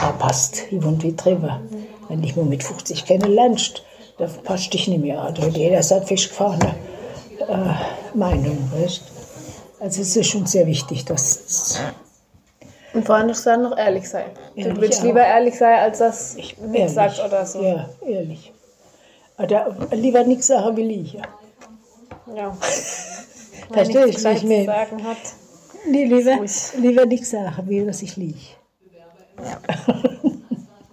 anpasst, 0.01 0.55
hin 0.55 0.83
und 0.83 1.03
wie 1.03 1.15
drüber. 1.15 1.59
Wenn 2.07 2.21
dich 2.21 2.35
mal 2.35 2.45
mit 2.45 2.63
50 2.63 3.05
kennenlernst, 3.05 3.83
Da 4.17 4.27
passt 4.27 4.73
dich 4.73 4.87
nicht 4.87 5.01
mehr 5.01 5.21
an. 5.21 5.35
Da 5.35 5.43
hat 5.43 5.57
jeder 5.57 5.83
seine 5.83 6.05
festgefahrene 6.05 6.73
äh, 7.49 8.17
Meinung, 8.17 8.57
weißt 8.73 9.01
Also 9.79 10.01
es 10.01 10.15
ist 10.15 10.27
schon 10.27 10.45
sehr 10.45 10.65
wichtig, 10.67 11.03
dass 11.05 11.81
und 12.95 13.05
vor 13.05 13.15
allem 13.15 13.31
dann 13.43 13.61
noch 13.61 13.77
ehrlich 13.77 14.09
sein. 14.09 14.25
Ehrlich 14.55 14.73
du 14.73 14.81
willst 14.81 14.99
auch. 15.01 15.03
lieber 15.05 15.23
ehrlich 15.25 15.57
sein, 15.57 15.79
als 15.79 15.99
dass 15.99 16.35
ich 16.35 16.55
du 16.55 16.65
nichts 16.67 16.93
sagst 16.93 17.19
oder 17.23 17.45
so. 17.45 17.61
Ja, 17.61 17.89
ehrlich. 18.05 18.51
Oder 19.37 19.75
lieber 19.91 20.23
nichts 20.23 20.47
sagen 20.47 20.75
wie 20.77 20.83
liegen. 20.83 21.21
Ja. 22.35 22.51
Verstehst 23.71 23.95
du, 23.95 24.05
wie 24.05 24.09
ich 24.09 24.17
zu 24.39 24.47
meine? 24.47 24.65
sagen 24.65 25.03
hat. 25.03 25.17
Nee, 25.87 26.05
lieber, 26.05 26.39
lieber 26.79 27.05
nichts 27.05 27.29
sagen, 27.31 27.63
wie 27.69 27.85
dass 27.85 28.01
ich 28.01 28.15
liege. 28.17 28.39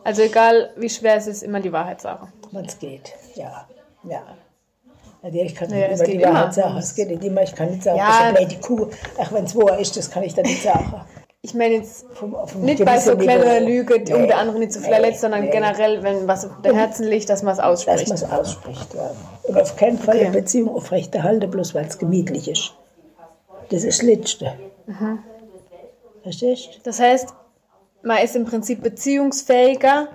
Also 0.04 0.22
egal, 0.22 0.70
wie 0.76 0.90
schwer 0.90 1.16
es 1.16 1.26
ist, 1.26 1.42
immer 1.42 1.60
die 1.60 1.72
Wahrheit 1.72 2.00
sagen. 2.00 2.32
Wenn 2.50 2.64
es 2.64 2.78
geht, 2.78 3.12
ja. 3.34 3.66
Ja. 4.04 4.22
Also 5.22 5.38
ich 5.38 5.54
kann 5.54 5.70
Ja, 5.70 5.88
nicht 5.88 6.00
immer 6.00 6.04
die 6.04 6.20
Wahrheit 6.22 6.42
immer. 6.44 6.52
sagen. 6.52 6.76
Es 6.78 6.94
geht 6.94 7.08
nicht 7.08 7.22
immer. 7.24 7.42
Ich 7.42 7.54
kann 7.54 7.70
nicht 7.70 7.84
sagen, 7.84 7.98
Ja. 7.98 8.18
eine 8.24 8.38
blöde 8.38 8.56
Kuh. 8.60 8.88
Ach, 9.18 9.32
wenn 9.32 9.44
es 9.44 9.54
wahr 9.54 9.78
ist, 9.78 9.96
das 9.96 10.10
kann 10.10 10.24
ich 10.24 10.34
dann 10.34 10.44
nicht 10.44 10.62
sagen. 10.62 11.00
Ich 11.44 11.54
meine 11.54 11.74
jetzt 11.74 12.06
Vom, 12.12 12.36
vom 12.46 12.62
nicht 12.62 12.84
bei 12.84 12.98
so 13.00 13.12
gewissen 13.16 13.24
kleiner 13.40 13.60
Niveau. 13.60 13.66
Lüge, 13.66 14.00
die 14.00 14.12
um 14.14 14.20
Nee, 14.22 14.26
der 14.28 14.38
andere 14.38 14.60
nicht 14.60 14.72
zu 14.72 14.78
nee, 14.80 14.86
verletzt, 14.88 15.22
sondern 15.22 15.40
nee. 15.42 15.50
generell, 15.50 16.00
wenn 16.04 16.28
was 16.28 16.44
auf 16.44 16.62
der 16.62 16.72
Herzen 16.72 17.04
liegt, 17.08 17.28
dass 17.28 17.42
man 17.42 17.52
es 17.52 17.58
Dass 17.58 17.66
ausspricht. 17.66 18.08
man 18.08 18.16
es 18.16 18.24
ausspricht. 18.24 18.94
Ja. 18.94 19.10
Und 19.42 19.60
auf 19.60 19.74
keinen 19.74 19.98
Fall 19.98 20.16
Okay. 20.16 20.26
eine 20.26 20.36
Beziehung 20.38 20.68
aufrechterhalten, 20.72 21.50
bloß 21.50 21.74
weil 21.74 21.86
es 21.86 21.98
gemütlich 21.98 22.46
ist. 22.48 22.74
Das 23.70 23.82
ist 23.82 23.98
das 24.00 24.06
Letzte. 24.06 24.52
Mhm. 24.86 25.18
Verstehst 26.22 26.78
Das 26.84 27.00
heißt, 27.00 27.34
man 28.02 28.18
ist 28.22 28.36
im 28.36 28.44
Prinzip 28.44 28.80
beziehungsfähiger, 28.80 30.08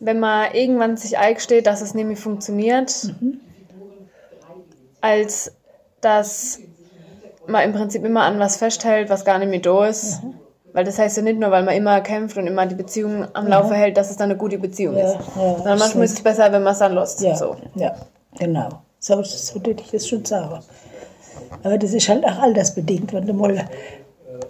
wenn 0.00 0.20
man 0.20 0.52
irgendwann 0.52 0.98
sich 0.98 1.16
eingesteht, 1.16 1.66
dass 1.66 1.80
es 1.80 1.94
mehr 1.94 2.16
funktioniert, 2.16 3.14
als 5.00 5.52
dass 6.02 6.58
man 7.48 7.64
im 7.64 7.72
Prinzip 7.72 8.04
immer 8.04 8.22
an 8.22 8.38
was 8.38 8.56
festhält, 8.56 9.10
was 9.10 9.24
gar 9.24 9.38
nicht 9.38 9.48
mehr 9.50 9.60
da 9.60 9.86
ist. 9.86 10.20
Weil 10.72 10.84
das 10.84 10.98
heißt 10.98 11.16
ja 11.16 11.22
nicht 11.22 11.38
nur, 11.40 11.50
weil 11.50 11.64
man 11.64 11.74
immer 11.74 12.00
kämpft 12.02 12.36
und 12.36 12.46
immer 12.46 12.66
die 12.66 12.74
Beziehung 12.74 13.26
am 13.32 13.46
Laufe 13.48 13.74
hält, 13.74 13.96
dass 13.96 14.10
es 14.10 14.16
dann 14.16 14.30
eine 14.30 14.38
gute 14.38 14.58
Beziehung 14.58 14.96
Ja, 14.96 15.12
ist. 15.12 15.18
ja, 15.36 15.54
Sondern 15.56 15.78
manchmal 15.78 16.04
ist 16.04 16.12
es 16.12 16.20
besser, 16.22 16.52
wenn 16.52 16.62
man 16.62 16.72
es 16.74 16.78
dann 16.78 16.94
lässt. 16.94 17.20
Ja, 17.22 17.34
So. 17.34 17.56
ja 17.74 17.94
genau. 18.38 18.68
So, 19.00 19.22
so 19.22 19.54
würde 19.64 19.82
ich 19.82 19.90
das 19.90 20.06
schon 20.06 20.24
sagen. 20.24 20.62
Aber 21.62 21.78
das 21.78 21.92
ist 21.94 22.08
halt 22.08 22.24
auch 22.26 22.38
altersbedingt. 22.38 23.12
Wenn 23.12 23.26
du 23.26 23.32
mal 23.32 23.66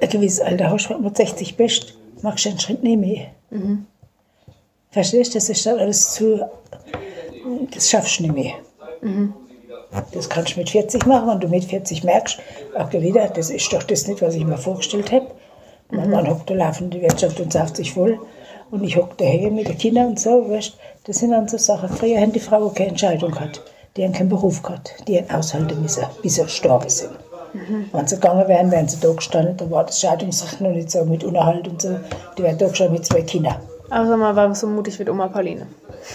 ein 0.00 0.08
gewisses 0.08 0.40
Alter 0.40 0.70
hast, 0.70 0.90
wenn 0.90 0.96
du 0.98 1.04
mit 1.04 1.16
60 1.16 1.56
bist, 1.56 1.94
machst 2.22 2.44
du 2.44 2.48
einen 2.50 2.58
Schritt 2.58 2.82
nicht 2.82 2.98
mehr. 2.98 3.26
Verstehst 4.90 5.34
du? 5.34 5.38
Das 5.38 5.48
ist 5.48 5.64
dann 5.66 5.78
alles 5.78 6.12
zu. 6.14 6.40
Das 7.72 7.88
schaffst 7.88 8.18
du 8.18 8.24
nicht 8.24 8.34
mehr. 8.34 8.52
Das 10.12 10.29
kannst 10.29 10.55
du 10.55 10.61
mit 10.61 10.70
40 10.70 11.07
machen, 11.07 11.29
wenn 11.29 11.40
du 11.40 11.48
mit 11.48 11.64
40 11.64 12.05
merkst, 12.05 12.38
ach 12.77 12.92
wieder, 12.92 13.29
das 13.29 13.51
ist 13.51 13.72
doch 13.72 13.83
das 13.83 14.07
nicht, 14.07 14.20
was 14.22 14.35
ich 14.35 14.44
mir 14.44 14.59
vorgestellt 14.59 15.11
habe. 15.12 15.29
Mein 15.90 16.11
Mann 16.11 16.29
hockt 16.29 16.51
da 16.51 16.55
laufend 16.55 16.92
die 16.92 17.01
Wirtschaft 17.01 17.40
und 17.40 17.53
sauft 17.53 17.77
sich 17.77 17.94
voll. 17.94 18.18
Und 18.70 18.85
ich 18.85 18.96
hock 18.96 19.16
daher 19.16 19.51
mit 19.51 19.68
den 19.68 19.79
Kindern 19.79 20.09
und 20.09 20.20
so, 20.20 20.51
weißt 20.51 20.77
Das 21.05 21.18
sind 21.18 21.31
dann 21.31 21.48
so 21.48 21.57
Sachen. 21.57 21.88
Früher 21.88 22.20
haben 22.20 22.33
die 22.33 22.40
Frauen 22.40 22.74
keine 22.74 22.90
Entscheidung 22.90 23.31
gehabt. 23.31 23.62
Die 23.96 24.05
haben 24.05 24.12
keinen 24.12 24.29
Beruf 24.29 24.62
gehabt. 24.62 24.94
Die 25.09 25.16
haben 25.16 25.31
aushalten 25.31 25.81
müssen, 25.81 26.05
bis 26.22 26.35
sie 26.35 26.42
gestorben 26.42 26.90
sind. 26.90 27.12
Wenn 27.92 28.07
sie 28.07 28.16
gegangen 28.16 28.46
wären, 28.46 28.70
wären 28.70 28.87
sie 28.87 29.01
da 29.01 29.11
gestanden. 29.12 29.57
Da 29.57 29.70
war 29.70 29.85
das 29.85 30.01
Scheidungsrecht 30.01 30.61
noch 30.61 30.70
nicht 30.70 30.90
so 30.90 31.05
mit 31.07 31.24
Unterhalt 31.24 31.66
und 31.66 31.81
so. 31.81 31.98
Die 32.37 32.42
wären 32.42 32.59
da 32.59 32.68
gestanden 32.68 32.96
mit 32.96 33.07
zwei 33.07 33.22
Kindern. 33.22 33.57
Aber 33.88 34.16
man 34.18 34.37
war 34.37 34.55
so 34.55 34.66
mutig 34.66 34.98
wie 34.98 35.09
Oma 35.09 35.29
Pauline. 35.29 35.66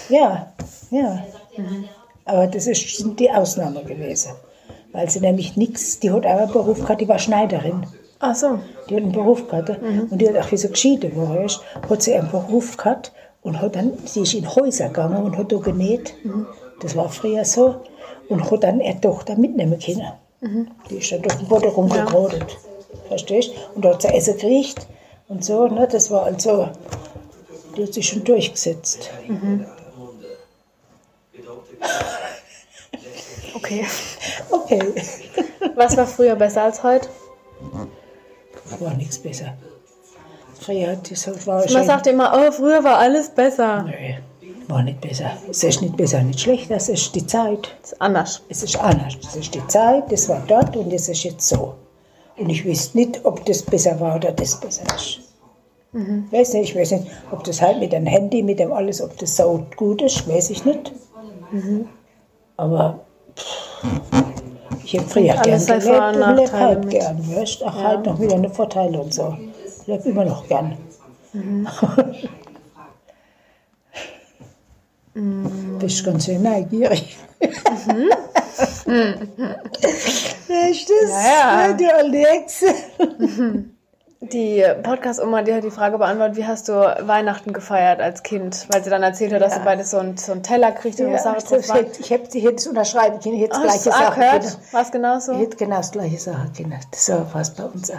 Ja, 0.09 0.53
ja. 0.91 1.23
Aber 2.25 2.47
das 2.47 2.67
ist, 2.67 2.97
sind 2.97 3.19
die 3.19 3.29
Ausnahmen 3.29 3.85
gewesen. 3.85 4.31
Weil 4.91 5.09
sie 5.09 5.19
nämlich 5.19 5.57
nichts, 5.57 5.99
die 5.99 6.11
hat 6.11 6.25
auch 6.25 6.37
einen 6.37 6.51
Beruf 6.51 6.81
gehabt, 6.81 7.01
die 7.01 7.07
war 7.07 7.19
Schneiderin. 7.19 7.85
Ach 8.19 8.35
so. 8.35 8.59
Die 8.89 8.95
hat 8.95 9.03
einen 9.03 9.11
Beruf 9.11 9.47
gehabt. 9.47 9.69
Und 10.09 10.21
die 10.21 10.29
hat 10.29 10.37
auch, 10.37 10.51
wie 10.51 10.57
sie 10.57 10.69
geschieden 10.69 11.15
war, 11.15 11.47
hat 11.89 12.01
sie 12.01 12.13
einen 12.13 12.29
Beruf 12.29 12.77
gehabt 12.77 13.11
und 13.41 13.59
hat 13.61 13.75
dann, 13.75 13.93
sie 14.05 14.21
ist 14.21 14.33
in 14.33 14.55
Häuser 14.55 14.87
gegangen 14.87 15.23
und 15.23 15.37
hat 15.37 15.51
da 15.51 15.57
genäht. 15.57 16.13
Das 16.81 16.95
war 16.95 17.09
früher 17.09 17.43
so. 17.43 17.75
Und 18.29 18.49
hat 18.49 18.63
dann 18.63 18.79
ihre 18.79 19.01
Tochter 19.01 19.35
mitnehmen 19.35 19.77
können. 19.79 20.07
Die 20.89 20.95
ist 20.95 21.11
dann 21.11 21.21
durch 21.21 21.35
den 21.35 21.47
Boden 21.47 21.69
rumgerodet. 21.69 22.57
Verstehst 23.07 23.49
du? 23.49 23.75
Und 23.75 23.83
da 23.85 23.89
hat 23.89 24.01
sie 24.01 24.07
Essen 24.09 24.35
gekriegt 24.37 24.87
und 25.27 25.43
so. 25.43 25.67
Ne? 25.67 25.87
Das 25.91 26.09
war 26.11 26.23
also, 26.23 26.69
die 27.75 27.83
hat 27.83 27.93
sich 27.93 28.07
schon 28.07 28.23
durchgesetzt. 28.23 29.09
Okay. 33.63 33.85
Okay. 34.51 34.93
Was 35.75 35.95
war 35.97 36.05
früher 36.07 36.35
besser 36.35 36.63
als 36.63 36.83
heute? 36.83 37.07
War 38.79 38.93
nichts 38.95 39.17
besser. 39.19 39.53
Früher 40.59 40.91
hat 40.91 41.09
das 41.11 41.27
war 41.47 41.59
Man 41.59 41.69
schon- 41.69 41.85
sagt 41.85 42.07
immer, 42.07 42.31
oh, 42.35 42.51
früher 42.51 42.83
war 42.83 42.97
alles 42.99 43.29
besser. 43.29 43.83
Nö, 43.83 44.47
war 44.67 44.83
nicht 44.83 45.01
besser. 45.01 45.31
Es 45.49 45.63
ist 45.63 45.81
nicht 45.81 45.97
besser, 45.97 46.21
nicht 46.23 46.39
schlechter, 46.39 46.75
es 46.75 46.87
ist 46.89 47.13
die 47.15 47.25
Zeit. 47.27 47.75
Das 47.81 47.91
ist 47.93 48.01
anders. 48.01 48.41
Es 48.49 48.63
ist 48.63 48.75
anders. 48.79 49.15
Es 49.21 49.35
ist 49.35 49.53
die 49.53 49.67
Zeit, 49.67 50.11
das 50.11 50.29
war 50.29 50.41
dort 50.47 50.75
und 50.77 50.91
es 50.93 51.09
ist 51.09 51.23
jetzt 51.23 51.47
so. 51.47 51.75
Und 52.37 52.49
ich 52.49 52.67
weiß 52.67 52.95
nicht, 52.95 53.23
ob 53.25 53.45
das 53.45 53.61
besser 53.63 53.99
war 53.99 54.15
oder 54.15 54.31
das 54.31 54.59
besser 54.59 54.83
ist. 54.95 55.19
Ich 55.93 56.31
weiß 56.31 56.53
nicht, 56.53 56.69
ich 56.71 56.75
weiß 56.79 56.91
nicht, 56.91 57.07
ob 57.31 57.43
das 57.43 57.61
halt 57.61 57.79
mit 57.79 57.91
dem 57.93 58.05
Handy, 58.07 58.41
mit 58.41 58.59
dem 58.59 58.71
alles, 58.73 59.01
ob 59.01 59.15
das 59.19 59.35
so 59.35 59.65
gut 59.75 60.01
ist, 60.01 60.27
weiß 60.27 60.49
ich 60.51 60.65
nicht. 60.65 60.91
Aber 62.57 62.93
pff, 62.93 63.02
ich 64.83 64.93
hätte 64.93 65.05
früher 65.05 65.33
gern 65.33 65.39
alles 65.39 65.67
gelebt 65.67 66.15
und 66.15 66.35
lebe 66.37 66.51
halt 66.51 66.89
gern. 66.89 67.35
Weißt? 67.35 67.63
Ach, 67.65 67.75
halt 67.75 68.05
noch 68.05 68.19
wieder 68.19 68.35
eine 68.35 68.49
Vorteile 68.49 68.99
und 68.99 69.13
so. 69.13 69.37
Ich 69.81 69.87
lebe 69.87 70.09
immer 70.09 70.25
noch 70.25 70.45
gern. 70.47 70.77
Bist 75.79 76.03
ganz 76.03 76.25
schön 76.25 76.41
neugierig. 76.41 77.15
Ist 80.71 80.89
das? 80.89 81.09
Ja, 81.09 81.67
ja. 81.67 81.73
Die 81.73 81.87
alte 81.87 82.17
Hexe. 82.17 82.73
Die 84.31 84.63
Podcast-Oma, 84.83 85.41
die 85.41 85.53
hat 85.53 85.63
die 85.65 85.69
Frage 85.71 85.97
beantwortet, 85.97 86.37
wie 86.37 86.45
hast 86.47 86.69
du 86.69 86.73
Weihnachten 86.73 87.51
gefeiert 87.51 87.99
als 87.99 88.23
Kind? 88.23 88.67
Weil 88.71 88.81
sie 88.81 88.89
dann 88.89 89.03
erzählt 89.03 89.33
hat, 89.33 89.41
dass 89.41 89.51
Ja. 89.53 89.59
sie 89.59 89.65
beide 89.65 89.83
so 89.83 89.97
einen, 89.97 90.15
so 90.15 90.31
einen 90.31 90.43
Teller 90.43 90.71
kriegt 90.71 90.97
und 91.01 91.07
was 91.11 91.25
Ja, 91.25 91.33
Sachen 91.33 91.35
das 91.49 91.67
drauf 91.67 91.69
waren. 91.75 91.85
ich 91.99 92.09
hätte 92.09 92.37
ich 92.37 92.45
hätte 92.45 92.55
es 92.55 92.67
unterschreiben 92.67 93.19
können, 93.19 93.35
ich 93.35 93.41
hätte 93.41 93.51
es 93.53 93.57
Hast 93.57 93.83
gleiche 93.83 93.99
Sache 94.03 94.19
gehört? 94.19 94.41
können. 94.43 94.55
Was 94.71 94.91
genau 94.93 95.19
so? 95.19 95.31
Ich 95.33 95.39
hätte 95.39 95.57
genau 95.57 95.75
das 95.77 95.91
gleiche 95.91 96.17
sagen 96.19 96.51
können. 96.55 96.75
So 96.95 97.13
war 97.33 97.41
es 97.41 97.49
bei 97.49 97.63
uns 97.65 97.91
auch. 97.91 97.97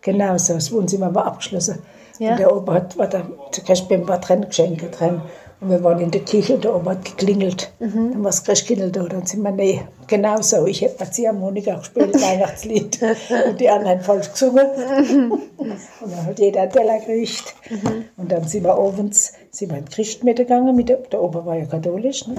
Genau 0.00 0.38
so. 0.38 0.54
Das 0.54 0.72
Wohnzimmer 0.72 1.14
war 1.14 1.26
abgeschlossen. 1.26 1.82
Ja. 2.18 2.30
Und 2.30 2.38
der 2.38 2.56
Opa 2.56 2.74
hat, 2.74 2.96
war 2.96 3.06
da, 3.08 3.22
zu 3.52 3.62
Christbaum 3.62 4.08
war 4.08 4.20
drin, 4.20 4.46
Geschenke 4.48 4.86
drin. 4.88 5.20
Und 5.64 5.70
wir 5.70 5.82
waren 5.82 5.98
in 5.98 6.10
der 6.10 6.20
Kirche 6.20 6.56
und 6.56 6.64
der 6.64 6.76
Opa 6.76 6.90
hat 6.90 7.06
geklingelt. 7.06 7.72
Mhm. 7.80 8.12
Dann 8.12 8.22
war 8.22 8.30
das 8.30 8.44
Christkindl 8.44 8.90
da. 8.90 9.04
Dann 9.04 9.24
sind 9.24 9.42
wir, 9.42 9.50
nee, 9.50 9.80
genau 10.06 10.42
so. 10.42 10.66
Ich 10.66 10.82
hätte 10.82 11.02
mit 11.02 11.14
Ziehharmonika 11.14 11.76
gespielt, 11.76 12.14
Weihnachtslied. 12.20 13.00
und 13.48 13.58
die 13.58 13.70
anderen 13.70 14.02
falsch 14.02 14.30
gesungen. 14.30 14.66
und 15.56 15.80
dann 16.02 16.26
hat 16.26 16.38
jeder 16.38 16.62
einen 16.62 16.70
Teller 16.70 16.98
gekriegt. 16.98 17.54
Mhm. 17.70 18.04
Und 18.18 18.30
dann 18.30 18.46
sind 18.46 18.64
wir 18.64 18.74
abends 18.74 19.32
sind 19.52 19.70
wir 19.70 19.78
in 19.78 19.86
die 19.86 19.92
Christmette 19.92 20.44
gegangen. 20.44 20.76
Mit 20.76 20.90
der, 20.90 20.98
der 20.98 21.22
Opa 21.22 21.46
war 21.46 21.56
ja 21.56 21.64
katholisch. 21.64 22.26
Ne? 22.26 22.34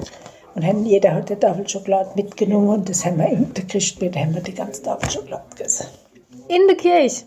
Und 0.54 0.64
haben, 0.64 0.86
jeder 0.86 1.12
hat 1.12 1.28
eine 1.28 1.40
Tafel 1.40 1.68
Schokolade 1.68 2.10
mitgenommen. 2.14 2.68
Und 2.68 2.88
das 2.88 3.04
haben 3.04 3.18
wir 3.18 3.26
in 3.26 3.52
der 3.52 3.64
Christmette 3.64 4.20
haben 4.20 4.36
wir 4.36 4.42
die 4.42 4.54
ganze 4.54 4.84
Tafel 4.84 5.10
Schokolade 5.10 5.46
gegessen. 5.50 5.88
In 6.46 6.68
der 6.68 6.76
Kirche. 6.76 7.24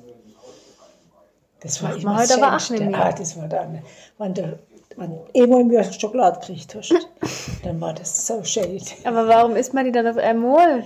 Das 1.60 1.84
war 1.84 1.90
Macht 1.90 2.02
immer 2.02 2.16
heute 2.16 2.28
das 2.30 2.38
aber 2.38 2.56
auch 2.56 2.70
nicht 2.70 2.86
mehr. 2.86 3.06
Ah, 3.06 3.12
das 3.12 3.38
war 3.38 3.50
dann, 3.50 3.80
wenn 4.18 4.34
du 4.34 4.60
wenn 5.00 5.12
du 5.12 5.26
einmal 5.42 5.62
im 5.62 5.72
Jahr 5.72 5.84
Schokolade 5.84 6.40
gekriegt 6.40 6.76
hast, 6.76 6.94
dann 7.64 7.80
war 7.80 7.94
das 7.94 8.28
so 8.28 8.44
schön. 8.44 8.82
Aber 9.04 9.28
warum 9.28 9.56
isst 9.56 9.74
man 9.74 9.86
die 9.86 9.92
dann 9.92 10.08
auf 10.08 10.18
einmal? 10.18 10.84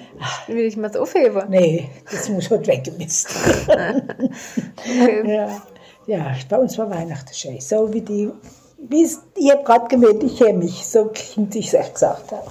Will 0.47 0.66
ich 0.66 0.78
mal 0.78 0.91
so 0.93 1.01
aufheben? 1.01 1.43
Nee, 1.49 1.89
das 2.09 2.30
muss 2.30 2.49
halt 2.49 2.68
weggemisst. 2.68 3.30
Okay. 3.68 5.36
ja. 5.36 5.61
ja, 6.05 6.36
bei 6.47 6.57
uns 6.57 6.78
war 6.78 6.89
Weihnachten 6.89 7.34
schön. 7.34 7.59
So 7.59 7.91
wie 7.91 8.01
die, 8.01 8.30
wie 8.78 9.03
es, 9.03 9.22
ich 9.36 9.51
habe 9.51 9.64
gerade 9.64 9.88
gemerkt, 9.88 10.24
ich 10.24 10.38
kenne 10.38 10.59
mich, 10.59 10.86
so 10.88 11.05
Kind 11.05 11.55
ich 11.55 11.74
es 11.74 11.93
gesagt 11.93 12.32
habe. 12.32 12.47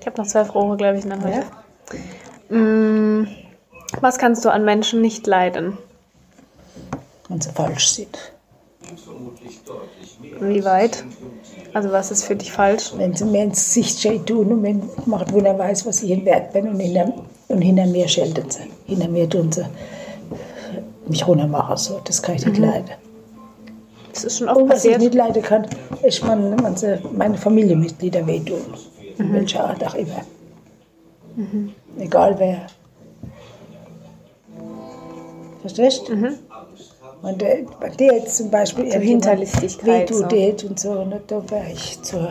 Ich 0.00 0.06
habe 0.06 0.20
noch 0.20 0.28
zwölf 0.28 0.54
Rohre, 0.54 0.76
glaube 0.76 0.98
ich, 0.98 1.04
in 1.04 1.10
der 1.10 1.20
Hand. 1.20 1.46
Ja? 2.50 2.56
Mm, 2.56 3.28
was 4.00 4.18
kannst 4.18 4.44
du 4.44 4.50
an 4.50 4.64
Menschen 4.64 5.00
nicht 5.00 5.26
leiden? 5.26 5.78
Wenn 7.28 7.40
sie 7.40 7.50
falsch 7.50 7.88
sind. 7.88 8.32
Wie 10.40 10.64
weit? 10.64 11.04
Also 11.74 11.90
was 11.92 12.10
ist 12.10 12.24
für 12.24 12.36
dich 12.36 12.52
falsch? 12.52 12.92
Wenn 12.96 13.14
sie 13.14 13.24
mir 13.24 13.44
ins 13.44 13.64
Gesicht 13.64 14.00
schön 14.00 14.24
tun 14.24 14.52
und 14.52 14.62
wenn 14.62 14.82
macht, 15.06 15.32
wo 15.32 15.38
er 15.40 15.58
weiß, 15.58 15.86
was 15.86 16.02
ich 16.02 16.10
ihnen 16.10 16.24
wert 16.24 16.52
bin 16.52 16.68
und 16.68 16.80
hinter, 16.80 17.12
und 17.48 17.60
hinter 17.62 17.86
mir 17.86 18.08
schelten 18.08 18.50
sie. 18.50 18.70
Hinter 18.86 19.08
mir 19.08 19.28
tun 19.28 19.50
sie 19.52 19.64
mich 21.06 21.26
runtermachen. 21.26 21.76
So. 21.76 22.00
Das 22.04 22.22
kann 22.22 22.36
ich 22.36 22.46
nicht 22.46 22.58
leiden. 22.58 22.90
Das 24.12 24.24
ist 24.24 24.38
schon 24.38 24.48
oft 24.48 24.56
Und 24.58 24.68
was 24.68 24.84
ich 24.84 24.92
passiert. 24.92 25.00
nicht 25.00 25.14
leiden 25.14 25.42
kann, 25.42 25.66
ist, 26.02 26.26
wenn, 26.26 26.62
wenn 26.62 26.76
sie 26.76 26.98
meine 27.12 27.36
Familienmitglieder 27.36 28.26
wehtun. 28.26 28.60
in 29.18 29.32
welcher 29.32 29.64
Art 29.68 29.84
auch 29.86 29.94
immer. 29.94 30.22
Egal 31.98 32.34
wer. 32.38 32.66
Verstehst 35.60 36.08
du? 36.08 36.14
Und 37.22 37.40
der, 37.40 37.64
bei 37.80 37.88
dir 37.88 38.14
jetzt 38.14 38.36
zum 38.36 38.50
Beispiel 38.50 38.84
irgendjemand 38.84 39.24
Hinterlistigkeit, 39.24 40.10
wehtut 40.10 40.78
so. 40.78 40.90
und 40.90 41.02
so, 41.02 41.04
ne, 41.04 41.20
da 41.26 41.50
wäre 41.50 41.72
ich 41.72 42.00
zur, 42.02 42.30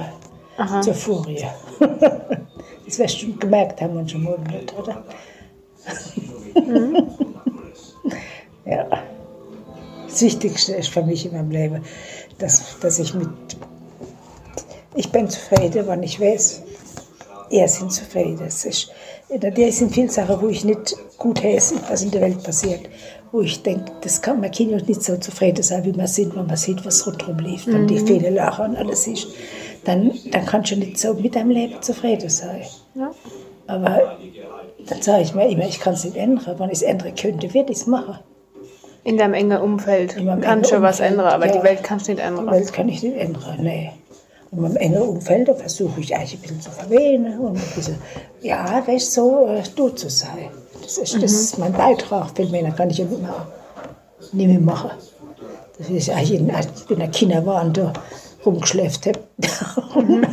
zur 0.82 0.94
Furie. 0.94 1.46
das 2.86 3.00
wirst 3.00 3.22
du 3.22 3.36
gemerkt 3.36 3.82
haben 3.82 3.98
und 3.98 4.10
schon 4.10 4.24
mal 4.24 4.38
nicht, 4.40 4.74
oder? 4.78 5.04
ja. 8.66 8.88
Das 10.08 10.22
Wichtigste 10.22 10.76
ist 10.76 10.90
für 10.90 11.04
mich 11.04 11.26
in 11.26 11.34
meinem 11.34 11.52
Leben, 11.52 11.84
dass, 12.40 12.80
dass 12.80 13.00
ich 13.00 13.14
mit. 13.14 13.30
Ich 14.96 15.12
bin 15.12 15.30
zufrieden, 15.30 15.86
wenn 15.88 16.02
ich 16.02 16.20
weiß, 16.20 16.64
er 17.50 17.68
sind 17.68 17.92
zufrieden. 17.92 18.46
Es 18.46 18.66
ist, 18.66 18.90
da 19.30 19.52
sind 19.72 19.94
viele 19.94 20.10
Sachen, 20.10 20.42
wo 20.42 20.48
ich 20.48 20.66
nicht 20.66 20.96
gut 21.18 21.44
heiße, 21.44 21.76
was 21.90 22.04
in 22.04 22.12
der 22.12 22.22
Welt 22.22 22.42
passiert. 22.44 22.90
Wo 23.32 23.42
ich 23.42 23.62
denke, 23.62 23.92
das 24.02 24.22
kann 24.22 24.40
man 24.40 24.52
Kinder 24.52 24.82
nicht 24.82 25.04
so 25.04 25.18
zufrieden 25.18 25.64
sein, 25.64 25.84
wie 25.84 25.92
man 25.92 26.08
sieht, 26.08 26.36
wenn 26.36 26.48
man 26.48 26.56
sieht, 26.56 26.86
was 26.86 27.06
rundherum 27.06 27.40
lief. 27.40 27.68
Wenn 27.68 27.88
die 27.88 28.00
Fehler 28.00 28.32
lachen 28.32 28.70
und 28.70 28.76
alles 28.78 29.08
ist, 29.08 29.28
dann, 29.84 30.12
dann 30.32 30.46
kannst 30.46 30.72
du 30.72 30.76
nicht 30.78 30.98
so 30.98 31.14
mit 31.14 31.36
deinem 31.36 31.52
Leben 31.52 31.82
zufrieden 31.82 32.30
sein. 32.30 32.62
Ja. 32.96 33.12
Aber 33.68 34.18
dann 34.88 35.02
sage 35.02 35.24
ich 35.24 35.36
mir 35.36 35.50
immer, 35.50 35.68
ich 35.68 35.80
kann 35.80 35.94
es 35.94 36.06
nicht 36.06 36.16
ändern. 36.16 36.58
Wenn 36.58 36.70
ich 36.70 36.78
es 36.78 36.82
ändern 36.84 37.16
könnte, 37.16 37.54
würde 37.54 37.72
ich 37.72 37.80
es 37.80 37.88
machen. 37.88 38.20
In 39.04 39.18
deinem 39.18 39.34
engen 39.34 39.62
Umfeld 39.62 40.16
kannst 40.42 40.72
du 40.72 40.82
was 40.82 41.00
ändern, 41.00 41.28
aber 41.28 41.48
ja. 41.48 41.58
die 41.58 41.64
Welt 41.64 41.84
kannst 41.84 42.08
du 42.08 42.12
nicht 42.12 42.22
Die 42.22 42.28
ändern. 42.28 42.52
Welt 42.52 42.74
kann 42.74 42.90
ich 42.90 43.04
nicht 43.04 43.16
ändern, 43.18 43.58
nee. 43.60 43.92
Und 44.52 44.62
meinem 44.62 44.78
engen 44.78 45.02
Umfeld, 45.02 45.48
da 45.48 45.54
versuche 45.54 46.00
ich 46.00 46.16
eigentlich 46.16 46.36
ein 46.36 46.42
bisschen 46.42 46.62
zu 46.62 46.72
verwähnen 46.72 47.40
und 47.40 47.58
ein 47.58 47.64
bisschen, 47.76 47.98
ja, 48.42 48.82
weißt 48.86 49.14
so, 49.14 49.48
äh, 49.48 49.64
du 49.76 49.90
zu 49.90 50.10
sein. 50.10 50.50
Das 50.82 50.98
ist, 50.98 51.22
das 51.22 51.32
ist 51.32 51.58
mein 51.58 51.74
Beitrag. 51.74 52.36
Viel 52.36 52.50
mehr 52.50 52.72
kann 52.72 52.90
ich 52.90 53.00
ja 53.00 53.06
nicht 53.06 53.22
mehr, 53.22 53.48
nicht 54.32 54.48
mehr 54.48 54.60
machen. 54.60 54.92
Das 55.78 55.90
ist 55.90 56.10
eigentlich, 56.10 56.40
in, 56.40 56.50
als 56.52 56.68
ich 56.76 56.90
in 56.90 57.00
der 57.00 57.10
Kinderwahn 57.10 57.74
da 57.74 57.94
rumgeschläft 58.46 59.08
habe. 59.08 59.20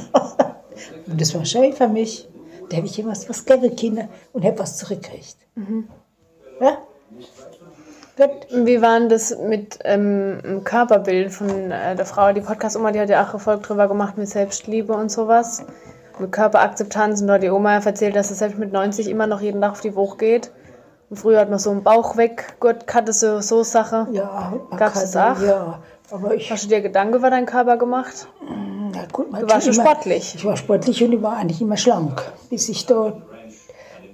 und 1.07 1.21
das 1.21 1.35
war 1.35 1.45
schön 1.45 1.73
für 1.73 1.89
mich. 1.89 2.29
Da 2.71 2.77
habe 2.79 2.87
ich 2.87 2.99
immer 2.99 3.11
was 3.11 3.45
gegeben, 3.45 3.77
Kinder, 3.77 4.09
und 4.33 4.45
habe 4.45 4.59
was 4.59 4.79
zurückgekriegt. 4.79 5.37
Ja? 6.61 6.79
Gut. 8.17 8.31
Wie 8.67 8.81
war 8.81 8.99
denn 9.01 9.09
das 9.09 9.37
mit 9.39 9.79
ähm, 9.85 10.39
dem 10.45 10.63
Körperbild 10.65 11.33
von 11.33 11.49
äh, 11.71 11.97
der 11.97 12.07
Frau, 12.07 12.33
die 12.33 12.41
Podcast-Oma, 12.41 12.93
die 12.93 13.01
hat 13.01 13.09
ja 13.11 13.25
auch 13.25 13.31
eine 13.31 13.39
Folge 13.41 13.63
drüber 13.63 13.89
gemacht 13.89 14.17
mit 14.17 14.29
Selbstliebe 14.29 14.93
und 14.93 15.11
sowas. 15.11 15.65
Mit 16.21 16.31
Körperakzeptanz 16.31 17.21
und 17.21 17.27
da 17.27 17.35
hat 17.35 17.43
die 17.43 17.51
Oma 17.51 17.75
erzählt, 17.75 18.15
dass 18.15 18.29
sie 18.29 18.35
selbst 18.35 18.57
mit 18.59 18.73
90 18.73 19.09
immer 19.11 19.27
noch 19.27 19.41
jeden 19.41 19.61
Tag 19.61 19.73
auf 19.73 19.81
die 19.81 19.97
Woche 19.97 20.17
geht. 20.19 20.53
Und 21.11 21.17
früher 21.17 21.41
hat 21.41 21.51
man 21.51 21.59
so 21.59 21.71
einen 21.71 21.83
Bauch 21.83 22.17
weg, 22.17 22.55
Gott 22.61 22.93
hatte 22.95 23.13
so, 23.13 23.41
so 23.41 23.65
Sache. 23.65 24.07
Ja, 24.13 24.55
kann- 24.71 24.93
das 24.95 25.17
auch? 25.17 25.41
Ja, 25.41 25.83
aber 26.13 26.35
ich, 26.35 26.51
Hast 26.53 26.65
du 26.65 26.69
dir 26.69 26.81
Gedanken 26.83 27.15
über 27.17 27.31
deinen 27.31 27.47
Körper 27.47 27.77
gemacht? 27.77 28.29
Na 28.93 29.03
gut, 29.13 29.33
man 29.33 29.41
Du 29.41 29.51
warst 29.51 29.65
schon 29.65 29.75
sportlich. 29.75 30.37
Ich 30.37 30.45
war 30.45 30.57
sportlich 30.57 31.03
und 31.03 31.13
ich 31.13 31.21
war 31.23 31.37
eigentlich 31.37 31.61
immer 31.61 31.77
schlank, 31.77 32.23
bis 32.49 32.69
ich 32.69 32.87
da 32.87 33.13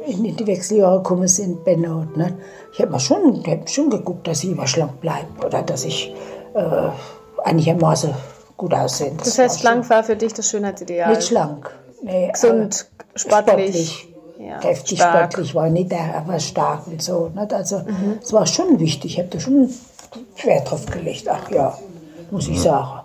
in 0.07 0.37
die 0.37 0.47
Wechseljahre 0.47 0.99
gekommen 0.99 1.29
sind, 1.29 1.65
Benno. 1.65 2.05
Ne? 2.17 2.39
Ich 2.73 2.81
habe 2.81 2.93
mir 2.93 3.01
schon, 3.01 3.41
ich 3.41 3.47
hab 3.51 3.69
schon 3.69 3.91
geguckt, 3.91 4.27
dass 4.27 4.45
ich 4.45 4.51
immer 4.51 4.67
schlank 4.67 5.01
bleibe 5.01 5.47
oder 5.47 5.63
dass 5.63 5.85
ich 5.85 6.15
äh, 6.55 6.89
einigermaßen 7.45 8.15
gut 8.57 8.75
aussehe. 8.75 9.13
Das 9.17 9.39
heißt, 9.39 9.61
schlank 9.61 9.89
war 9.91 10.05
für 10.05 10.17
dich 10.17 10.33
das 10.33 10.51
Schönheitsideal. 10.51 11.11
Nicht 11.11 11.29
schlank. 11.29 11.71
Nee, 12.03 12.31
Gesund, 12.33 12.87
aber 12.99 13.19
sportlich. 13.19 14.07
Ja, 14.39 14.59
Kräftig, 14.59 14.99
stark. 14.99 15.33
sportlich 15.33 15.55
war 15.55 15.67
ich 15.67 15.73
nicht, 15.73 15.93
der, 15.93 16.17
aber 16.17 16.41
stark 16.41 16.87
und 16.87 17.03
so. 17.03 17.31
Nicht? 17.35 17.53
Also, 17.53 17.83
es 18.23 18.33
war 18.33 18.47
schon 18.47 18.81
wichtig. 18.81 19.13
Ich 19.13 19.19
habe 19.19 19.29
da 19.29 19.39
schon 19.39 19.69
Wert 20.43 20.71
drauf 20.71 20.87
gelegt. 20.87 21.29
Ach 21.29 21.51
ja, 21.51 21.77
muss 22.31 22.49
ich 22.49 22.61
sagen. 22.61 23.00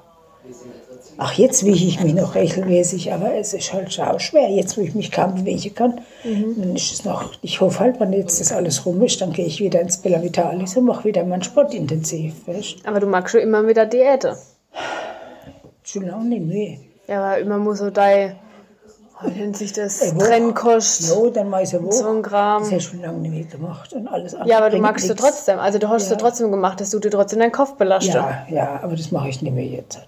Ach, 1.18 1.32
jetzt 1.34 1.64
wiege 1.64 1.86
ich 1.86 2.02
mich 2.04 2.14
noch 2.14 2.36
regelmäßig, 2.36 3.14
aber 3.14 3.34
es 3.36 3.54
ist 3.54 3.72
halt 3.74 3.94
schon 3.94 4.06
auch 4.06 4.20
schwer. 4.20 4.50
Jetzt, 4.50 4.78
wo 4.78 4.82
ich 4.82 4.94
mich 4.96 5.12
kaum 5.12 5.36
bewegen 5.36 5.74
kann, 5.74 6.02
dann 6.24 6.76
ist 6.76 6.92
es 6.92 7.06
noch, 7.06 7.32
ich 7.42 7.62
hoffe 7.62 7.80
halt, 7.80 8.00
wenn 8.02 8.12
jetzt 8.12 8.42
das 8.42 8.52
alles 8.52 8.86
rum 8.86 9.02
ist, 9.02 9.22
dann 9.22 9.32
gehe 9.32 9.46
ich 9.46 9.60
wieder 9.62 9.80
ins 9.80 9.98
Bella 9.98 10.22
Vitalis 10.22 10.76
und 10.76 10.86
mache 10.86 11.06
wieder 11.06 11.24
meinen 11.24 11.44
Sport 11.44 11.74
intensiv. 11.74 12.34
Weißt? 12.48 12.86
Aber 12.86 13.00
du 13.00 13.08
magst 13.08 13.32
schon 13.32 13.42
immer 13.42 13.66
wieder 13.68 13.86
Diäte. 13.86 14.38
Schon 15.84 16.08
lange 16.08 16.26
nicht 16.26 16.46
mehr. 16.46 16.78
Ja, 17.08 17.24
aber 17.24 17.38
immer 17.38 17.58
muss 17.60 17.78
so 17.80 17.90
dein, 17.92 18.36
wie 19.24 19.40
nennt 19.40 19.56
sich 19.56 19.72
das? 19.72 20.00
Trennkost. 20.00 21.10
Ja, 21.10 21.30
dann 21.30 21.50
weiß 21.52 21.74
ich 21.74 21.82
wo. 21.82 21.92
So 21.92 22.10
ein 22.10 22.22
Kram. 22.24 22.64
Das 22.64 22.72
habe 22.72 22.78
ich 22.82 22.84
schon 22.88 23.02
lange 23.02 23.20
nicht 23.20 23.32
mehr 23.34 23.44
gemacht. 23.46 23.94
Und 23.94 24.08
alles 24.08 24.34
andere 24.34 24.50
Ja, 24.50 24.58
aber 24.58 24.70
du 24.72 24.80
magst 24.80 25.06
du 25.08 25.14
nichts. 25.14 25.22
trotzdem. 25.24 25.60
Also 25.60 25.78
du 25.80 25.88
hast 25.88 26.10
Ja. 26.10 26.16
du 26.18 26.22
trotzdem 26.22 26.52
gemacht, 26.52 26.82
dass 26.82 26.90
du 26.90 27.00
dir 27.00 27.12
trotzdem 27.12 27.40
deinen 27.40 27.52
Kopf 27.52 27.76
belastet. 27.76 28.16
Ja, 28.16 28.46
ja, 28.50 28.80
aber 28.82 28.96
das 28.96 29.12
mache 29.12 29.30
ich 29.30 29.42
nicht 29.42 29.54
mehr 29.54 29.64
jetzt. 29.66 30.00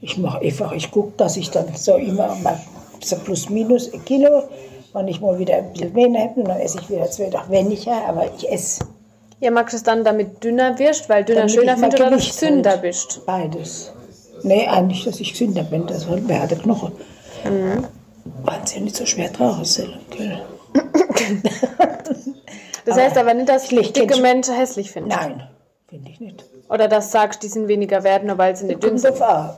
Ich 0.00 0.18
mache 0.18 0.40
einfach, 0.40 0.72
ich 0.72 0.90
gucke, 0.90 1.12
dass 1.16 1.36
ich 1.36 1.50
dann 1.50 1.74
so 1.74 1.94
immer 1.96 2.34
mal 2.36 2.60
so 3.02 3.16
plus 3.16 3.48
minus 3.48 3.92
ein 3.92 4.04
Kilo, 4.04 4.44
wenn 4.92 5.08
ich 5.08 5.20
mal 5.20 5.38
wieder 5.38 5.56
ein 5.56 5.72
bisschen 5.72 5.92
mehr 5.92 6.22
habe, 6.28 6.42
dann 6.42 6.58
esse 6.60 6.78
ich 6.80 6.90
wieder 6.90 7.10
zwei 7.10 7.28
Tage 7.30 7.50
weniger, 7.50 8.04
aber 8.06 8.26
ich 8.36 8.50
esse 8.50 8.84
Ja, 9.40 9.50
magst 9.50 9.72
du 9.74 9.76
es 9.76 9.82
dann, 9.82 10.04
damit 10.04 10.42
dünner 10.42 10.78
wirst, 10.78 11.08
weil 11.08 11.24
dünner 11.24 11.40
Damit 11.40 11.52
schöner 11.52 11.74
ich 11.74 11.80
findest 11.80 12.00
oder 12.00 12.10
dass 12.10 12.76
du 12.76 12.80
bist? 12.80 13.26
beides. 13.26 13.92
Nee, 14.42 14.66
eigentlich, 14.66 15.04
dass 15.04 15.20
ich 15.20 15.32
gesünder 15.32 15.62
bin, 15.64 15.86
das 15.86 16.06
halt 16.08 16.26
mehr 16.26 16.46
der 16.46 16.58
Knochen. 16.58 16.92
Mhm. 17.44 17.84
Weil 18.44 18.60
es 18.64 18.74
ja 18.74 18.80
nicht 18.80 18.96
so 18.96 19.06
schwer 19.06 19.30
ist, 19.62 19.82
gell? 20.10 20.42
Das 22.84 22.96
heißt 22.96 23.18
aber 23.18 23.34
nicht, 23.34 23.48
dass 23.48 23.66
schlecht 23.68 23.96
dicke 23.96 24.20
Menschen 24.20 24.54
hässlich 24.54 24.90
finden. 24.90 25.08
Nein, 25.08 25.42
finde 25.88 26.10
ich 26.10 26.20
nicht. 26.20 26.44
Oder 26.68 26.88
dass 26.88 27.06
du 27.06 27.12
sagst, 27.12 27.42
die 27.42 27.48
sind 27.48 27.68
weniger 27.68 28.02
wert, 28.02 28.24
nur 28.24 28.38
weil 28.38 28.56
sie 28.56 28.66
nicht 28.66 28.82
dünn 28.82 28.98
sind. 28.98 29.20
an. 29.22 29.50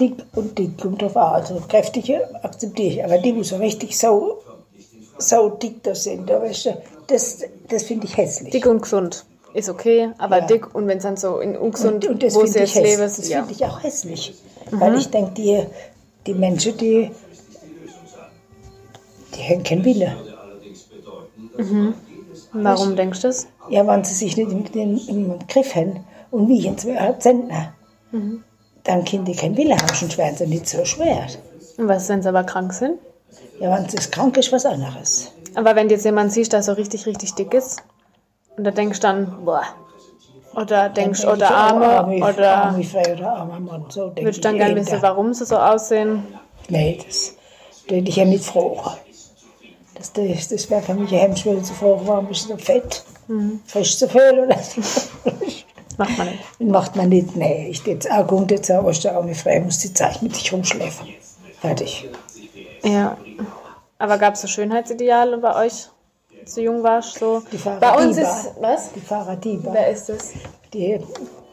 Dick 0.00 0.14
und 0.34 0.56
dick 0.58 0.80
kommt 0.80 1.02
drauf 1.02 1.16
an. 1.16 1.34
Also 1.34 1.60
kräftige 1.68 2.28
akzeptiere 2.42 2.88
ich, 2.88 3.04
aber 3.04 3.18
die, 3.18 3.42
so 3.44 3.56
richtig 3.56 3.98
so, 3.98 4.38
so 5.18 5.50
dick 5.50 5.82
das 5.82 6.04
sind, 6.04 6.30
das, 6.30 7.40
das 7.68 7.82
finde 7.82 8.06
ich 8.06 8.16
hässlich. 8.16 8.50
Dick 8.50 8.66
und 8.66 8.82
gesund 8.82 9.24
ist 9.52 9.68
okay, 9.68 10.10
aber 10.18 10.38
Ja. 10.38 10.46
dick 10.46 10.74
und 10.74 10.86
wenn 10.88 10.98
es 10.98 11.02
dann 11.02 11.16
so 11.16 11.38
in 11.38 11.56
ungesund, 11.56 12.04
und, 12.06 12.12
und 12.14 12.22
das 12.22 12.34
wo 12.34 12.40
finde 12.40 12.52
sie 12.52 12.58
ich, 12.64 12.74
jetzt 12.74 12.84
leben, 12.84 13.02
Das 13.02 13.28
ja. 13.28 13.38
finde 13.38 13.52
ich 13.52 13.64
auch 13.64 13.82
hässlich. 13.82 14.34
Weil 14.70 14.96
ich 14.96 15.10
denke, 15.10 15.32
die, 15.32 15.64
die 16.26 16.34
Menschen, 16.34 16.76
die, 16.78 17.10
die 19.36 19.42
haben 19.42 19.62
keinen 19.62 19.84
Wille. 19.84 20.16
Warum 22.52 22.96
denkst 22.96 23.20
du 23.20 23.28
das? 23.28 23.46
Ja, 23.68 23.86
wenn 23.86 24.04
sie 24.04 24.14
sich 24.14 24.36
nicht 24.36 24.50
im 25.08 25.38
Griff 25.48 25.74
haben 25.74 26.04
und 26.34 26.48
wie 26.48 26.66
in 26.66 26.76
zweieinhalb 26.76 27.22
Zentner, 27.22 27.74
dann 28.82 29.04
können 29.04 29.24
die 29.24 29.34
keinen 29.34 29.56
Wille 29.56 29.76
haben, 29.76 29.94
schon 29.94 30.16
werden 30.18 30.36
sie 30.36 30.46
nicht 30.46 30.68
so 30.68 30.84
schwer. 30.84 31.26
Und 31.78 31.88
was, 31.88 32.08
wenn 32.08 32.22
sie 32.22 32.28
aber 32.28 32.44
krank 32.44 32.72
sind? 32.72 32.98
Ja, 33.60 33.76
wenn 33.76 33.88
sie 33.88 33.96
krank 34.10 34.36
ist, 34.36 34.52
was 34.52 34.66
anderes. 34.66 35.32
Aber 35.54 35.76
wenn 35.76 35.88
du 35.88 35.94
jetzt 35.94 36.04
jemand 36.04 36.32
siehst, 36.32 36.52
der 36.52 36.62
so 36.62 36.72
richtig, 36.72 37.06
richtig 37.06 37.34
dick 37.34 37.54
ist, 37.54 37.82
und 38.56 38.64
da 38.64 38.70
denkst 38.70 39.00
du 39.00 39.06
dann, 39.06 39.44
boah, 39.44 39.64
oder 40.56 40.88
denkst, 40.88 41.22
Dann 41.22 41.32
oder 41.36 41.46
ich, 41.46 41.52
Arme, 41.52 41.86
arme, 41.86 42.16
oder 42.16 42.56
arme 42.56 42.84
Frau 42.84 43.12
oder 43.12 43.32
armer 43.32 43.60
Mann. 43.60 43.84
So 43.88 44.06
denke 44.06 44.22
würdest 44.22 44.38
du 44.38 44.42
dann 44.42 44.54
ich 44.54 44.60
gerne 44.60 44.76
wissen, 44.76 45.02
warum 45.02 45.34
sie 45.34 45.44
so 45.44 45.56
aussehen? 45.56 46.22
Nee, 46.68 47.00
das 47.04 47.34
würde 47.88 48.08
ich 48.08 48.16
ja 48.16 48.24
nicht 48.24 48.44
fragen. 48.44 48.98
Das, 49.96 50.12
das, 50.12 50.48
das 50.48 50.70
wäre 50.70 50.82
für 50.82 50.94
mich 50.94 51.10
eine 51.10 51.20
Hemmschwelle 51.22 51.62
zu 51.62 51.74
fragen, 51.74 52.02
warum 52.06 52.26
bist 52.26 52.44
du 52.44 52.50
so 52.50 52.56
fett? 52.56 53.04
Frisch 53.66 53.96
zu 53.98 54.08
viel 54.08 54.46
oder 54.46 54.58
so? 54.58 54.80
Macht 55.96 56.18
man 56.18 56.26
nicht. 56.28 56.60
Macht 56.60 56.96
man 56.96 57.08
nicht. 57.08 57.36
Nee, 57.36 57.68
ich 57.70 57.84
jetzt 57.86 58.10
auch 58.10 58.26
gut, 58.26 58.50
jetzt 58.50 58.70
auch, 58.70 58.88
ist 58.88 59.06
arme 59.06 59.34
Frau, 59.34 59.60
muss 59.60 59.78
die 59.78 59.92
Zeit 59.94 60.20
mit 60.22 60.34
sich 60.34 60.52
rumschläfern. 60.52 61.08
Fertig. 61.60 62.08
Ja. 62.82 63.16
Aber 63.98 64.18
gab 64.18 64.34
es 64.34 64.42
so 64.42 64.48
Schönheitsideale 64.48 65.38
bei 65.38 65.64
euch, 65.66 65.88
als 66.40 66.54
du 66.54 66.60
jung 66.62 66.82
warst? 66.82 67.18
So? 67.18 67.42
Die 67.52 67.58
Farah 67.58 67.78
Bei 67.78 68.04
uns 68.04 68.18
ist, 68.18 68.50
was? 68.60 68.92
Die 68.92 69.00
Faradiba. 69.00 69.72
Wer 69.72 69.88
ist 69.90 70.08
das? 70.08 70.32
Die 70.72 70.98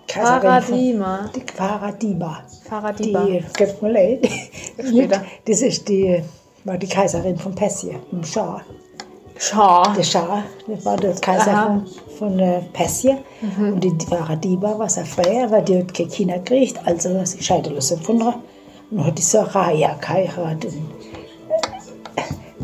Kaiserin 0.07 0.33
von- 0.33 0.41
Paradima. 0.41 1.29
Die 1.35 1.43
Faradiba. 1.55 2.43
Faradiba. 2.67 3.23
Die, 3.25 3.45
gibt 3.55 3.81
mir 3.81 3.91
leid. 3.91 4.27
Das 5.45 5.61
ist 5.61 5.87
die, 5.87 6.21
war 6.65 6.77
die 6.77 6.87
Kaiserin 6.87 7.37
von 7.37 7.55
Persien, 7.55 7.99
im 8.11 8.23
Schah. 8.23 8.61
Schau. 9.37 9.83
Der 9.95 10.03
Schah, 10.03 10.43
das 10.67 10.83
war 10.85 10.97
der 10.97 11.13
Kaiser 11.15 11.51
Aha. 11.51 11.63
von, 11.67 11.85
von 12.21 12.37
äh, 12.37 12.61
Persien. 12.71 13.17
Und 13.57 13.83
die 13.83 14.61
war 14.61 14.87
sehr 14.89 15.05
frei, 15.05 15.43
aber 15.43 15.61
die 15.61 15.79
hat 15.79 15.91
keine 15.91 16.09
Kinder 16.09 16.37
gekriegt, 16.37 16.79
also 16.85 17.25
sie 17.25 17.41
scheidete 17.41 17.81
von 17.97 18.21
ihr. 18.21 18.35
Und 18.91 19.05
hat 19.05 19.17
die 19.17 19.23
Soraya 19.23 19.95
geheiratet. 19.99 20.73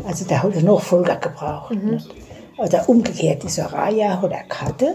Also 0.06 0.24
der 0.26 0.42
hat 0.44 0.52
einen 0.52 0.64
Nachfolger 0.64 1.16
gebraucht. 1.16 1.74
nicht? 1.74 2.08
Oder 2.56 2.88
umgekehrt, 2.88 3.42
die 3.42 3.48
Soraya 3.48 4.22
hat 4.22 4.32
eine 4.32 4.48
Karte 4.48 4.94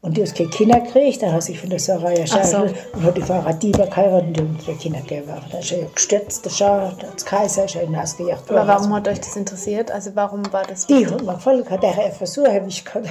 Und 0.00 0.16
die 0.16 0.22
hat 0.22 0.34
keine 0.34 0.48
Kinder 0.50 0.80
gekriegt, 0.80 1.22
dann 1.22 1.32
hat 1.32 1.42
sie 1.42 1.56
von 1.56 1.70
der 1.70 1.80
Soraya 1.80 2.24
Ach 2.30 2.44
so. 2.44 2.58
Und 2.58 3.02
hat 3.02 3.16
die 3.16 3.66
Dieber 3.66 3.86
geheiratet 3.86 4.38
und 4.40 4.58
die 4.66 4.74
Kinder 4.74 5.00
gegeben. 5.00 5.32
Dann 5.50 5.60
ist 5.60 5.72
er 5.72 5.84
gestürzt, 5.86 6.44
der 6.44 6.50
Schar, 6.50 6.92
der 7.00 7.10
Kaiser 7.24 7.64
ist 7.64 7.74
er 7.74 7.82
hinausgejagt. 7.82 8.50
Aber 8.50 8.66
warum 8.66 8.94
hat 8.94 9.08
euch 9.08 9.20
das 9.20 9.36
interessiert? 9.36 9.90
Also 9.90 10.10
warum 10.14 10.42
war 10.52 10.64
das 10.64 10.86
Die 10.86 11.04
hat 11.06 11.22
mir 11.24 11.34
gefallen, 11.34 11.68
hat 11.68 11.82
der 11.82 12.12
Versuch, 12.12 12.46
habe 12.46 12.68
ich 12.68 12.84
gerade 12.84 13.08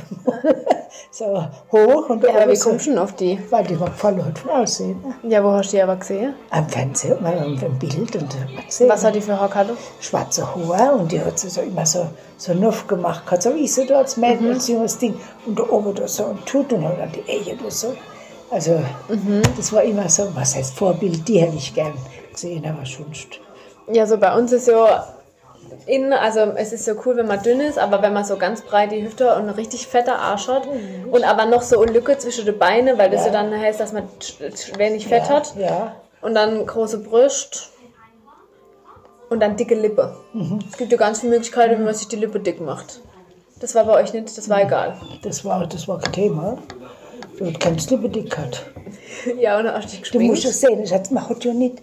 so 1.11 1.45
hoch 1.71 2.09
und 2.09 2.23
Ja, 2.23 2.29
aber 2.41 2.51
wie 2.51 2.55
so, 2.55 2.69
kommst 2.69 2.85
du 2.87 2.89
denn 2.91 2.99
auf 2.99 3.13
die? 3.15 3.39
weil 3.49 3.63
die 3.65 3.77
hat 3.79 3.93
vom 3.95 4.19
Aussehen. 4.49 5.01
Ja, 5.23 5.43
wo 5.43 5.51
hast 5.51 5.71
du 5.73 5.77
die 5.77 5.83
aber 5.83 5.95
gesehen? 5.95 6.33
Am 6.49 6.67
Fernsehen, 6.67 7.21
mal 7.21 7.37
am 7.37 7.57
Bild 7.79 8.15
und 8.15 8.35
gesehen. 8.67 8.89
Was 8.89 9.03
hat 9.03 9.15
die 9.15 9.21
für 9.21 9.39
Haarkarte? 9.39 9.75
schwarze 9.99 10.45
Haare 10.55 10.93
und 10.93 11.11
die 11.11 11.19
hat 11.21 11.37
sie 11.39 11.49
so 11.49 11.61
immer 11.61 11.85
so, 11.85 12.07
so 12.37 12.53
nuff 12.53 12.87
gemacht, 12.87 13.23
hat 13.29 13.41
so 13.43 13.53
wie 13.55 13.67
so 13.67 13.85
da 13.85 13.99
als 13.99 14.17
Mädchen, 14.17 14.51
als 14.53 14.67
junges 14.67 14.97
Ding 14.97 15.15
und 15.45 15.57
da 15.57 15.63
oben 15.69 15.93
da 15.95 16.07
so 16.07 16.25
und 16.25 16.45
tut 16.45 16.71
und 16.73 16.83
dann 16.83 17.11
die 17.13 17.29
Ehe 17.31 17.55
da 17.61 17.69
so. 17.69 17.93
Also, 18.49 18.79
das 19.57 19.73
war 19.73 19.83
immer 19.83 20.07
so, 20.07 20.29
was 20.33 20.55
heißt 20.55 20.73
Vorbild, 20.75 21.27
die 21.27 21.39
hätte 21.41 21.57
ich 21.57 21.73
gern 21.73 21.93
gesehen, 22.31 22.65
aber 22.65 22.85
sonst. 22.85 23.41
Ja, 23.91 24.05
so 24.05 24.17
bei 24.17 24.33
uns 24.37 24.51
ist 24.53 24.67
ja 24.69 25.05
innen, 25.85 26.13
also 26.13 26.39
es 26.55 26.73
ist 26.73 26.85
so 26.85 26.93
cool, 27.05 27.17
wenn 27.17 27.27
man 27.27 27.41
dünn 27.41 27.59
ist, 27.59 27.77
aber 27.77 28.01
wenn 28.01 28.13
man 28.13 28.25
so 28.25 28.37
ganz 28.37 28.61
breit 28.61 28.91
die 28.91 29.03
Hüfte 29.03 29.27
und 29.35 29.43
ein 29.43 29.49
richtig 29.49 29.87
fetter 29.87 30.17
Arsch 30.19 30.47
hat 30.47 30.67
und 31.11 31.23
aber 31.23 31.45
noch 31.45 31.61
so 31.61 31.79
eine 31.81 31.91
Lücke 31.91 32.17
zwischen 32.17 32.45
den 32.45 32.57
Beinen, 32.57 32.97
weil 32.97 33.09
das 33.09 33.21
ja, 33.25 33.31
Ja. 33.33 33.43
dann 33.43 33.59
heißt, 33.59 33.79
dass 33.79 33.93
man 33.93 34.03
wenig 34.77 35.07
Fett 35.07 35.23
ja, 35.23 35.29
hat 35.29 35.55
Ja, 35.57 35.95
und 36.21 36.33
dann 36.35 36.65
große 36.65 36.99
Brüste 36.99 37.59
und 39.29 39.39
dann 39.41 39.55
dicke 39.57 39.75
Lippe. 39.75 40.15
Es 40.71 40.77
gibt 40.77 40.91
ja 40.91 40.97
ganz 40.97 41.19
viele 41.19 41.31
Möglichkeiten, 41.33 41.79
wie 41.79 41.83
man 41.83 41.93
sich 41.93 42.07
die 42.07 42.15
Lippe 42.15 42.39
dick 42.39 42.61
macht. 42.61 43.01
Das 43.59 43.73
war 43.75 43.85
bei 43.85 43.93
euch 44.01 44.13
nicht, 44.13 44.37
das 44.37 44.49
war 44.49 44.61
egal. 44.61 44.95
das 45.23 45.43
war, 45.43 45.65
das 45.65 45.87
war 45.87 45.99
kein 45.99 46.13
Thema. 46.13 46.57
Du 47.37 47.45
hast 47.45 47.59
keine 47.59 47.79
Slippe 47.79 48.09
dick 48.09 48.31
gehabt. 48.31 48.65
Ja, 49.39 49.59
und 49.59 49.67
hast 49.67 49.91
du 49.93 49.97
dich 49.97 50.11
Du 50.11 50.19
musst 50.19 50.45
es 50.45 50.61
sehen, 50.61 50.79
das 50.81 50.91
hat, 50.93 51.11
man 51.11 51.27
hat 51.27 51.43
ja 51.43 51.51
nicht 51.53 51.79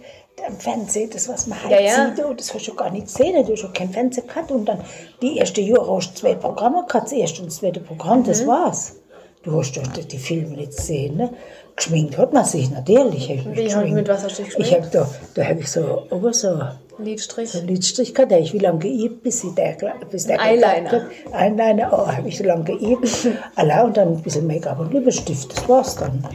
am 0.47 0.57
Fernsehen, 0.59 1.09
das 1.11 1.27
was 1.29 1.47
man 1.47 1.57
Ja, 1.69 1.77
halt 1.77 1.85
ja. 1.85 2.15
sieht, 2.15 2.25
oh, 2.25 2.33
das 2.33 2.53
hast 2.53 2.67
du 2.67 2.73
gar 2.75 2.89
nicht 2.89 3.07
gesehen, 3.07 3.45
du 3.45 3.53
hast 3.53 3.63
ja 3.63 3.69
kein 3.69 3.89
Fernsehen 3.89 4.27
gehabt 4.27 4.51
und 4.51 4.65
dann 4.65 4.79
die 5.21 5.37
erste 5.37 5.61
Jahre 5.61 5.95
hast 5.95 6.11
du 6.11 6.19
zwei 6.21 6.35
Programme 6.35 6.83
gehabt, 6.87 7.05
das 7.05 7.11
erste 7.13 7.41
und 7.41 7.47
das 7.47 7.57
zweite 7.57 7.79
Programm, 7.79 8.23
das 8.23 8.41
Mhm. 8.43 8.47
war's. 8.47 8.95
Du 9.43 9.57
hast 9.59 9.75
ja 9.75 9.83
die, 9.83 10.17
Filme 10.17 10.55
nicht 10.57 10.75
gesehen, 10.75 11.17
ne? 11.17 11.29
Geschminkt 11.75 12.17
hat 12.17 12.33
man 12.33 12.45
sich 12.45 12.71
natürlich. 12.71 13.29
ich 13.29 13.45
Wie, 13.45 13.65
geschminkt. 13.65 13.93
mit 13.93 14.07
was 14.07 14.23
hast 14.23 14.39
du 14.39 14.43
dich 14.43 14.51
Ich 14.53 14.57
geschminkt? 14.57 14.85
hab 14.85 14.91
da, 14.91 15.09
da 15.35 15.43
habe 15.47 15.59
ich 15.59 15.69
so, 15.69 16.03
aber 16.09 16.33
so, 16.33 16.61
Lidstrich. 16.97 17.51
so 17.51 17.59
Lidstrich 17.61 18.13
gehabt, 18.15 18.31
der 18.31 18.39
ich 18.39 18.53
wie 18.53 18.57
lange 18.59 18.79
geübt, 18.79 19.21
bis 19.21 19.43
ich 19.43 19.53
der, 19.53 19.77
bis 20.09 20.25
der 20.25 20.39
Eyeliner. 20.41 20.91
hat. 20.91 21.01
Eyeliner, 21.31 21.89
oh, 21.93 22.07
habe 22.11 22.27
ich 22.27 22.37
so 22.37 22.43
lange 22.43 22.63
geübt. 22.63 23.07
Allein 23.55 23.85
und 23.85 23.97
dann 23.97 24.07
ein 24.13 24.21
bisschen 24.21 24.47
Make-up 24.47 24.79
und 24.79 24.91
Lippenstift, 24.93 25.55
das 25.55 25.69
war's 25.69 25.95
dann. 25.95 26.27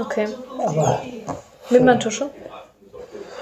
Okay. 0.00 0.26
Aber 0.64 1.02
Wimperntusche? 1.68 2.30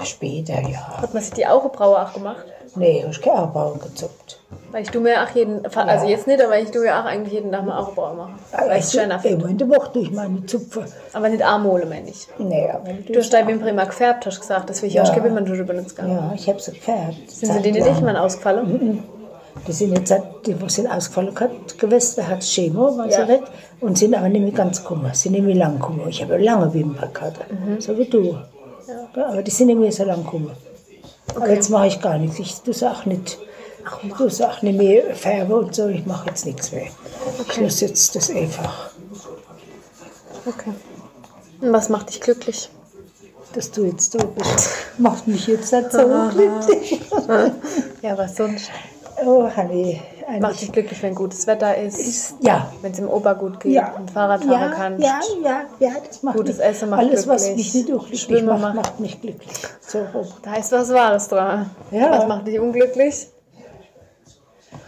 Später, 0.05 0.59
ja. 0.61 1.01
Hat 1.01 1.13
man 1.13 1.23
sich 1.23 1.33
die 1.33 1.45
Augenbraue 1.47 2.01
auch 2.01 2.13
gemacht? 2.13 2.45
Nee, 2.75 3.03
hast 3.07 3.21
keine 3.21 3.39
Augenbrauen 3.39 3.79
gezupft. 3.79 4.39
Weil 4.71 4.83
ich 4.83 4.91
tu 4.91 4.99
mir 4.99 5.23
auch 5.23 5.29
jeden, 5.35 5.65
also 5.65 6.05
jetzt 6.07 6.27
nicht, 6.27 6.39
aber 6.43 6.59
ich 6.59 6.69
tu 6.69 6.79
mir 6.79 6.99
auch 6.99 7.05
eigentlich 7.05 7.33
jeden 7.33 7.51
Tag 7.51 7.65
mal 7.65 7.79
Augenbraue 7.79 8.15
machen. 8.15 8.35
Weil 8.51 8.77
ich 8.79 8.85
es 8.85 8.91
schöner 8.91 9.19
finde. 9.19 9.67
Woche 9.69 9.89
durch 9.93 10.11
meine 10.11 10.45
Zupfer. 10.45 10.85
Aber 11.13 11.29
nicht 11.29 11.41
Armole, 11.43 11.85
meine 11.87 12.09
ich. 12.09 12.27
Nee, 12.37 12.69
aber 12.69 12.91
Du 13.07 13.17
hast 13.19 13.33
deine 13.33 13.47
Wimpern 13.47 13.69
immer 13.69 13.85
gefärbt, 13.87 14.25
hast 14.27 14.37
du 14.37 14.41
gesagt. 14.41 14.69
Deswegen 14.69 14.93
Ja. 14.93 15.01
hast 15.01 15.09
du 15.09 15.13
keine 15.15 15.25
Wimperntusche 15.25 15.63
benutzt. 15.63 15.95
gehabt. 15.95 16.11
Ja, 16.11 16.31
ich 16.35 16.47
habe 16.47 16.59
sie 16.59 16.71
gefärbt. 16.71 17.31
Sind 17.31 17.53
sie 17.53 17.61
die 17.61 17.71
nicht 17.71 17.87
irgendwann 17.87 18.15
ausgefallen? 18.17 19.03
Die 19.67 19.71
sind 19.73 19.97
jetzt, 19.97 20.13
die 20.45 20.55
sind 20.67 20.87
ausgefallen 20.89 21.37
hat, 21.39 21.77
gewesen, 21.79 22.27
hat 22.27 22.41
Chemo, 22.43 22.95
war 22.97 23.07
Ja. 23.09 23.23
sie 23.23 23.27
weg. 23.27 23.41
Und 23.81 23.97
sind 23.97 24.15
aber 24.15 24.29
nicht 24.29 24.41
mehr 24.43 24.51
ganz 24.51 24.83
kummer, 24.83 25.13
sind 25.15 25.31
nicht 25.33 25.43
mehr 25.43 25.55
lang 25.55 25.79
kummer. 25.79 26.07
Ich 26.07 26.21
habe 26.21 26.37
lange 26.37 26.71
Wimpern 26.73 27.11
gehabt, 27.13 27.39
Mhm. 27.51 27.81
so 27.81 27.97
wie 27.97 28.05
du. 28.05 28.37
Ja, 29.15 29.25
aber 29.27 29.43
die 29.43 29.51
sind 29.51 29.67
nicht 29.67 29.79
mehr 29.79 29.91
so 29.91 30.03
lang 30.03 30.25
kummer. 30.25 30.55
Aber 31.35 31.49
jetzt 31.49 31.69
mache 31.69 31.87
ich 31.87 32.01
gar 32.01 32.17
nichts. 32.17 32.39
Ich 32.39 32.55
tue 32.55 32.91
auch 32.91 33.05
nicht. 33.05 33.37
Ich 34.03 34.13
tue 34.13 34.49
auch 34.49 34.61
nicht 34.61 34.77
mehr 34.77 35.15
Färbe 35.15 35.55
und 35.55 35.75
so. 35.75 35.87
Ich 35.87 36.05
mache 36.05 36.27
jetzt 36.29 36.45
nichts 36.45 36.71
mehr. 36.71 36.87
Ich 37.49 37.61
muss 37.61 37.79
jetzt 37.81 38.15
das 38.15 38.29
einfach, 38.29 38.91
Okay. 40.45 40.71
Und 41.61 41.73
was 41.73 41.89
macht 41.89 42.09
dich 42.09 42.21
glücklich? 42.21 42.69
dass 43.53 43.71
du 43.71 43.85
jetzt 43.85 44.15
da 44.15 44.23
bist. 44.23 44.69
Macht 44.97 45.27
mich 45.27 45.47
jetzt 45.47 45.71
nicht 45.71 45.91
so 45.91 45.99
glücklich. 46.33 47.01
Ja, 48.01 48.17
was 48.17 48.35
sonst? 48.35 48.69
Oh, 49.25 49.49
Hanni, 50.29 50.39
Macht 50.39 50.51
eigentlich. 50.51 50.59
dich 50.61 50.71
glücklich, 50.71 51.03
wenn 51.03 51.15
gutes 51.15 51.45
Wetter 51.47 51.75
ist, 51.75 52.35
Ja, 52.41 52.71
wenn 52.81 52.91
es 52.91 52.99
im 52.99 53.09
Ober 53.09 53.35
gut 53.35 53.59
geht, 53.59 53.73
Ja. 53.73 53.93
mit 53.99 54.11
Fahrrad 54.11 54.43
fahren 54.43 54.51
ja, 54.61 54.69
kannst. 54.75 55.03
ja, 55.03 55.19
ja, 55.43 55.61
ja, 55.79 55.91
das 56.07 56.23
macht 56.23 56.37
Gutes 56.37 56.57
mich, 56.57 56.65
Essen 56.65 56.89
macht 56.89 56.99
Alles, 57.01 57.27
was 57.27 57.45
glücklich. 57.45 57.65
mich 57.65 57.73
nicht 57.75 57.85
glücklich 57.87 58.21
Schwimmen 58.21 58.45
macht, 58.47 58.61
macht- 58.61 58.75
macht 58.75 58.99
mich 58.99 59.19
glücklich. 59.21 59.57
So 59.81 59.99
rum. 60.13 60.27
Da 60.43 60.51
heißt 60.51 60.71
was 60.71 60.89
Wahres 60.93 61.27
dran. 61.27 61.69
Ja. 61.91 62.11
Was 62.11 62.27
macht 62.27 62.47
dich 62.47 62.59
unglücklich? 62.59 63.27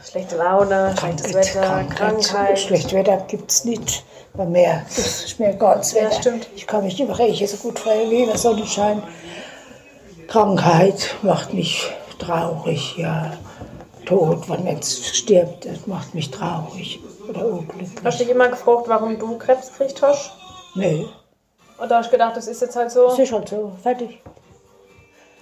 Schlechte 0.10 0.36
Laune, 0.38 0.94
schlechtes 1.00 1.34
Wetter, 1.34 1.84
Krankheit. 1.90 2.60
Schlecht 2.60 2.94
Wetter 2.94 3.18
gibt 3.28 3.50
es 3.52 3.64
nicht. 3.66 4.04
Bei 4.34 4.46
mir 4.46 4.84
das 4.88 5.26
ist 5.26 5.40
mir 5.40 5.54
ganz 5.56 5.94
Ja, 5.94 6.04
Wetter. 6.04 6.16
stimmt. 6.16 6.48
Ich 6.56 6.68
kann 6.68 6.84
mich 6.84 7.00
überreden, 7.00 7.48
so 7.48 7.58
gut 7.58 7.80
freuen 7.80 8.10
wie 8.12 8.26
der 8.26 8.38
Sonnenschein. 8.38 9.02
Krankheit 10.28 11.16
macht 11.22 11.54
mich 11.54 11.92
traurig, 12.20 12.96
ja. 12.98 13.32
Tod, 14.06 14.50
wenn 14.50 14.64
man 14.66 14.76
jetzt 14.76 15.16
stirbt, 15.16 15.66
das 15.66 15.86
macht 15.88 16.14
mich 16.16 16.30
traurig 16.32 17.00
oder 17.30 17.46
unglücklich. 17.46 17.90
Hast 18.04 18.20
du 18.20 18.24
dich 18.24 18.34
immer 18.34 18.50
gefragt, 18.50 18.84
warum 18.88 19.18
du 19.20 19.38
Krebs 19.38 19.72
gekriegt 19.72 20.02
hast? 20.02 20.32
Nee, 20.76 21.06
Oder 21.84 21.98
hast 21.98 22.08
du 22.08 22.12
gedacht, 22.12 22.36
das 22.38 22.48
ist 22.48 22.62
jetzt 22.62 22.76
halt 22.76 22.92
so? 22.92 23.08
das 23.10 23.20
ist 23.20 23.32
halt 23.32 23.50
so, 23.50 23.72
fertig. 23.82 24.22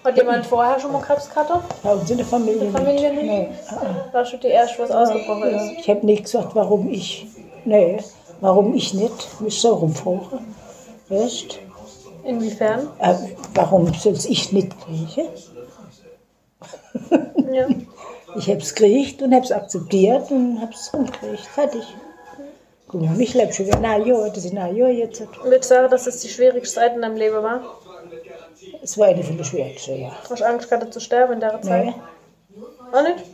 Hat 0.03 0.15
jemand 0.17 0.45
vorher 0.45 0.79
schon 0.79 0.91
mal 0.93 1.01
Krebs 1.01 1.29
gehabt? 1.29 1.51
Bei 1.83 1.91
uns 1.93 2.09
in 2.09 2.17
der 2.17 2.25
Familie, 2.25 2.59
der 2.61 2.71
Familie 2.71 3.09
nicht. 3.13 3.23
nicht? 3.23 3.31
Nee. 3.31 3.49
Da 4.13 4.19
hast 4.19 4.31
du 4.33 4.37
die 4.37 4.47
erst, 4.47 4.79
was 4.79 4.91
ausgebrochen 4.91 5.51
Ja, 5.51 5.57
ist. 5.65 5.79
ich 5.79 5.89
habe 5.89 6.05
nicht 6.05 6.23
gesagt, 6.23 6.55
warum 6.55 6.89
ich. 6.89 7.27
Nee, 7.65 7.99
warum 8.39 8.73
ich 8.73 8.93
nicht. 8.93 9.41
Mich 9.41 9.59
so 9.59 9.73
rumfragen. 9.75 10.39
Weißt 11.09 11.59
Inwiefern? 12.23 12.87
äh, 12.99 13.13
Warum 13.53 13.93
soll 13.93 14.13
ich 14.13 14.51
nicht 14.53 14.71
kriegen? 14.81 15.27
Ja. 17.53 17.67
Ich 18.37 18.47
habe 18.49 18.59
es 18.59 18.73
gekriegt 18.75 19.21
und 19.21 19.33
habe 19.33 19.43
es 19.45 19.51
akzeptiert 19.51 20.29
und 20.31 20.61
habe 20.61 20.71
es 20.73 20.91
gekriegt. 20.91 21.45
Fertig. 21.47 21.83
Guck 22.87 23.01
mal, 23.01 23.15
mich 23.15 23.33
lebt 23.33 23.55
schon 23.55 23.67
wieder 23.67 23.79
ein 23.81 24.05
Jahr. 24.05 24.29
Das 24.29 24.45
ist 24.45 24.55
ein 24.55 24.75
Jahr 24.75 24.89
jetzt. 24.89 25.21
Würdest 25.43 25.69
du 25.71 25.75
sagen, 25.75 25.89
dass 25.91 26.05
das 26.05 26.19
die 26.21 26.29
schwierigste 26.29 26.75
Zeit 26.75 26.95
in 26.95 27.01
deinem 27.01 27.15
Leben 27.17 27.41
war? 27.43 27.61
Es 28.81 28.97
war 28.97 29.07
eine 29.07 29.23
von 29.23 29.37
der 29.37 29.43
schwierigsten, 29.43 30.01
ja. 30.01 30.11
Hast 30.29 30.39
du 30.41 30.45
Angst 30.45 30.69
gehabt 30.69 30.93
zu 30.93 30.99
sterben 30.99 31.33
in 31.33 31.39
der 31.39 31.61
Zeit? 31.61 31.85
Nee, 31.85 31.93
Auch 32.91 33.03
nicht? 33.03 33.25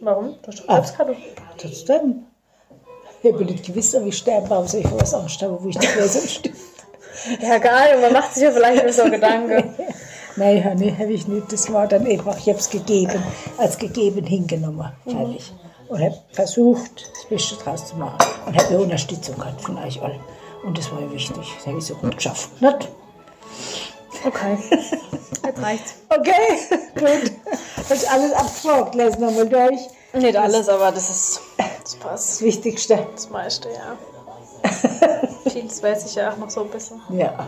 Warum? 0.00 0.36
Du 0.42 0.48
hast 0.48 0.60
doch 0.60 0.68
Ah. 0.68 0.74
Krebs 0.80 0.92
gehabt. 0.92 1.16
trotzdem. 1.58 2.26
Ich 3.22 3.32
habe 3.32 3.44
nicht 3.44 3.66
gewusst, 3.66 3.94
ob 3.94 4.06
ich 4.06 4.16
sterben 4.16 4.48
habe, 4.48 4.66
soll 4.66 4.80
ich 4.80 4.88
vor 4.88 5.00
was 5.00 5.12
Angst 5.14 5.42
habe, 5.42 5.62
wo 5.62 5.68
ich 5.68 5.78
nicht 5.78 5.96
weiß, 5.98 6.16
ob 6.18 6.24
ich 6.24 6.34
sterbe. 6.34 6.56
Ja, 7.42 7.58
geil. 7.58 8.00
Man 8.00 8.12
macht 8.14 8.34
sich 8.34 8.44
ja 8.44 8.50
vielleicht 8.50 8.82
nur 8.82 8.92
so 8.92 9.04
Gedanken. 9.10 9.74
Nein, 10.40 10.64
habe 10.64 11.12
ich 11.12 11.28
nicht. 11.28 11.52
Das 11.52 11.70
war 11.70 11.86
dann 11.86 12.06
einfach, 12.06 12.38
ich 12.38 12.48
habe 12.48 12.58
es 12.58 12.70
gegeben, 12.70 13.22
als 13.58 13.76
gegeben 13.76 14.24
hingenommen. 14.24 14.90
Fertig. 15.04 15.52
Und 15.88 16.00
habe 16.00 16.18
versucht, 16.32 17.10
das 17.12 17.26
Beste 17.28 17.56
draus 17.56 17.86
zu 17.88 17.96
machen. 17.96 18.16
Und 18.46 18.56
habe 18.56 18.68
eine 18.68 18.80
Unterstützung 18.80 19.36
gehabt 19.36 19.60
von 19.60 19.76
euch 19.76 20.00
allen. 20.00 20.18
Und 20.64 20.78
das 20.78 20.90
war 20.90 20.98
mir 20.98 21.12
wichtig. 21.12 21.46
Das 21.58 21.66
habe 21.66 21.76
ich 21.76 21.84
so 21.84 21.94
gut 21.94 22.16
geschafft. 22.16 22.48
Nicht? 22.62 22.88
Okay. 24.24 24.56
Jetzt 25.44 25.62
reicht's. 25.62 25.94
Okay, 26.08 26.78
gut. 26.94 27.32
Habe 27.76 27.94
ich 27.94 28.10
alles 28.10 28.32
abgefragt. 28.32 28.94
Lass 28.94 29.18
nochmal 29.18 29.46
durch. 29.46 29.80
Nicht 30.14 30.36
alles, 30.36 30.70
aber 30.70 30.90
das 30.90 31.10
ist 31.10 31.40
das 31.82 31.96
passt. 31.96 32.30
Das 32.30 32.42
Wichtigste. 32.42 33.06
Das 33.12 33.28
meiste, 33.28 33.68
ja. 33.68 33.98
Vieles 35.50 35.82
weiß 35.82 36.06
ich 36.06 36.14
ja 36.14 36.32
auch 36.32 36.38
noch 36.38 36.48
so 36.48 36.62
ein 36.62 36.70
bisschen. 36.70 36.98
Ja. 37.10 37.46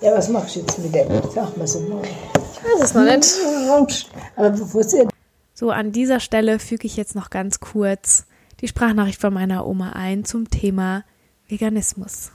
Ja, 0.00 0.16
was 0.16 0.28
machst 0.28 0.54
du 0.54 0.60
jetzt 0.60 0.78
mit 0.78 0.94
dem? 0.94 1.08
Sag 1.34 1.56
mal 1.56 1.66
so. 1.66 1.80
Ich 1.80 2.64
weiß 2.64 2.82
es 2.82 2.94
noch 2.94 3.04
nicht. 3.04 4.10
Aber 4.36 4.50
bevor 4.50 4.82
ihr 4.82 5.08
So, 5.54 5.70
an 5.70 5.90
dieser 5.90 6.20
Stelle 6.20 6.60
füge 6.60 6.86
ich 6.86 6.96
jetzt 6.96 7.16
noch 7.16 7.30
ganz 7.30 7.58
kurz 7.58 8.24
die 8.60 8.68
Sprachnachricht 8.68 9.20
von 9.20 9.34
meiner 9.34 9.66
Oma 9.66 9.90
ein 9.90 10.24
zum 10.24 10.50
Thema 10.50 11.04
Veganismus. 11.48 12.30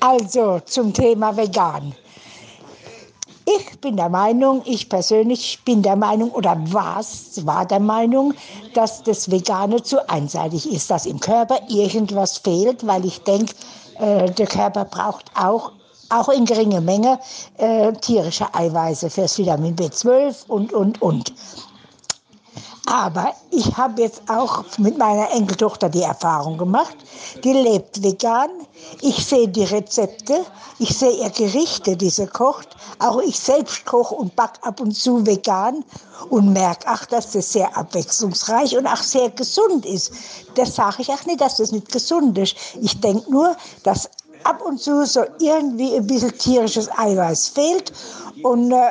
Also 0.00 0.60
zum 0.60 0.92
Thema 0.92 1.36
vegan. 1.36 1.94
Ich 3.44 3.80
bin 3.80 3.96
der 3.96 4.08
Meinung, 4.08 4.62
ich 4.64 4.88
persönlich 4.88 5.60
bin 5.64 5.82
der 5.82 5.96
Meinung 5.96 6.30
oder 6.30 6.56
was 6.66 7.44
war 7.44 7.66
der 7.66 7.80
Meinung, 7.80 8.34
dass 8.72 9.02
das 9.02 9.30
Vegane 9.30 9.82
zu 9.82 10.08
einseitig 10.08 10.70
ist, 10.70 10.90
dass 10.90 11.06
im 11.06 11.18
Körper 11.18 11.60
irgendwas 11.68 12.38
fehlt, 12.38 12.86
weil 12.86 13.04
ich 13.04 13.18
denke, 13.22 13.52
äh, 14.02 14.30
der 14.30 14.46
Körper 14.46 14.84
braucht 14.84 15.30
auch 15.34 15.72
auch 16.10 16.28
in 16.28 16.44
geringer 16.44 16.80
Menge 16.82 17.18
äh, 17.56 17.92
tierische 17.94 18.52
Eiweiße 18.54 19.08
fürs 19.08 19.38
Vitamin 19.38 19.74
B12 19.74 20.46
und 20.48 20.72
und 20.72 21.00
und. 21.00 21.32
Aber 22.86 23.32
ich 23.50 23.76
habe 23.76 24.02
jetzt 24.02 24.22
auch 24.28 24.64
mit 24.78 24.98
meiner 24.98 25.30
Enkeltochter 25.30 25.88
die 25.88 26.02
Erfahrung 26.02 26.58
gemacht. 26.58 26.96
Die 27.44 27.52
lebt 27.52 28.02
vegan. 28.02 28.50
Ich 29.00 29.24
sehe 29.24 29.46
die 29.46 29.64
Rezepte. 29.64 30.44
Ich 30.80 30.98
sehe 30.98 31.12
ihr 31.12 31.30
Gerichte, 31.30 31.96
die 31.96 32.10
sie 32.10 32.26
kocht. 32.26 32.68
Auch 32.98 33.20
ich 33.20 33.38
selbst 33.38 33.84
koche 33.86 34.16
und 34.16 34.34
backe 34.34 34.64
ab 34.64 34.80
und 34.80 34.92
zu 34.92 35.24
vegan 35.24 35.84
und 36.30 36.52
merke, 36.52 36.86
ach, 36.86 37.06
dass 37.06 37.30
das 37.30 37.52
sehr 37.52 37.76
abwechslungsreich 37.76 38.76
und 38.76 38.86
auch 38.86 39.02
sehr 39.02 39.30
gesund 39.30 39.86
ist. 39.86 40.12
Das 40.56 40.74
sage 40.74 41.02
ich 41.02 41.08
auch 41.08 41.24
nicht, 41.24 41.40
dass 41.40 41.58
das 41.58 41.70
nicht 41.70 41.92
gesund 41.92 42.36
ist. 42.36 42.56
Ich 42.80 43.00
denke 43.00 43.30
nur, 43.30 43.56
dass 43.84 44.10
ab 44.42 44.60
und 44.60 44.80
zu 44.80 45.06
so 45.06 45.24
irgendwie 45.38 45.94
ein 45.94 46.06
bisschen 46.06 46.36
tierisches 46.36 46.90
Eiweiß 46.98 47.48
fehlt. 47.48 47.92
Und 48.42 48.72
äh, 48.72 48.90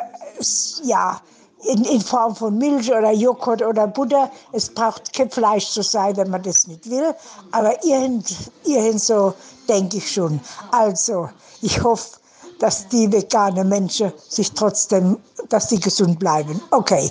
ja, 0.84 1.20
in, 1.68 1.84
in 1.86 2.02
Form 2.02 2.36
von 2.36 2.58
Milch 2.58 2.92
oder 2.92 3.12
Joghurt 3.12 3.62
oder 3.62 3.88
Butter. 3.88 4.32
Es 4.52 4.70
braucht 4.70 5.14
kein 5.14 5.30
Fleisch 5.30 5.70
zu 5.70 5.84
sein, 5.84 6.18
wenn 6.18 6.30
man 6.30 6.44
das 6.44 6.68
nicht 6.68 6.90
will. 6.90 7.14
Aber 7.52 7.74
irgend, 7.84 8.36
irgend 8.66 9.02
so 9.02 9.34
denke 9.68 9.98
ich 9.98 10.12
schon. 10.12 10.40
Also, 10.72 11.30
ich 11.62 11.84
hoffe, 11.84 12.18
dass 12.60 12.88
die 12.88 13.12
veganen 13.12 13.68
Menschen 13.70 14.12
sich 14.30 14.52
trotzdem, 14.52 15.18
dass 15.50 15.70
sie 15.70 15.80
gesund 15.80 16.20
bleiben. 16.20 16.62
Okay. 16.72 17.10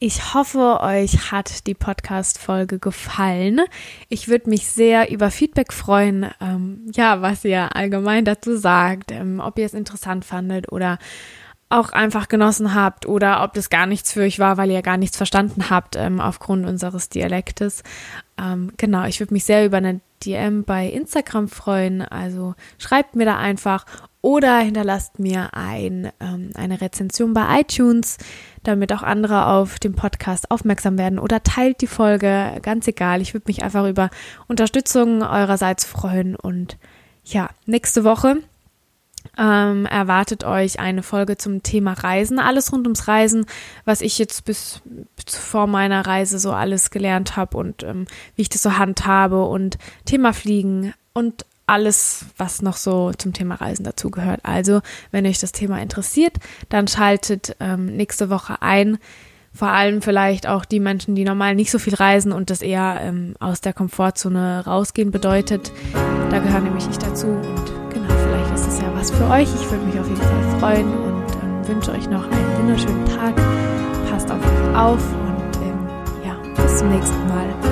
Ich 0.00 0.32
hoffe, 0.32 0.78
euch 0.80 1.32
hat 1.32 1.66
die 1.66 1.74
Podcast-Folge 1.74 2.78
gefallen. 2.78 3.62
Ich 4.08 4.28
würde 4.28 4.48
mich 4.48 4.68
sehr 4.68 5.10
über 5.10 5.32
Feedback 5.32 5.72
freuen, 5.72 6.30
ähm, 6.40 6.88
ja, 6.94 7.20
was 7.20 7.44
ihr 7.44 7.74
allgemein 7.74 8.24
dazu 8.24 8.56
sagt, 8.56 9.10
ähm, 9.10 9.40
ob 9.44 9.58
ihr 9.58 9.66
es 9.66 9.74
interessant 9.74 10.24
fandet 10.24 10.70
oder 10.70 10.98
auch 11.70 11.92
einfach 11.92 12.28
genossen 12.28 12.74
habt 12.74 13.06
oder 13.06 13.42
ob 13.42 13.52
das 13.52 13.68
gar 13.68 13.86
nichts 13.86 14.12
für 14.12 14.22
euch 14.22 14.38
war, 14.38 14.56
weil 14.56 14.70
ihr 14.70 14.82
gar 14.82 14.96
nichts 14.96 15.16
verstanden 15.16 15.68
habt 15.68 15.96
ähm, 15.96 16.20
aufgrund 16.20 16.66
unseres 16.66 17.10
Dialektes. 17.10 17.82
Ähm, 18.38 18.72
genau, 18.76 19.04
ich 19.04 19.20
würde 19.20 19.34
mich 19.34 19.44
sehr 19.44 19.66
über 19.66 19.76
eine 19.76 20.00
DM 20.24 20.64
bei 20.64 20.86
Instagram 20.86 21.48
freuen. 21.48 22.02
Also 22.02 22.54
schreibt 22.78 23.16
mir 23.16 23.26
da 23.26 23.36
einfach 23.36 23.84
oder 24.20 24.58
hinterlasst 24.58 25.18
mir 25.18 25.50
ein, 25.52 26.10
ähm, 26.20 26.50
eine 26.54 26.80
Rezension 26.80 27.34
bei 27.34 27.60
iTunes, 27.60 28.16
damit 28.62 28.92
auch 28.92 29.02
andere 29.02 29.46
auf 29.46 29.78
den 29.78 29.94
Podcast 29.94 30.50
aufmerksam 30.50 30.98
werden 30.98 31.18
oder 31.18 31.42
teilt 31.42 31.80
die 31.82 31.86
Folge, 31.86 32.58
ganz 32.62 32.88
egal. 32.88 33.20
Ich 33.20 33.34
würde 33.34 33.44
mich 33.46 33.62
einfach 33.62 33.86
über 33.86 34.10
Unterstützung 34.48 35.22
eurerseits 35.22 35.84
freuen 35.84 36.34
und 36.34 36.78
ja, 37.24 37.50
nächste 37.66 38.04
Woche 38.04 38.38
ähm, 39.36 39.86
erwartet 39.86 40.44
euch 40.44 40.80
eine 40.80 41.02
Folge 41.02 41.36
zum 41.36 41.62
Thema 41.62 41.92
Reisen. 41.92 42.38
Alles 42.38 42.72
rund 42.72 42.86
ums 42.86 43.08
Reisen, 43.08 43.46
was 43.84 44.00
ich 44.00 44.18
jetzt 44.18 44.44
bis, 44.44 44.80
bis 45.16 45.36
vor 45.36 45.66
meiner 45.66 46.06
Reise 46.06 46.38
so 46.38 46.52
alles 46.52 46.90
gelernt 46.90 47.36
habe 47.36 47.56
und 47.56 47.82
ähm, 47.82 48.06
wie 48.36 48.42
ich 48.42 48.48
das 48.48 48.62
so 48.62 48.78
handhabe 48.78 49.44
und 49.44 49.78
Thema 50.04 50.32
Fliegen 50.32 50.94
und 51.12 51.44
alles, 51.68 52.24
was 52.36 52.62
noch 52.62 52.76
so 52.76 53.12
zum 53.12 53.32
Thema 53.32 53.56
Reisen 53.56 53.84
dazugehört. 53.84 54.40
Also, 54.42 54.80
wenn 55.10 55.26
euch 55.26 55.38
das 55.38 55.52
Thema 55.52 55.80
interessiert, 55.80 56.36
dann 56.68 56.88
schaltet 56.88 57.56
ähm, 57.60 57.86
nächste 57.96 58.30
Woche 58.30 58.62
ein. 58.62 58.98
Vor 59.52 59.68
allem 59.68 60.02
vielleicht 60.02 60.46
auch 60.46 60.64
die 60.64 60.80
Menschen, 60.80 61.14
die 61.14 61.24
normal 61.24 61.54
nicht 61.54 61.70
so 61.70 61.78
viel 61.78 61.94
reisen 61.94 62.32
und 62.32 62.50
das 62.50 62.62
eher 62.62 62.98
ähm, 63.02 63.34
aus 63.38 63.60
der 63.60 63.72
Komfortzone 63.72 64.64
rausgehen 64.66 65.10
bedeutet. 65.10 65.72
Da 66.30 66.38
gehöre 66.38 66.60
nämlich 66.60 66.86
ich 66.88 66.98
dazu 66.98 67.26
und 67.26 67.77
ist 68.58 68.66
es 68.66 68.80
ja 68.80 68.92
was 68.94 69.10
für 69.10 69.28
euch. 69.30 69.48
Ich 69.54 69.70
würde 69.70 69.84
mich 69.84 69.98
auf 69.98 70.08
jeden 70.08 70.20
Fall 70.20 70.58
freuen 70.58 70.86
und 70.86 71.24
ähm, 71.42 71.68
wünsche 71.68 71.92
euch 71.92 72.08
noch 72.08 72.24
einen 72.24 72.58
wunderschönen 72.58 73.04
Tag. 73.06 73.34
Passt 74.10 74.30
auf 74.30 74.38
euch 74.38 74.76
auf 74.76 75.00
und 75.12 75.62
ähm, 75.62 75.86
ja, 76.24 76.34
bis 76.62 76.78
zum 76.78 76.88
nächsten 76.88 77.28
Mal. 77.28 77.67